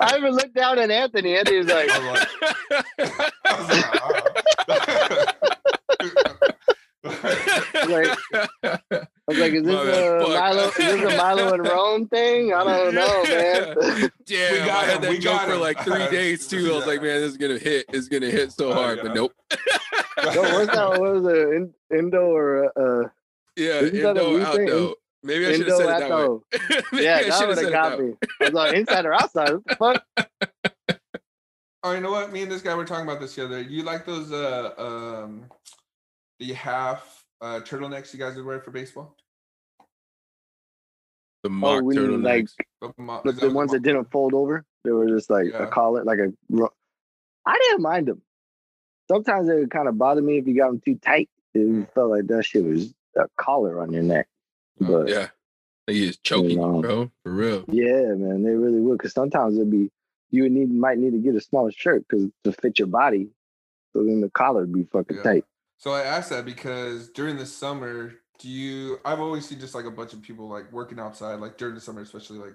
I 0.00 0.14
even 0.18 0.32
looked 0.32 0.54
down 0.54 0.78
at 0.78 0.90
Anthony. 0.90 1.36
Anthony 1.36 1.58
was 1.58 1.66
like, 1.66 1.90
I 1.90 2.26
was 5.08 5.26
like, 7.22 8.18
I 8.62 9.06
was 9.28 9.38
like, 9.38 9.52
is 9.52 9.62
this 9.64 9.74
My 9.74 9.82
a 9.82 10.18
Milo? 10.40 10.66
Is 10.68 10.74
this 10.76 11.12
a 11.14 11.16
Milo 11.16 11.52
and 11.54 11.66
Rome 11.68 12.08
thing? 12.08 12.52
I 12.52 12.64
don't 12.64 12.94
know, 12.94 13.22
man. 13.24 14.10
Damn, 14.26 14.52
We 14.52 14.58
got 14.58 14.70
I 14.70 14.84
had 14.86 14.96
him, 14.96 15.02
that 15.02 15.10
we 15.10 15.18
joke 15.18 15.32
got 15.32 15.46
for 15.48 15.54
him. 15.54 15.60
like 15.60 15.80
three 15.84 16.08
days 16.10 16.46
too. 16.46 16.72
I 16.72 16.76
was 16.76 16.86
like, 16.86 17.02
man, 17.02 17.20
this 17.20 17.30
is 17.32 17.36
gonna 17.36 17.58
hit. 17.58 17.86
It's 17.92 18.08
gonna 18.08 18.30
hit 18.30 18.52
so 18.52 18.70
Oh, 18.70 18.74
hard, 18.74 18.98
yeah. 18.98 19.02
but 19.04 19.14
nope. 19.14 19.32
no, 19.50 20.42
what's 20.42 20.74
that? 20.74 20.88
What 20.98 21.00
was 21.00 21.26
it? 21.26 21.48
In, 21.54 21.74
Indo 21.96 22.22
or 22.30 22.66
uh, 22.78 23.08
Yeah, 23.56 23.80
Isn't 23.80 23.96
Indo, 23.96 24.38
thing? 24.38 24.46
outdo. 24.68 24.94
Maybe 25.24 25.46
I 25.46 25.52
should 25.56 25.68
have 25.68 25.76
said 25.76 26.02
it 26.02 26.08
that 26.08 26.80
way. 26.92 27.00
Yeah, 27.04 27.16
I 27.18 27.22
that 27.28 27.38
should 27.38 27.48
would 27.48 27.48
have 27.48 27.48
have 27.48 27.58
said 27.58 27.66
it 27.66 27.70
got 27.70 27.90
that 27.90 27.98
way. 27.98 28.04
me. 28.06 28.14
I 28.40 28.44
was 28.44 28.52
like, 28.54 28.74
inside 28.74 29.06
or 29.06 29.14
outside? 29.14 29.50
What 29.52 29.64
the 29.68 29.76
fuck? 29.76 30.04
oh, 31.84 31.92
you 31.92 32.00
know 32.00 32.10
what? 32.10 32.32
Me 32.32 32.42
and 32.42 32.50
this 32.50 32.62
guy 32.62 32.74
were 32.74 32.84
talking 32.84 33.06
about 33.06 33.20
this 33.20 33.34
the 33.36 33.44
other. 33.44 33.60
You 33.60 33.82
like 33.84 34.04
those 34.04 34.32
uh 34.32 34.72
um 34.78 35.44
the 36.46 36.52
half 36.54 37.24
uh 37.40 37.60
turtlenecks 37.60 38.12
you 38.12 38.18
guys 38.18 38.34
would 38.36 38.44
wear 38.44 38.60
for 38.60 38.70
baseball? 38.70 39.16
The 41.42 41.50
mock 41.50 41.82
when 41.82 41.96
you, 41.96 42.16
like, 42.18 42.44
turtlenecks. 42.44 42.54
The, 42.80 42.92
mo- 43.02 43.20
But 43.24 43.36
the 43.40 43.50
ones 43.50 43.70
mo- 43.72 43.74
that 43.78 43.82
didn't 43.82 44.10
fold 44.12 44.34
over, 44.34 44.64
they 44.84 44.90
were 44.92 45.08
just 45.08 45.30
like 45.30 45.46
Yeah. 45.46 45.64
a 45.64 45.66
collar, 45.66 46.04
like 46.04 46.18
a. 46.18 46.32
I 47.46 47.58
didn't 47.58 47.82
mind 47.82 48.06
them. 48.08 48.22
Sometimes 49.08 49.48
it 49.48 49.54
would 49.54 49.70
kind 49.70 49.88
of 49.88 49.98
bother 49.98 50.22
me 50.22 50.38
if 50.38 50.46
you 50.46 50.56
got 50.56 50.68
them 50.68 50.80
too 50.84 50.96
tight. 50.96 51.28
It 51.54 51.58
Mm. 51.58 51.92
felt 51.94 52.10
like 52.10 52.26
that 52.28 52.44
shit 52.44 52.64
was 52.64 52.94
a 53.16 53.26
collar 53.36 53.80
on 53.80 53.92
your 53.92 54.02
neck. 54.04 54.28
Oh, 54.80 54.86
But 54.86 55.08
yeah, 55.08 55.28
Yeah, 55.88 55.94
he 55.94 56.06
is 56.08 56.16
choking 56.18 56.58
know. 56.60 56.80
bro, 56.80 57.10
for 57.24 57.32
real. 57.32 57.64
Yeah, 57.68 58.14
man, 58.14 58.42
they 58.44 58.54
really 58.54 58.80
would. 58.80 58.98
Because 58.98 59.12
sometimes 59.12 59.56
it'd 59.56 59.70
be 59.70 59.90
you 60.30 60.44
would 60.44 60.52
need 60.52 60.72
might 60.72 60.98
need 60.98 61.10
to 61.10 61.18
get 61.18 61.34
a 61.34 61.40
smaller 61.40 61.72
shirt 61.72 62.06
because 62.08 62.30
to 62.44 62.52
fit 62.52 62.78
your 62.78 62.88
body. 62.88 63.30
So 63.92 64.04
then 64.04 64.20
the 64.20 64.30
collar 64.30 64.60
would 64.62 64.72
be 64.72 64.84
fucking 64.84 65.16
Yeah. 65.18 65.22
tight. 65.24 65.44
So 65.82 65.90
I 65.92 66.02
asked 66.02 66.30
that 66.30 66.44
because 66.44 67.08
during 67.08 67.36
the 67.36 67.44
summer, 67.44 68.12
do 68.38 68.48
you? 68.48 68.98
I've 69.04 69.18
always 69.18 69.48
seen 69.48 69.58
just 69.58 69.74
like 69.74 69.84
a 69.84 69.90
bunch 69.90 70.12
of 70.12 70.22
people 70.22 70.48
like 70.48 70.70
working 70.70 71.00
outside, 71.00 71.40
like 71.40 71.58
during 71.58 71.74
the 71.74 71.80
summer, 71.80 72.02
especially 72.02 72.38
like 72.38 72.54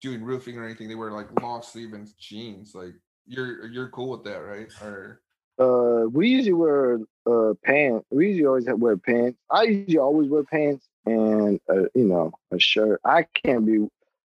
doing 0.00 0.24
roofing 0.24 0.58
or 0.58 0.64
anything. 0.64 0.88
They 0.88 0.96
wear 0.96 1.12
like 1.12 1.28
long 1.40 1.62
sleeve 1.62 1.92
and 1.92 2.08
jeans. 2.18 2.74
Like 2.74 2.94
you're 3.28 3.66
you're 3.68 3.90
cool 3.90 4.10
with 4.10 4.24
that, 4.24 4.38
right? 4.38 4.66
Or 4.82 5.20
Uh, 5.56 6.08
we 6.08 6.30
usually 6.30 6.52
wear 6.52 6.98
uh 7.26 7.54
pants. 7.64 8.06
We 8.10 8.30
usually 8.30 8.46
always 8.46 8.66
have, 8.66 8.80
wear 8.80 8.96
pants. 8.96 9.38
I 9.48 9.62
usually 9.62 9.98
always 9.98 10.28
wear 10.28 10.42
pants 10.42 10.88
and 11.06 11.60
uh, 11.70 11.86
you 11.94 12.06
know 12.08 12.32
a 12.50 12.58
shirt. 12.58 13.00
I 13.04 13.24
can't 13.44 13.64
be. 13.64 13.86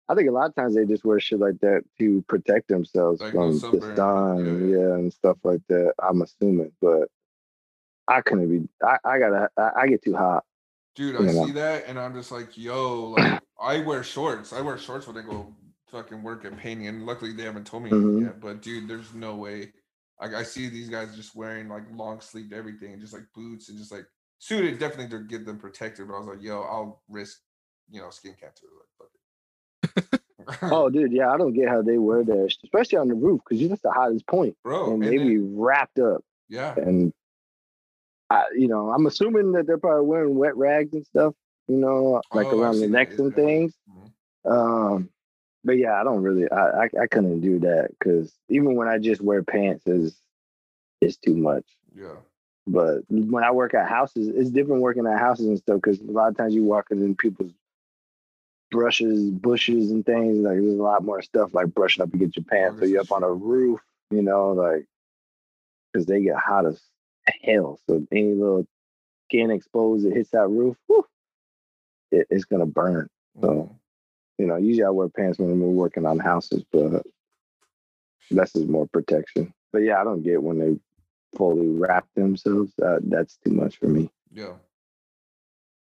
I 0.10 0.16
think 0.16 0.30
a 0.30 0.32
lot 0.32 0.50
of 0.50 0.56
times 0.56 0.74
they 0.74 0.86
just 0.86 1.06
wear 1.06 1.20
shit 1.20 1.40
like 1.40 1.60
that 1.60 1.84
to 2.00 2.24
protect 2.28 2.70
themselves 2.70 3.22
Like 3.22 3.34
from 3.34 3.60
the 3.60 3.82
sun, 3.96 4.68
Yeah, 4.68 4.78
yeah, 4.80 4.94
and 4.96 5.14
stuff 5.14 5.38
like 5.44 5.62
that. 5.70 5.94
I'm 6.02 6.24
assuming, 6.24 6.72
but 6.82 7.08
I 8.08 8.22
couldn't 8.22 8.50
be. 8.50 8.68
I, 8.84 8.98
I 9.06 9.20
gotta. 9.20 9.50
I, 9.58 9.72
I 9.82 9.88
get 9.88 10.04
too 10.04 10.16
hot. 10.16 10.44
dude, 10.96 11.16
I 11.16 11.20
You 11.20 11.26
know. 11.34 11.46
see 11.46 11.52
that 11.54 11.86
and 11.88 11.98
I'm 12.00 12.14
just 12.14 12.32
like, 12.32 12.58
yo, 12.58 13.10
like 13.18 13.42
I 13.62 13.80
wear 13.80 14.04
shorts. 14.04 14.54
I 14.54 14.62
wear 14.62 14.78
shorts 14.78 15.08
when 15.08 15.18
I 15.18 15.22
go 15.22 15.54
fucking 15.90 16.24
work 16.24 16.46
at 16.46 16.58
painting, 16.58 16.88
and 16.88 17.06
luckily 17.06 17.34
they 17.34 17.44
haven't 17.44 17.66
told 17.68 17.84
me 17.84 17.90
Mhm. 17.92 18.22
yet. 18.24 18.40
But 18.42 18.62
dude, 18.62 18.88
there's 18.88 19.14
no 19.14 19.36
way. 19.36 19.72
Like 20.20 20.34
I 20.34 20.44
see 20.44 20.70
these 20.70 20.90
guys 20.90 21.16
just 21.16 21.36
wearing 21.36 21.68
like 21.70 21.84
long 21.94 22.22
sleeved 22.22 22.54
everything 22.54 22.94
and 22.94 23.02
just 23.02 23.14
like 23.14 23.26
boots 23.34 23.70
and 23.70 23.78
just 23.78 23.92
like 23.92 24.06
suited 24.40 24.80
definitely 24.80 25.18
to 25.18 25.24
get 25.26 25.46
them 25.46 25.58
protected. 25.58 26.08
But 26.08 26.16
I 26.16 26.20
was 26.20 26.28
like, 26.28 26.42
yo, 26.44 26.62
I'll 26.62 27.02
risk, 27.10 27.40
you 27.90 28.02
know, 28.02 28.10
skin 28.10 28.36
cancer. 28.40 28.68
Like, 28.78 28.90
fuck 28.98 30.14
it. 30.14 30.72
Oh, 30.72 30.90
dude, 30.92 31.12
yeah, 31.12 31.32
I 31.32 31.38
don't 31.38 31.54
get 31.54 31.70
how 31.70 31.82
they 31.82 31.98
wear 31.98 32.24
that, 32.24 32.56
especially 32.64 32.98
on 32.98 33.08
the 33.08 33.14
roof, 33.16 33.42
because 33.44 33.60
you're 33.62 33.70
just 33.70 33.84
the 33.84 33.92
hottest 33.92 34.28
point, 34.28 34.56
bro, 34.64 34.94
and 34.94 35.04
and 35.04 35.12
they 35.14 35.18
then- 35.18 35.28
be 35.28 35.38
wrapped 35.38 36.00
up. 36.00 36.24
yeah, 36.50 36.74
and 36.78 37.14
I, 38.32 38.46
you 38.56 38.68
know, 38.68 38.92
I'm 38.92 39.06
assuming 39.08 39.52
that 39.54 39.68
they're 39.68 39.78
probably 39.78 40.08
wearing 40.08 40.36
wet 40.36 40.56
rags 40.58 40.94
and 40.94 41.06
stuff, 41.06 41.36
you 41.68 41.78
know, 41.78 42.22
like 42.34 42.48
Oh, 42.48 42.60
around 42.62 42.80
the 42.80 42.88
necks 42.88 43.18
and 43.20 43.36
things. 43.36 43.74
Mhm. 43.90 44.52
Um, 44.52 45.10
but 45.64 45.78
yeah, 45.78 46.00
I 46.00 46.04
don't 46.04 46.24
really, 46.24 46.50
I, 46.52 46.84
I, 46.86 46.90
I 47.04 47.08
couldn't 47.08 47.42
do 47.42 47.60
that 47.60 47.90
because 48.00 48.34
even 48.50 48.76
when 48.76 48.88
I 48.88 48.98
just 49.00 49.22
wear 49.22 49.44
pants, 49.44 49.86
is 49.88 50.18
it's 51.02 51.18
too 51.18 51.36
much. 51.36 51.66
yeah, 51.96 52.16
But 52.68 53.02
when 53.10 53.44
I 53.44 53.52
work 53.52 53.74
at 53.74 53.90
houses, 53.90 54.30
it's 54.30 54.52
different 54.52 54.82
working 54.82 55.08
at 55.08 55.20
houses 55.20 55.48
and 55.48 55.58
stuff 55.58 55.82
because 55.82 56.00
a 56.00 56.12
lot 56.12 56.30
of 56.30 56.38
times 56.38 56.54
you 56.56 56.64
walk 56.64 56.92
in 56.92 57.16
people's 57.16 57.52
brushes, 58.72 59.30
bushes, 59.32 59.92
and 59.92 60.06
things. 60.06 60.38
Like 60.40 60.56
there's 60.58 60.80
a 60.80 60.84
lot 60.84 61.04
more 61.04 61.22
stuff 61.22 61.54
like 61.54 61.74
brushing 61.74 62.04
up 62.04 62.14
against 62.14 62.38
your 62.38 62.46
pants, 62.46 62.82
or 62.82 62.88
you're 62.88 63.02
up 63.02 63.12
on 63.12 63.24
a 63.24 63.32
roof, 63.32 63.82
you 64.12 64.22
know, 64.22 64.52
like 64.52 64.86
because 65.94 66.06
they 66.08 66.22
get 66.22 66.38
hot 66.38 66.66
as 66.66 66.82
hell. 67.44 67.80
So 67.88 68.06
any 68.12 68.34
little 68.34 68.68
skin 69.28 69.52
exposed 69.52 70.06
that 70.06 70.14
hits 70.14 70.32
that 70.32 70.48
roof, 70.50 70.78
whew, 70.88 71.06
it, 72.12 72.28
it's 72.30 72.46
gonna 72.46 72.66
burn. 72.66 73.10
So 73.42 73.48
Mhm. 73.48 73.76
you 74.38 74.48
know, 74.48 74.56
usually 74.58 74.84
I 74.86 74.90
wear 74.90 75.08
pants 75.10 75.38
when 75.40 75.60
we're 75.60 75.70
working 75.70 76.06
on 76.06 76.18
houses, 76.18 76.64
but 76.72 77.06
that's 78.32 78.54
just 78.54 78.68
more 78.68 78.88
protection. 78.88 79.54
But 79.72 79.80
yeah, 79.80 80.02
I 80.02 80.04
don't 80.04 80.24
get 80.24 80.42
when 80.42 80.58
they 80.58 80.80
fully 81.38 81.68
wrap 81.68 82.08
themselves. 82.16 82.74
Uh, 82.80 83.00
that's 83.04 83.38
too 83.38 83.52
much 83.52 83.78
for 83.78 83.88
me. 83.88 84.10
yeah. 84.32 84.54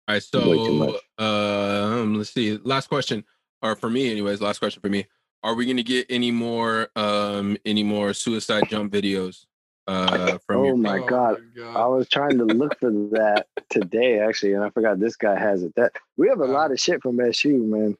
All 0.09 0.14
right, 0.16 0.22
so 0.22 0.99
um, 1.18 2.16
let's 2.16 2.30
see. 2.30 2.59
Last 2.59 2.89
question, 2.89 3.24
or 3.62 3.76
for 3.76 3.89
me, 3.89 4.11
anyways. 4.11 4.41
Last 4.41 4.59
question 4.59 4.83
for 4.83 4.89
me. 4.89 5.07
Are 5.45 5.55
we 5.55 5.64
gonna 5.64 5.83
get 5.83 6.07
any 6.11 6.30
more 6.30 6.89
um 6.97 7.57
any 7.64 7.83
more 7.83 8.12
suicide 8.12 8.68
jump 8.68 8.93
videos 8.93 9.47
uh 9.89 10.39
from 10.47 10.59
Oh 10.61 10.64
your 10.64 10.76
my 10.76 10.99
Oh 11.01 11.07
God. 11.07 11.39
my 11.57 11.64
I 11.72 11.87
was 11.87 12.09
trying 12.09 12.39
to 12.39 12.45
look 12.45 12.78
for 12.78 12.91
that 13.12 13.47
today, 13.68 14.20
actually, 14.20 14.53
and 14.55 14.62
I 14.64 14.70
forgot 14.70 15.01
this 15.01 15.16
guy 15.16 15.39
has 15.39 15.62
it. 15.62 15.74
That 15.76 15.93
we 16.16 16.28
have 16.28 16.41
a 16.41 16.47
Yeah. 16.47 16.53
lot 16.53 16.70
of 16.72 16.78
shit 16.80 17.03
from 17.03 17.18
SU, 17.20 17.59
man. 17.64 17.97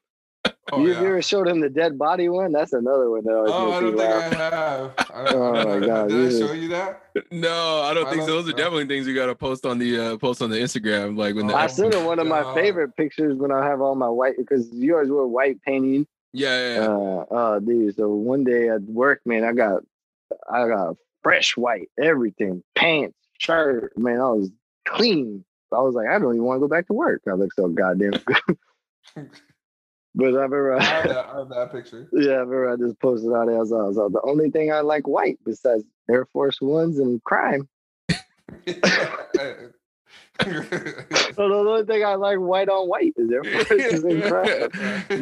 Oh, 0.73 0.81
you, 0.81 0.93
yeah. 0.93 1.01
you 1.01 1.07
ever 1.09 1.23
showed 1.23 1.49
him 1.49 1.61
the 1.61 1.69
dead 1.69 1.99
body 1.99 2.29
one? 2.29 2.53
That's 2.53 2.73
another 2.73 3.11
one 3.11 3.25
that 3.25 3.35
always 3.35 3.53
Oh, 3.53 3.73
I 3.73 3.81
makes 3.81 3.93
me 3.95 3.99
don't 4.03 4.23
think 4.31 4.41
I 4.41 4.51
have. 4.55 4.95
I, 4.99 5.05
Oh 5.35 5.55
I, 5.55 5.65
my 5.79 5.87
God, 5.87 6.09
Did 6.09 6.19
I 6.19 6.23
you 6.31 6.39
show 6.47 6.53
you 6.53 6.69
that? 6.69 7.03
No, 7.33 7.81
I 7.83 7.95
don't 7.95 8.07
I 8.07 8.11
think 8.11 8.23
so. 8.23 8.27
don't 8.29 8.37
Those 8.45 8.49
are 8.49 8.57
definitely 8.57 8.87
things 8.87 9.07
you 9.07 9.15
gotta 9.15 9.35
post 9.35 9.67
on 9.67 9.79
the 9.79 9.99
uh 9.99 10.17
post 10.19 10.41
on 10.41 10.51
the 10.51 10.57
Instagram, 10.57 11.17
like 11.19 11.35
when 11.35 11.47
the 11.49 11.55
Oh 11.55 11.57
I 11.57 11.65
episode- 11.65 11.83
sent 11.93 11.95
him 11.95 12.05
one 12.07 12.19
of 12.21 12.27
my 12.29 12.55
favorite 12.55 12.97
pictures 12.97 13.35
when 13.37 13.51
I 13.53 13.67
have 13.67 13.81
all 13.81 13.95
my 13.97 14.09
white 14.09 14.35
because 14.39 14.71
you 14.73 14.95
always 14.95 15.11
wear 15.11 15.27
white 15.27 15.61
painting. 15.63 16.07
yeah, 16.33 16.59
yeah, 16.59 16.75
yeah. 16.81 16.87
Uh, 16.87 17.25
oh, 17.31 17.61
dude. 17.61 17.97
So 17.97 18.09
one 18.09 18.45
day 18.45 18.69
at 18.69 18.83
work, 18.83 19.21
man, 19.27 19.45
I 19.45 19.53
got, 19.53 19.83
I 20.51 20.67
got 20.69 20.97
fresh 21.23 21.57
white, 21.57 21.89
everything, 22.03 22.63
pants, 22.75 23.17
shirt, 23.39 23.97
man. 23.97 24.21
I 24.21 24.31
was 24.31 24.51
clean. 24.87 25.45
I 25.73 25.81
was 25.81 25.95
like, 25.95 26.09
I 26.09 26.19
don't 26.19 26.35
even 26.35 26.45
want 26.45 26.59
to 26.59 26.61
go 26.61 26.69
back 26.69 26.87
to 26.89 26.93
work. 26.93 27.23
I 27.29 27.33
look 27.33 27.53
so 27.55 27.69
goddamn 27.69 28.11
good. 28.25 28.59
but 30.15 30.25
I 30.27 30.29
remember, 30.29 30.75
I 30.75 30.83
have 30.83 31.09
that, 31.09 31.27
I 31.35 31.39
have 31.39 31.49
that 31.49 31.73
picture. 31.73 32.09
yeah, 32.13 32.33
I 32.33 32.37
remember 32.37 32.71
I 32.73 32.77
just 32.77 33.01
posted 33.01 33.33
out 33.33 33.47
there. 33.47 33.57
I 33.57 33.61
was, 33.61 33.73
I 33.73 33.77
was 33.77 33.97
like, 33.97 34.13
the 34.13 34.21
only 34.25 34.51
thing 34.51 34.73
I 34.73 34.81
like 34.81 35.07
white 35.09 35.39
besides 35.45 35.85
Air 36.11 36.27
Force 36.27 36.61
Ones 36.61 36.99
and 36.99 37.23
crime. 37.25 37.69
So 41.35 41.49
the 41.49 41.55
only 41.55 41.85
thing 41.85 42.05
I 42.05 42.15
like 42.15 42.39
white 42.39 42.69
on 42.69 42.89
white 42.89 43.15
is 43.17 43.31
Forces 43.69 44.05
and 44.05 44.23
crime. 44.23 44.47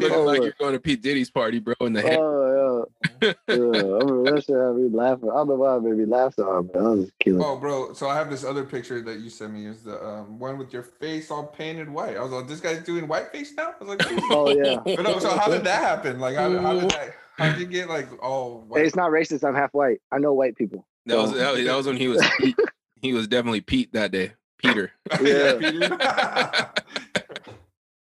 Looking 0.01 0.13
Oh, 0.13 0.23
like 0.25 0.43
you're 0.43 0.55
going 0.59 0.73
to 0.73 0.81
Pete 0.81 1.03
Diddy's 1.03 1.31
party, 1.31 1.59
bro, 1.61 1.75
in 1.83 1.93
the 1.93 2.01
head. 2.03 2.19
Oh 2.21 2.87
yeah, 3.23 3.33
yeah. 3.49 3.55
I 3.55 3.55
remember 3.55 4.35
that 4.35 4.45
shit 4.45 4.57
had 4.57 4.75
me 4.77 4.89
laughing. 4.93 5.31
I 5.31 5.35
don't 5.35 5.49
know 5.49 5.55
why 5.57 5.77
it 5.77 5.83
made 5.83 5.97
me 5.99 6.05
laugh 6.05 6.35
so 6.35 6.45
hard, 6.45 6.73
but 6.73 6.79
I 6.81 6.83
was 6.83 7.11
killing. 7.21 7.43
oh, 7.45 7.57
bro. 7.57 7.93
So 7.93 8.09
I 8.09 8.17
have 8.17 8.29
this 8.31 8.45
other 8.45 8.65
picture 8.65 9.01
that 9.03 9.21
you 9.21 9.31
sent 9.31 9.53
me. 9.53 9.67
Is 9.67 9.83
the 9.83 10.05
um, 10.05 10.39
one 10.39 10.59
with 10.59 10.73
your 10.73 10.83
face 10.83 11.31
all 11.31 11.47
painted 11.47 11.89
white? 11.89 12.17
I 12.17 12.23
was 12.23 12.33
like, 12.33 12.49
this 12.49 12.61
guy's 12.61 12.83
doing 12.83 13.07
white 13.07 13.31
face 13.31 13.53
now. 13.55 13.75
I 13.81 13.85
was 13.85 13.89
like, 13.97 14.03
Oh 14.31 14.51
yeah. 14.51 14.77
But 14.97 15.03
no, 15.03 15.19
so 15.19 15.37
how 15.37 15.49
did 15.49 15.65
that 15.65 15.81
happen? 15.83 16.19
Like, 16.19 16.37
how, 16.37 16.51
how 16.59 16.75
did 16.81 16.91
that? 16.91 17.15
How 17.37 17.51
did 17.53 17.61
you 17.61 17.67
get 17.67 17.89
like 17.89 18.09
all 18.23 18.61
white? 18.69 18.85
it's 18.85 18.97
not 18.97 19.11
racist. 19.11 19.47
I'm 19.47 19.55
half 19.55 19.73
white. 19.75 20.01
I 20.13 20.19
know 20.19 20.33
white 20.35 20.57
people. 20.57 20.87
That 21.07 21.17
was 21.19 21.33
that, 21.35 21.53
was- 21.55 21.65
that 21.65 21.77
was 21.77 21.87
when 21.87 21.97
he 21.97 22.09
was 22.09 22.23
Pete. 22.39 22.57
he 23.01 23.13
was 23.13 23.29
definitely 23.29 23.61
Pete 23.61 23.93
that 23.93 24.11
day. 24.13 24.33
Peter. 24.63 24.93
Yeah. 25.23 25.55
Peter. 25.59 26.71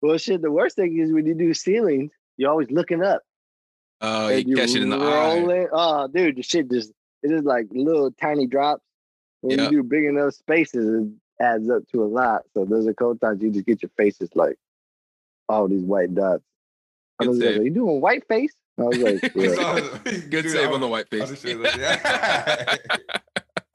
Well, 0.01 0.17
shit. 0.17 0.41
The 0.41 0.51
worst 0.51 0.75
thing 0.75 0.99
is 0.99 1.13
when 1.13 1.25
you 1.25 1.33
do 1.33 1.53
ceilings, 1.53 2.11
you're 2.35 2.49
always 2.51 2.69
looking 2.69 3.01
up. 3.01 3.21
Oh, 4.01 4.27
and 4.27 4.45
you 4.45 4.57
catch 4.57 4.75
it 4.75 4.81
in 4.81 4.89
the 4.89 4.97
eye. 4.97 5.37
rolling. 5.39 5.67
Oh, 5.71 6.07
dude, 6.09 6.35
the 6.35 6.43
shit 6.43 6.69
just 6.69 6.91
it's 7.21 7.45
like 7.45 7.67
little 7.71 8.11
tiny 8.11 8.45
drops. 8.45 8.83
When 9.39 9.57
Yeah. 9.57 9.65
you 9.69 9.81
do 9.81 9.83
big 9.83 10.03
enough 10.03 10.33
spaces, 10.33 11.05
it 11.05 11.43
adds 11.43 11.69
up 11.69 11.87
to 11.93 12.03
a 12.03 12.05
lot. 12.05 12.41
So 12.53 12.65
there's 12.65 12.85
a 12.85 12.93
couple 12.93 13.15
times 13.17 13.41
you 13.41 13.49
just 13.49 13.65
get 13.65 13.81
your 13.81 13.91
faces 13.95 14.29
like 14.35 14.57
all 15.47 15.69
these 15.69 15.83
white 15.83 16.13
dots. 16.13 16.43
I 17.21 17.27
was 17.27 17.37
like, 17.39 17.55
"Are 17.55 17.63
you 17.63 17.69
doing 17.69 18.01
white 18.01 18.27
face?" 18.27 18.51
I 18.77 18.83
was 18.83 18.97
like, 18.97 19.21
yeah. 19.35 19.89
Good 20.03 20.29
Dude, 20.43 20.49
save 20.51 20.69
I- 20.69 20.73
on 20.73 20.81
the 20.81 20.87
white 20.89 21.07
face. 21.09 21.29
was 21.29 21.45
yeah. 21.45 22.75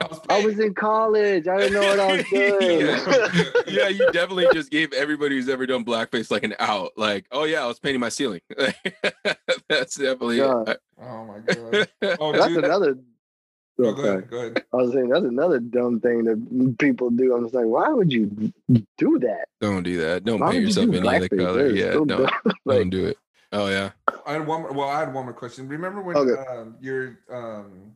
I 0.01 0.07
was 0.07 0.21
I 0.29 0.45
was 0.45 0.59
in 0.61 0.75
college. 0.75 1.49
I 1.49 1.57
didn't 1.59 1.73
know 1.75 1.81
what 1.81 1.99
I 2.01 2.17
was 2.19 2.25
doing. 2.31 2.81
Yeah. 2.87 3.45
yeah, 3.67 3.89
you 3.89 4.11
definitely 4.13 4.47
just 4.53 4.71
gave 4.71 4.93
everybody 4.93 5.35
who's 5.37 5.49
ever 5.49 5.67
done 5.67 5.85
blackface 5.85 6.31
like 6.31 6.45
an 6.45 6.55
out. 6.61 6.93
Like, 6.97 7.27
oh 7.33 7.45
yeah, 7.45 7.65
I 7.65 7.67
was 7.67 7.81
painting 7.81 8.01
my 8.01 8.09
ceiling. 8.09 8.41
That's 9.69 9.97
definitely 9.97 10.39
Yeah. 10.39 10.63
it. 10.69 10.79
Oh 11.01 11.25
my 11.25 11.39
god. 11.41 11.89
Oh, 12.21 12.33
that's 12.33 12.47
dude. 12.49 12.65
another. 12.65 12.95
Oh, 12.99 13.85
Oh, 13.85 13.93
go 13.93 14.03
ahead. 14.03 14.29
Go 14.31 14.37
ahead. 14.39 14.65
I 14.73 14.77
was 14.77 14.93
saying 14.93 15.09
that's 15.09 15.25
another 15.25 15.61
dumb 15.61 16.01
thing 16.01 16.25
that 16.25 16.77
people 16.81 17.11
do. 17.11 17.33
I'm 17.37 17.45
just 17.45 17.55
like, 17.55 17.67
why 17.67 17.89
would 17.91 18.13
you 18.13 18.53
do 18.99 19.19
that? 19.21 19.45
Don't 19.61 19.85
do 19.85 19.99
that. 19.99 20.25
Don't 20.25 20.41
Why 20.41 20.51
paint 20.51 20.55
would 20.55 20.61
you 20.63 20.67
yourself 20.67 20.91
do 20.91 20.99
any 20.99 21.09
other 21.17 21.29
color. 21.29 21.63
That 21.69 21.75
is 21.75 21.79
Yeah, 21.79 21.93
so 21.93 22.05
don't. 22.05 22.21
Like, 22.65 22.79
don't 22.79 22.91
do 22.91 23.07
it. 23.07 23.19
Oh 23.53 23.69
yeah. 23.69 23.91
I 24.27 24.33
had 24.33 24.47
one 24.49 24.63
more. 24.63 24.73
Well, 24.73 24.89
I 24.89 24.99
had 24.99 25.15
one 25.15 25.27
more 25.27 25.33
question. 25.33 25.69
Remember 25.69 26.03
when 26.03 26.17
Okay. 26.17 26.43
um, 26.51 26.75
you're 26.81 27.21
um, 27.31 27.93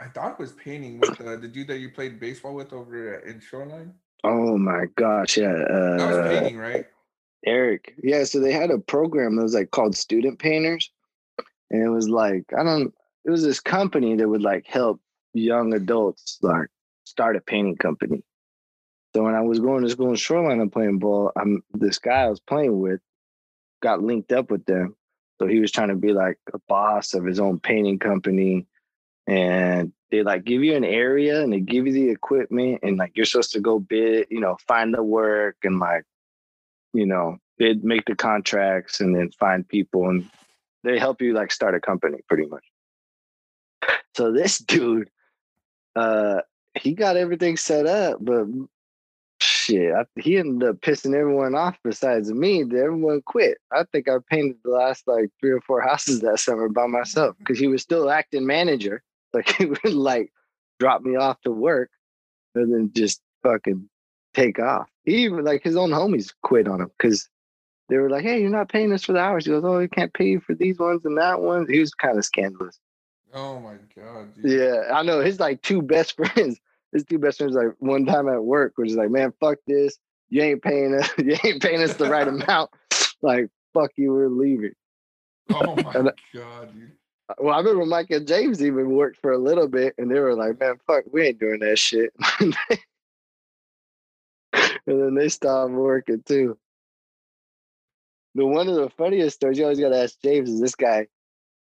I 0.00 0.08
thought 0.08 0.32
it 0.32 0.38
was 0.38 0.52
painting 0.52 0.98
with 0.98 1.20
uh, 1.20 1.36
the 1.36 1.48
dude 1.48 1.68
that 1.68 1.78
you 1.78 1.90
played 1.90 2.18
baseball 2.18 2.54
with 2.54 2.72
over 2.72 3.18
in 3.20 3.40
Shoreline. 3.40 3.94
oh 4.24 4.58
my 4.58 4.86
gosh, 4.96 5.36
yeah. 5.36 5.52
That 5.52 6.08
was 6.08 6.16
Uh, 6.16 6.28
painting, 6.30 6.58
right? 6.58 6.86
Eric. 7.46 7.94
Yeah, 8.02 8.24
so 8.24 8.40
they 8.40 8.52
had 8.52 8.70
a 8.70 8.78
program 8.78 9.36
that 9.36 9.42
was 9.42 9.54
like 9.54 9.70
called 9.70 9.96
Student 9.96 10.38
Painters. 10.38 10.90
And 11.70 11.82
it 11.82 11.90
was 11.90 12.08
like, 12.08 12.44
I 12.58 12.62
don't 12.62 12.94
it 13.24 13.30
was 13.30 13.42
this 13.42 13.60
company 13.60 14.16
that 14.16 14.28
would 14.28 14.42
like 14.42 14.66
help 14.66 15.00
young 15.32 15.74
adults 15.74 16.38
like 16.42 16.68
start 17.04 17.36
a 17.36 17.40
painting 17.40 17.76
company. 17.76 18.22
So 19.14 19.22
when 19.22 19.34
I 19.34 19.40
was 19.42 19.60
going 19.60 19.82
to 19.84 19.90
school 19.90 20.10
in 20.10 20.16
Shoreline 20.16 20.60
and 20.60 20.72
playing 20.72 20.98
ball, 20.98 21.32
I'm 21.36 21.62
this 21.72 21.98
guy 21.98 22.22
I 22.22 22.28
was 22.30 22.40
playing 22.40 22.80
with 22.80 23.00
got 23.82 24.02
linked 24.02 24.32
up 24.32 24.50
with 24.50 24.64
them. 24.66 24.96
So 25.38 25.46
he 25.46 25.60
was 25.60 25.72
trying 25.72 25.88
to 25.88 25.96
be 25.96 26.12
like 26.12 26.38
a 26.52 26.58
boss 26.68 27.14
of 27.14 27.24
his 27.24 27.40
own 27.40 27.60
painting 27.60 27.98
company. 27.98 28.66
And 29.26 29.92
they 30.10 30.22
like 30.22 30.44
give 30.44 30.62
you 30.62 30.76
an 30.76 30.84
area 30.84 31.42
and 31.42 31.52
they 31.52 31.60
give 31.60 31.86
you 31.86 31.92
the 31.92 32.10
equipment 32.10 32.80
and 32.82 32.98
like 32.98 33.12
you're 33.16 33.24
supposed 33.24 33.52
to 33.52 33.60
go 33.60 33.78
bid, 33.78 34.26
you 34.30 34.40
know, 34.40 34.56
find 34.66 34.92
the 34.92 35.02
work 35.02 35.56
and 35.64 35.78
like 35.78 36.04
you 36.94 37.06
know, 37.06 37.38
they'd 37.58 37.84
make 37.84 38.04
the 38.06 38.14
contracts 38.14 39.00
and 39.00 39.14
then 39.14 39.30
find 39.32 39.68
people 39.68 40.08
and 40.08 40.28
they 40.84 40.98
help 40.98 41.20
you 41.20 41.34
like 41.34 41.50
start 41.50 41.74
a 41.74 41.80
company 41.80 42.18
pretty 42.28 42.46
much. 42.46 42.64
So 44.16 44.32
this 44.32 44.58
dude, 44.66 45.10
uh, 45.96 46.40
he 46.74 46.92
got 46.92 47.16
everything 47.16 47.56
set 47.56 47.86
up, 47.86 48.18
but 48.20 48.46
shit, 49.40 49.92
I, 49.92 50.04
he 50.20 50.38
ended 50.38 50.68
up 50.68 50.80
pissing 50.80 51.14
everyone 51.14 51.54
off 51.54 51.76
besides 51.84 52.32
me. 52.32 52.62
Everyone 52.62 53.22
quit. 53.22 53.58
I 53.72 53.84
think 53.92 54.08
I 54.08 54.16
painted 54.30 54.56
the 54.64 54.70
last 54.70 55.06
like 55.06 55.30
three 55.40 55.50
or 55.50 55.60
four 55.60 55.80
houses 55.80 56.20
that 56.20 56.40
summer 56.40 56.68
by 56.68 56.86
myself 56.86 57.36
because 57.38 57.58
he 57.58 57.68
was 57.68 57.82
still 57.82 58.10
acting 58.10 58.46
manager. 58.46 59.02
Like 59.34 59.48
he 59.58 59.66
would 59.66 59.84
like 59.92 60.32
drop 60.80 61.02
me 61.02 61.16
off 61.16 61.40
to 61.42 61.50
work 61.50 61.90
and 62.54 62.72
then 62.72 62.90
just 62.94 63.20
fucking 63.42 63.88
take 64.32 64.58
off. 64.58 64.88
He 65.04 65.24
even 65.24 65.44
like 65.44 65.62
his 65.62 65.76
own 65.76 65.90
homies 65.90 66.32
quit 66.42 66.68
on 66.68 66.80
him 66.80 66.90
because 66.98 67.28
they 67.88 67.98
were 67.98 68.08
like, 68.08 68.22
"Hey, 68.22 68.40
you're 68.40 68.50
not 68.50 68.68
paying 68.70 68.92
us 68.92 69.04
for 69.04 69.12
the 69.12 69.18
hours." 69.20 69.44
He 69.44 69.50
goes, 69.50 69.64
"Oh, 69.64 69.78
we 69.78 69.88
can't 69.88 70.12
pay 70.14 70.26
you 70.26 70.40
for 70.40 70.54
these 70.54 70.78
ones 70.78 71.04
and 71.04 71.18
that 71.18 71.40
one." 71.40 71.66
He 71.68 71.78
was 71.80 71.92
kind 71.94 72.16
of 72.16 72.24
scandalous. 72.24 72.78
Oh 73.34 73.58
my 73.60 73.74
god. 73.96 74.34
Dude. 74.40 74.52
Yeah, 74.60 74.92
I 74.94 75.02
know. 75.02 75.20
His 75.20 75.40
like 75.40 75.60
two 75.62 75.82
best 75.82 76.16
friends. 76.16 76.58
His 76.92 77.04
two 77.04 77.18
best 77.18 77.38
friends 77.38 77.54
like 77.54 77.74
one 77.80 78.06
time 78.06 78.28
at 78.28 78.42
work 78.44 78.74
was 78.78 78.88
just 78.88 78.98
like, 78.98 79.10
"Man, 79.10 79.32
fuck 79.40 79.58
this. 79.66 79.98
You 80.30 80.42
ain't 80.42 80.62
paying 80.62 80.94
us. 80.94 81.10
You 81.18 81.36
ain't 81.44 81.60
paying 81.62 81.82
us 81.82 81.94
the 81.94 82.08
right 82.08 82.26
amount. 82.26 82.70
Like, 83.22 83.48
fuck 83.74 83.90
you. 83.96 84.12
We're 84.12 84.28
leaving." 84.28 84.72
Oh 85.52 85.74
my 85.76 85.92
And- 85.92 86.12
god, 86.32 86.72
dude. 86.72 86.92
Well, 87.38 87.54
I 87.54 87.58
remember 87.58 87.86
Mike 87.86 88.10
and 88.10 88.26
James 88.26 88.62
even 88.62 88.90
worked 88.90 89.18
for 89.20 89.32
a 89.32 89.38
little 89.38 89.66
bit, 89.66 89.94
and 89.96 90.10
they 90.10 90.20
were 90.20 90.34
like, 90.34 90.60
"Man, 90.60 90.78
fuck, 90.86 91.04
we 91.10 91.26
ain't 91.26 91.40
doing 91.40 91.60
that 91.60 91.78
shit." 91.78 92.12
and 92.40 92.54
then 94.86 95.14
they 95.14 95.28
stopped 95.28 95.72
working 95.72 96.22
too. 96.26 96.58
The 98.34 98.44
one 98.44 98.68
of 98.68 98.74
the 98.74 98.90
funniest 98.90 99.36
stories 99.36 99.58
you 99.58 99.64
always 99.64 99.80
got 99.80 99.90
to 99.90 100.02
ask 100.02 100.20
James 100.22 100.50
is 100.50 100.60
this 100.60 100.74
guy. 100.74 101.06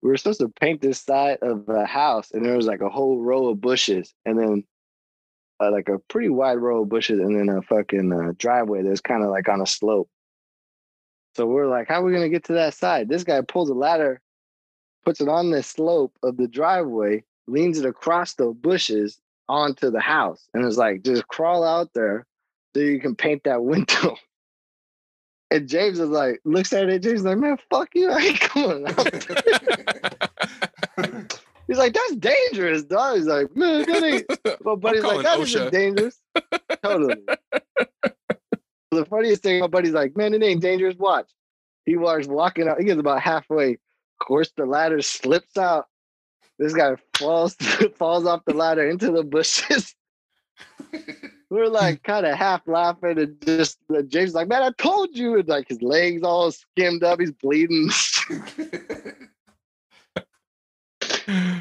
We 0.01 0.09
were 0.09 0.17
supposed 0.17 0.41
to 0.41 0.49
paint 0.49 0.81
this 0.81 1.01
side 1.01 1.39
of 1.41 1.69
a 1.69 1.85
house, 1.85 2.31
and 2.31 2.45
there 2.45 2.57
was 2.57 2.67
like 2.67 2.81
a 2.81 2.89
whole 2.89 3.21
row 3.21 3.49
of 3.49 3.61
bushes, 3.61 4.13
and 4.25 4.37
then 4.37 4.63
uh, 5.61 5.71
like 5.71 5.87
a 5.89 5.99
pretty 6.09 6.29
wide 6.29 6.57
row 6.57 6.81
of 6.83 6.89
bushes, 6.89 7.19
and 7.19 7.39
then 7.39 7.55
a 7.55 7.61
fucking 7.61 8.11
uh, 8.11 8.33
driveway 8.37 8.83
that's 8.83 9.01
kind 9.01 9.23
of 9.23 9.29
like 9.29 9.47
on 9.47 9.61
a 9.61 9.65
slope. 9.65 10.09
So 11.35 11.45
we're 11.45 11.67
like, 11.67 11.87
"How 11.87 12.01
are 12.01 12.03
we 12.03 12.11
gonna 12.13 12.29
get 12.29 12.45
to 12.45 12.53
that 12.53 12.73
side?" 12.73 13.07
This 13.07 13.23
guy 13.23 13.41
pulls 13.41 13.69
a 13.69 13.73
ladder 13.73 14.21
puts 15.05 15.21
it 15.21 15.29
on 15.29 15.51
the 15.51 15.63
slope 15.63 16.17
of 16.23 16.37
the 16.37 16.47
driveway, 16.47 17.23
leans 17.47 17.79
it 17.79 17.85
across 17.85 18.33
the 18.33 18.47
bushes 18.47 19.19
onto 19.47 19.91
the 19.91 19.99
house, 19.99 20.49
and 20.53 20.65
is 20.65 20.77
like, 20.77 21.03
just 21.03 21.27
crawl 21.27 21.63
out 21.63 21.91
there 21.93 22.25
so 22.75 22.81
you 22.81 22.99
can 22.99 23.15
paint 23.15 23.43
that 23.43 23.63
window. 23.71 24.17
And 25.51 25.69
James 25.69 25.99
is 25.99 26.09
like, 26.09 26.41
looks 26.43 26.73
at 26.73 26.89
it, 26.89 27.03
James 27.03 27.19
is 27.19 27.25
like, 27.25 27.37
man, 27.37 27.57
fuck 27.69 27.89
you. 27.93 28.09
I 28.11 28.19
ain't 28.19 28.53
going 28.53 28.87
out 28.87 28.95
there." 30.97 31.27
He's 31.67 31.77
like, 31.79 31.93
that's 31.93 32.15
dangerous, 32.17 32.83
dog. 32.83 33.17
He's 33.17 33.25
like, 33.25 33.55
man, 33.55 33.85
that 33.87 34.03
ain't 34.03 34.27
my 34.63 34.75
buddy's 34.75 35.01
calling 35.01 35.17
like, 35.17 35.25
that 35.25 35.39
isn't 35.39 35.63
OSHA." 35.63 35.71
dangerous. 35.71 36.21
totally. 36.83 37.23
the 38.91 39.05
funniest 39.05 39.41
thing, 39.41 39.61
my 39.61 39.67
buddy's 39.67 39.93
like, 39.93 40.15
man, 40.15 40.35
it 40.35 40.43
ain't 40.43 40.61
dangerous. 40.61 40.95
Watch. 40.97 41.31
He 41.85 41.97
walks 41.97 42.27
walking 42.27 42.67
out. 42.67 42.77
He 42.77 42.85
gets 42.85 42.99
about 42.99 43.21
halfway. 43.21 43.77
Of 44.19 44.27
course, 44.27 44.51
the 44.55 44.65
ladder 44.65 45.01
slips 45.01 45.57
out. 45.57 45.87
This 46.57 46.73
guy 46.73 46.95
falls 47.17 47.55
falls 47.97 48.25
off 48.25 48.45
the 48.45 48.53
ladder 48.53 48.89
into 48.89 49.11
the 49.11 49.23
bushes. 49.23 49.93
We're 51.49 51.67
like 51.67 52.03
kind 52.03 52.25
of 52.25 52.35
half 52.35 52.61
laughing 52.65 53.19
and 53.19 53.41
just 53.45 53.77
uh, 53.95 54.01
James 54.03 54.33
like, 54.33 54.47
man, 54.47 54.63
I 54.63 54.71
told 54.71 55.15
you. 55.15 55.37
And 55.37 55.47
like 55.47 55.67
his 55.67 55.81
legs 55.81 56.23
all 56.23 56.51
skimmed 56.51 57.03
up. 57.03 57.19
He's 57.19 57.31
bleeding. 57.31 57.89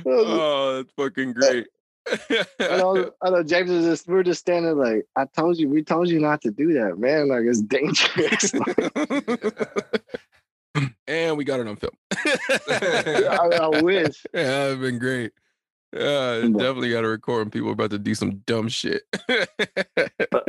oh, 0.06 0.76
that's 0.76 0.92
fucking 0.96 1.32
great. 1.32 1.66
I 2.06 2.76
know, 2.76 3.10
I 3.22 3.30
know 3.30 3.42
James 3.42 3.70
is 3.70 3.86
just 3.86 4.08
we're 4.08 4.22
just 4.22 4.40
standing 4.40 4.76
like 4.76 5.06
I 5.16 5.24
told 5.24 5.58
you, 5.58 5.68
we 5.68 5.82
told 5.82 6.08
you 6.08 6.20
not 6.20 6.40
to 6.42 6.50
do 6.50 6.72
that, 6.74 6.98
man. 6.98 7.28
Like 7.28 7.44
it's 7.44 7.62
dangerous. 7.62 8.52
And 11.06 11.36
we 11.36 11.44
got 11.44 11.60
it 11.60 11.68
on 11.68 11.76
film. 11.76 11.92
I, 12.68 13.58
I 13.62 13.82
wish. 13.82 14.24
Yeah, 14.34 14.42
that'd 14.42 14.80
been 14.80 14.98
great. 14.98 15.32
Yeah, 15.92 16.40
definitely 16.40 16.90
got 16.90 17.02
to 17.02 17.08
record 17.08 17.44
when 17.44 17.50
people 17.50 17.68
are 17.68 17.72
about 17.72 17.90
to 17.90 17.98
do 17.98 18.14
some 18.14 18.38
dumb 18.46 18.68
shit. 18.68 19.02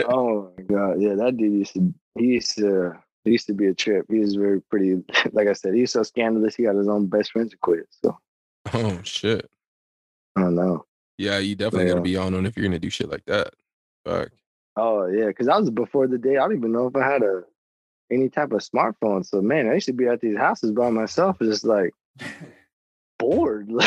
Oh 0.07 0.51
my 0.57 0.63
god, 0.63 1.01
yeah, 1.01 1.15
that 1.15 1.37
dude 1.37 1.53
used 1.53 1.73
to 1.73 1.93
he 2.17 2.25
used 2.25 2.55
to 2.57 2.93
he 3.23 3.31
used 3.31 3.47
to 3.47 3.53
be 3.53 3.65
a 3.67 3.73
trip. 3.73 4.05
He 4.09 4.19
was 4.19 4.35
very 4.35 4.61
pretty. 4.61 5.03
Like 5.31 5.47
I 5.47 5.53
said, 5.53 5.73
he's 5.73 5.91
so 5.91 6.03
scandalous. 6.03 6.55
He 6.55 6.63
got 6.63 6.75
his 6.75 6.87
own 6.87 7.07
best 7.07 7.31
friend 7.31 7.49
to 7.49 7.57
quit. 7.57 7.87
So 8.03 8.17
oh 8.73 8.99
shit. 9.03 9.49
I 10.35 10.41
don't 10.41 10.55
know. 10.55 10.85
Yeah, 11.17 11.39
you 11.39 11.55
definitely 11.55 11.87
got 11.89 11.95
to 11.95 12.01
be 12.01 12.17
on 12.17 12.35
on 12.35 12.45
if 12.45 12.55
you're 12.55 12.65
gonna 12.65 12.79
do 12.79 12.89
shit 12.89 13.09
like 13.09 13.25
that. 13.25 13.53
Fuck. 14.05 14.29
Oh 14.75 15.07
yeah, 15.07 15.27
because 15.27 15.47
I 15.47 15.57
was 15.57 15.69
before 15.69 16.07
the 16.07 16.17
day. 16.17 16.37
I 16.37 16.41
don't 16.41 16.57
even 16.57 16.71
know 16.71 16.87
if 16.87 16.95
I 16.95 17.05
had 17.05 17.23
a 17.23 17.43
any 18.11 18.29
type 18.29 18.51
of 18.51 18.61
smartphone. 18.61 19.25
So 19.25 19.41
man, 19.41 19.67
I 19.69 19.73
used 19.75 19.87
to 19.87 19.93
be 19.93 20.07
at 20.07 20.21
these 20.21 20.37
houses 20.37 20.71
by 20.71 20.89
myself, 20.89 21.37
just 21.39 21.63
like 21.65 21.93
bored. 23.19 23.69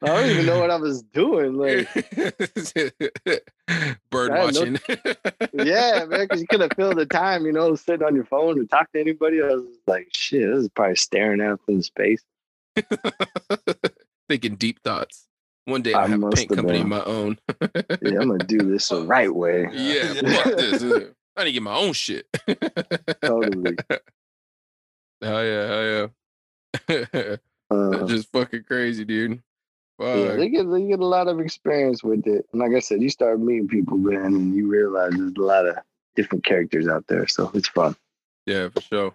I 0.00 0.06
don't 0.06 0.30
even 0.30 0.46
know 0.46 0.60
what 0.60 0.70
I 0.70 0.76
was 0.76 1.02
doing. 1.02 1.54
Like, 1.56 1.88
Bird 4.10 4.30
I 4.30 4.38
had 4.44 4.54
no- 4.54 4.60
watching. 4.60 4.78
yeah, 5.54 6.04
man, 6.04 6.20
because 6.20 6.40
you 6.40 6.46
couldn't 6.46 6.74
fill 6.76 6.94
the 6.94 7.04
time, 7.04 7.44
you 7.44 7.52
know, 7.52 7.74
sitting 7.74 8.06
on 8.06 8.14
your 8.14 8.24
phone 8.24 8.58
and 8.60 8.70
talk 8.70 8.90
to 8.92 9.00
anybody. 9.00 9.42
I 9.42 9.46
was 9.46 9.64
like, 9.88 10.08
shit, 10.12 10.48
this 10.48 10.60
is 10.62 10.68
probably 10.68 10.94
staring 10.96 11.40
out 11.40 11.60
from 11.64 11.82
space. 11.82 12.22
Thinking 14.28 14.54
deep 14.54 14.80
thoughts. 14.84 15.26
One 15.64 15.82
day 15.82 15.92
I'll 15.94 16.06
have 16.06 16.22
a 16.22 16.30
paint 16.30 16.48
company 16.54 16.80
of 16.80 16.86
my 16.86 17.02
own. 17.04 17.38
yeah, 17.60 18.20
I'm 18.20 18.28
gonna 18.28 18.38
do 18.38 18.58
this 18.58 18.88
the 18.88 19.02
right 19.02 19.34
way. 19.34 19.68
yeah, 19.72 20.12
Yeah. 20.12 20.42
fuck 20.42 20.56
this. 20.56 20.82
I 21.38 21.44
need 21.44 21.50
to 21.50 21.52
get 21.52 21.62
my 21.62 21.76
own 21.76 21.92
shit. 21.92 22.26
Totally. 23.22 23.76
Hell 25.22 25.44
yeah, 25.44 25.66
hell 25.66 26.10
yeah. 26.88 27.36
Uh, 27.70 28.06
just 28.06 28.32
fucking 28.32 28.62
crazy, 28.62 29.04
dude. 29.04 29.42
yeah, 30.00 30.36
they 30.36 30.48
get 30.48 30.70
they 30.70 30.86
get 30.86 31.00
a 31.00 31.04
lot 31.04 31.28
of 31.28 31.38
experience 31.38 32.02
with 32.02 32.26
it. 32.26 32.46
And 32.50 32.62
like 32.62 32.72
I 32.74 32.78
said, 32.78 33.02
you 33.02 33.10
start 33.10 33.40
meeting 33.40 33.68
people, 33.68 33.98
man, 33.98 34.24
and 34.26 34.54
you 34.54 34.68
realize 34.68 35.10
there's 35.14 35.34
a 35.36 35.42
lot 35.42 35.66
of 35.66 35.76
different 36.16 36.44
characters 36.44 36.88
out 36.88 37.04
there. 37.08 37.26
So 37.26 37.50
it's 37.52 37.68
fun. 37.68 37.94
Yeah, 38.46 38.70
for 38.70 38.80
sure. 38.80 39.14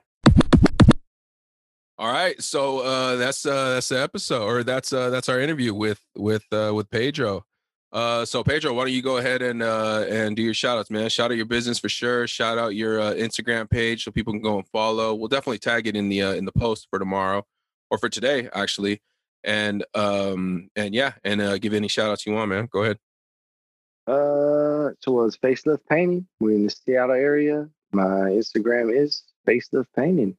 All 1.97 2.11
right, 2.11 2.39
so 2.39 2.82
uh 2.82 3.15
that's 3.15 3.43
uh 3.43 3.74
that's 3.76 3.89
the 3.89 3.99
episode 4.03 4.43
or 4.43 4.63
that's 4.63 4.93
uh 4.93 5.09
that's 5.09 5.30
our 5.30 5.39
interview 5.39 5.74
with 5.74 6.01
with 6.15 6.43
uh 6.51 6.74
with 6.76 6.91
Pedro. 6.91 7.45
Uh 7.93 8.25
so 8.25 8.43
Pedro, 8.43 8.73
why 8.73 8.85
don't 8.85 8.93
you 8.93 9.03
go 9.03 9.17
ahead 9.17 9.43
and 9.43 9.61
uh 9.61 10.05
and 10.09 10.35
do 10.35 10.41
your 10.41 10.55
shout 10.55 10.79
outs, 10.79 10.89
man. 10.89 11.09
Shout 11.09 11.29
out 11.29 11.37
your 11.37 11.45
business 11.45 11.77
for 11.77 11.89
sure. 11.89 12.25
Shout 12.25 12.57
out 12.57 12.75
your 12.75 12.99
uh, 12.99 13.13
Instagram 13.13 13.69
page 13.69 14.03
so 14.03 14.11
people 14.11 14.33
can 14.33 14.41
go 14.41 14.57
and 14.57 14.67
follow. 14.69 15.13
We'll 15.13 15.27
definitely 15.27 15.59
tag 15.59 15.85
it 15.85 15.95
in 15.95 16.09
the 16.09 16.23
uh, 16.23 16.33
in 16.33 16.45
the 16.45 16.51
post 16.51 16.87
for 16.89 16.97
tomorrow 16.97 17.45
or 17.91 17.99
for 17.99 18.09
today 18.09 18.49
actually. 18.51 19.01
And 19.43 19.85
um 19.93 20.71
and 20.75 20.95
yeah, 20.95 21.13
and 21.23 21.39
uh 21.39 21.59
give 21.59 21.73
any 21.73 21.87
shout 21.87 22.09
outs 22.09 22.25
you 22.25 22.33
want, 22.33 22.49
man. 22.49 22.67
Go 22.71 22.81
ahead. 22.81 22.97
Uh, 24.07 24.89
it's 24.89 25.37
facelift 25.37 25.85
painting. 25.89 26.27
We're 26.39 26.55
in 26.55 26.65
the 26.65 26.69
Seattle 26.71 27.15
area. 27.15 27.69
My 27.91 28.31
Instagram 28.31 28.93
is 28.93 29.23
facelift 29.47 29.87
painting, 29.95 30.35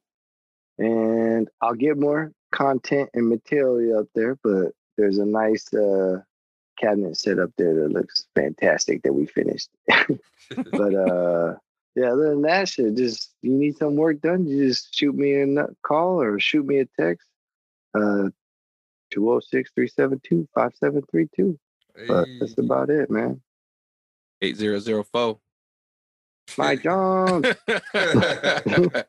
and 0.77 1.47
I'll 1.61 1.73
get 1.73 1.97
more 1.97 2.31
content 2.51 3.09
and 3.13 3.29
material 3.29 3.99
up 3.99 4.07
there. 4.13 4.37
But 4.43 4.73
there's 4.97 5.17
a 5.17 5.25
nice 5.25 5.73
uh 5.73 6.21
cabinet 6.79 7.17
set 7.17 7.39
up 7.39 7.51
there 7.57 7.73
that 7.73 7.91
looks 7.91 8.25
fantastic 8.35 9.03
that 9.03 9.13
we 9.13 9.25
finished. 9.25 9.69
but 9.87 10.95
uh, 10.95 11.55
yeah, 11.95 12.11
other 12.11 12.29
than 12.29 12.43
that, 12.43 12.69
shit, 12.69 12.95
just 12.95 13.33
you 13.41 13.51
need 13.51 13.77
some 13.77 13.95
work 13.95 14.21
done, 14.21 14.45
you 14.45 14.67
just 14.67 14.95
shoot 14.95 15.15
me 15.15 15.41
a 15.41 15.67
call 15.83 16.21
or 16.21 16.39
shoot 16.39 16.65
me 16.65 16.79
a 16.79 16.85
text. 16.99 17.27
Uh. 17.93 18.29
206-372-5732. 19.15 21.57
But 22.07 22.27
that's 22.39 22.57
about 22.57 22.89
it, 22.89 23.09
man. 23.09 23.41
8004. 24.41 25.39
Mike 26.57 26.83
Jones. 26.83 27.45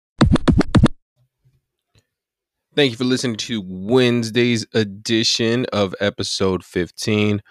Thank 2.76 2.90
you 2.90 2.98
for 2.98 3.04
listening 3.04 3.36
to 3.36 3.62
Wednesday's 3.66 4.66
edition 4.74 5.64
of 5.72 5.94
episode 5.98 6.62
15. 6.62 7.42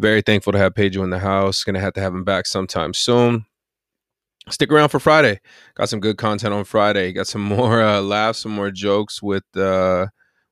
Very 0.00 0.22
thankful 0.22 0.52
to 0.52 0.58
have 0.58 0.74
Pedro 0.74 1.04
in 1.04 1.10
the 1.10 1.20
house. 1.20 1.62
Gonna 1.62 1.78
have 1.78 1.92
to 1.92 2.00
have 2.00 2.12
him 2.12 2.24
back 2.24 2.46
sometime 2.46 2.92
soon. 2.92 3.46
Stick 4.50 4.72
around 4.72 4.88
for 4.88 4.98
Friday. 4.98 5.38
Got 5.76 5.88
some 5.88 6.00
good 6.00 6.16
content 6.18 6.52
on 6.52 6.64
Friday. 6.64 7.12
Got 7.12 7.28
some 7.28 7.42
more 7.44 7.80
uh, 7.80 8.00
laughs, 8.00 8.40
some 8.40 8.50
more 8.50 8.72
jokes 8.72 9.22
with 9.22 9.44
uh, 9.56 10.08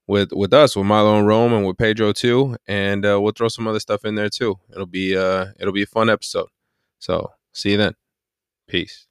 with 0.07 0.31
with 0.31 0.55
us, 0.55 0.77
with 0.77 0.87
Milo 0.87 1.19
and 1.19 1.27
Rome, 1.27 1.53
and 1.53 1.67
with 1.67 1.77
Pedro 1.77 2.13
too. 2.13 2.57
And 2.69 3.05
uh, 3.05 3.21
we'll 3.21 3.33
throw 3.33 3.49
some 3.49 3.67
other 3.67 3.81
stuff 3.81 4.05
in 4.05 4.15
there 4.15 4.29
too. 4.29 4.55
It'll 4.73 4.87
be 4.87 5.17
uh, 5.17 5.47
it'll 5.59 5.75
be 5.75 5.83
a 5.83 5.87
fun 5.87 6.09
episode. 6.09 6.47
So 7.01 7.33
see 7.53 7.73
you 7.73 7.79
then. 7.79 7.95
Peace. 8.69 9.09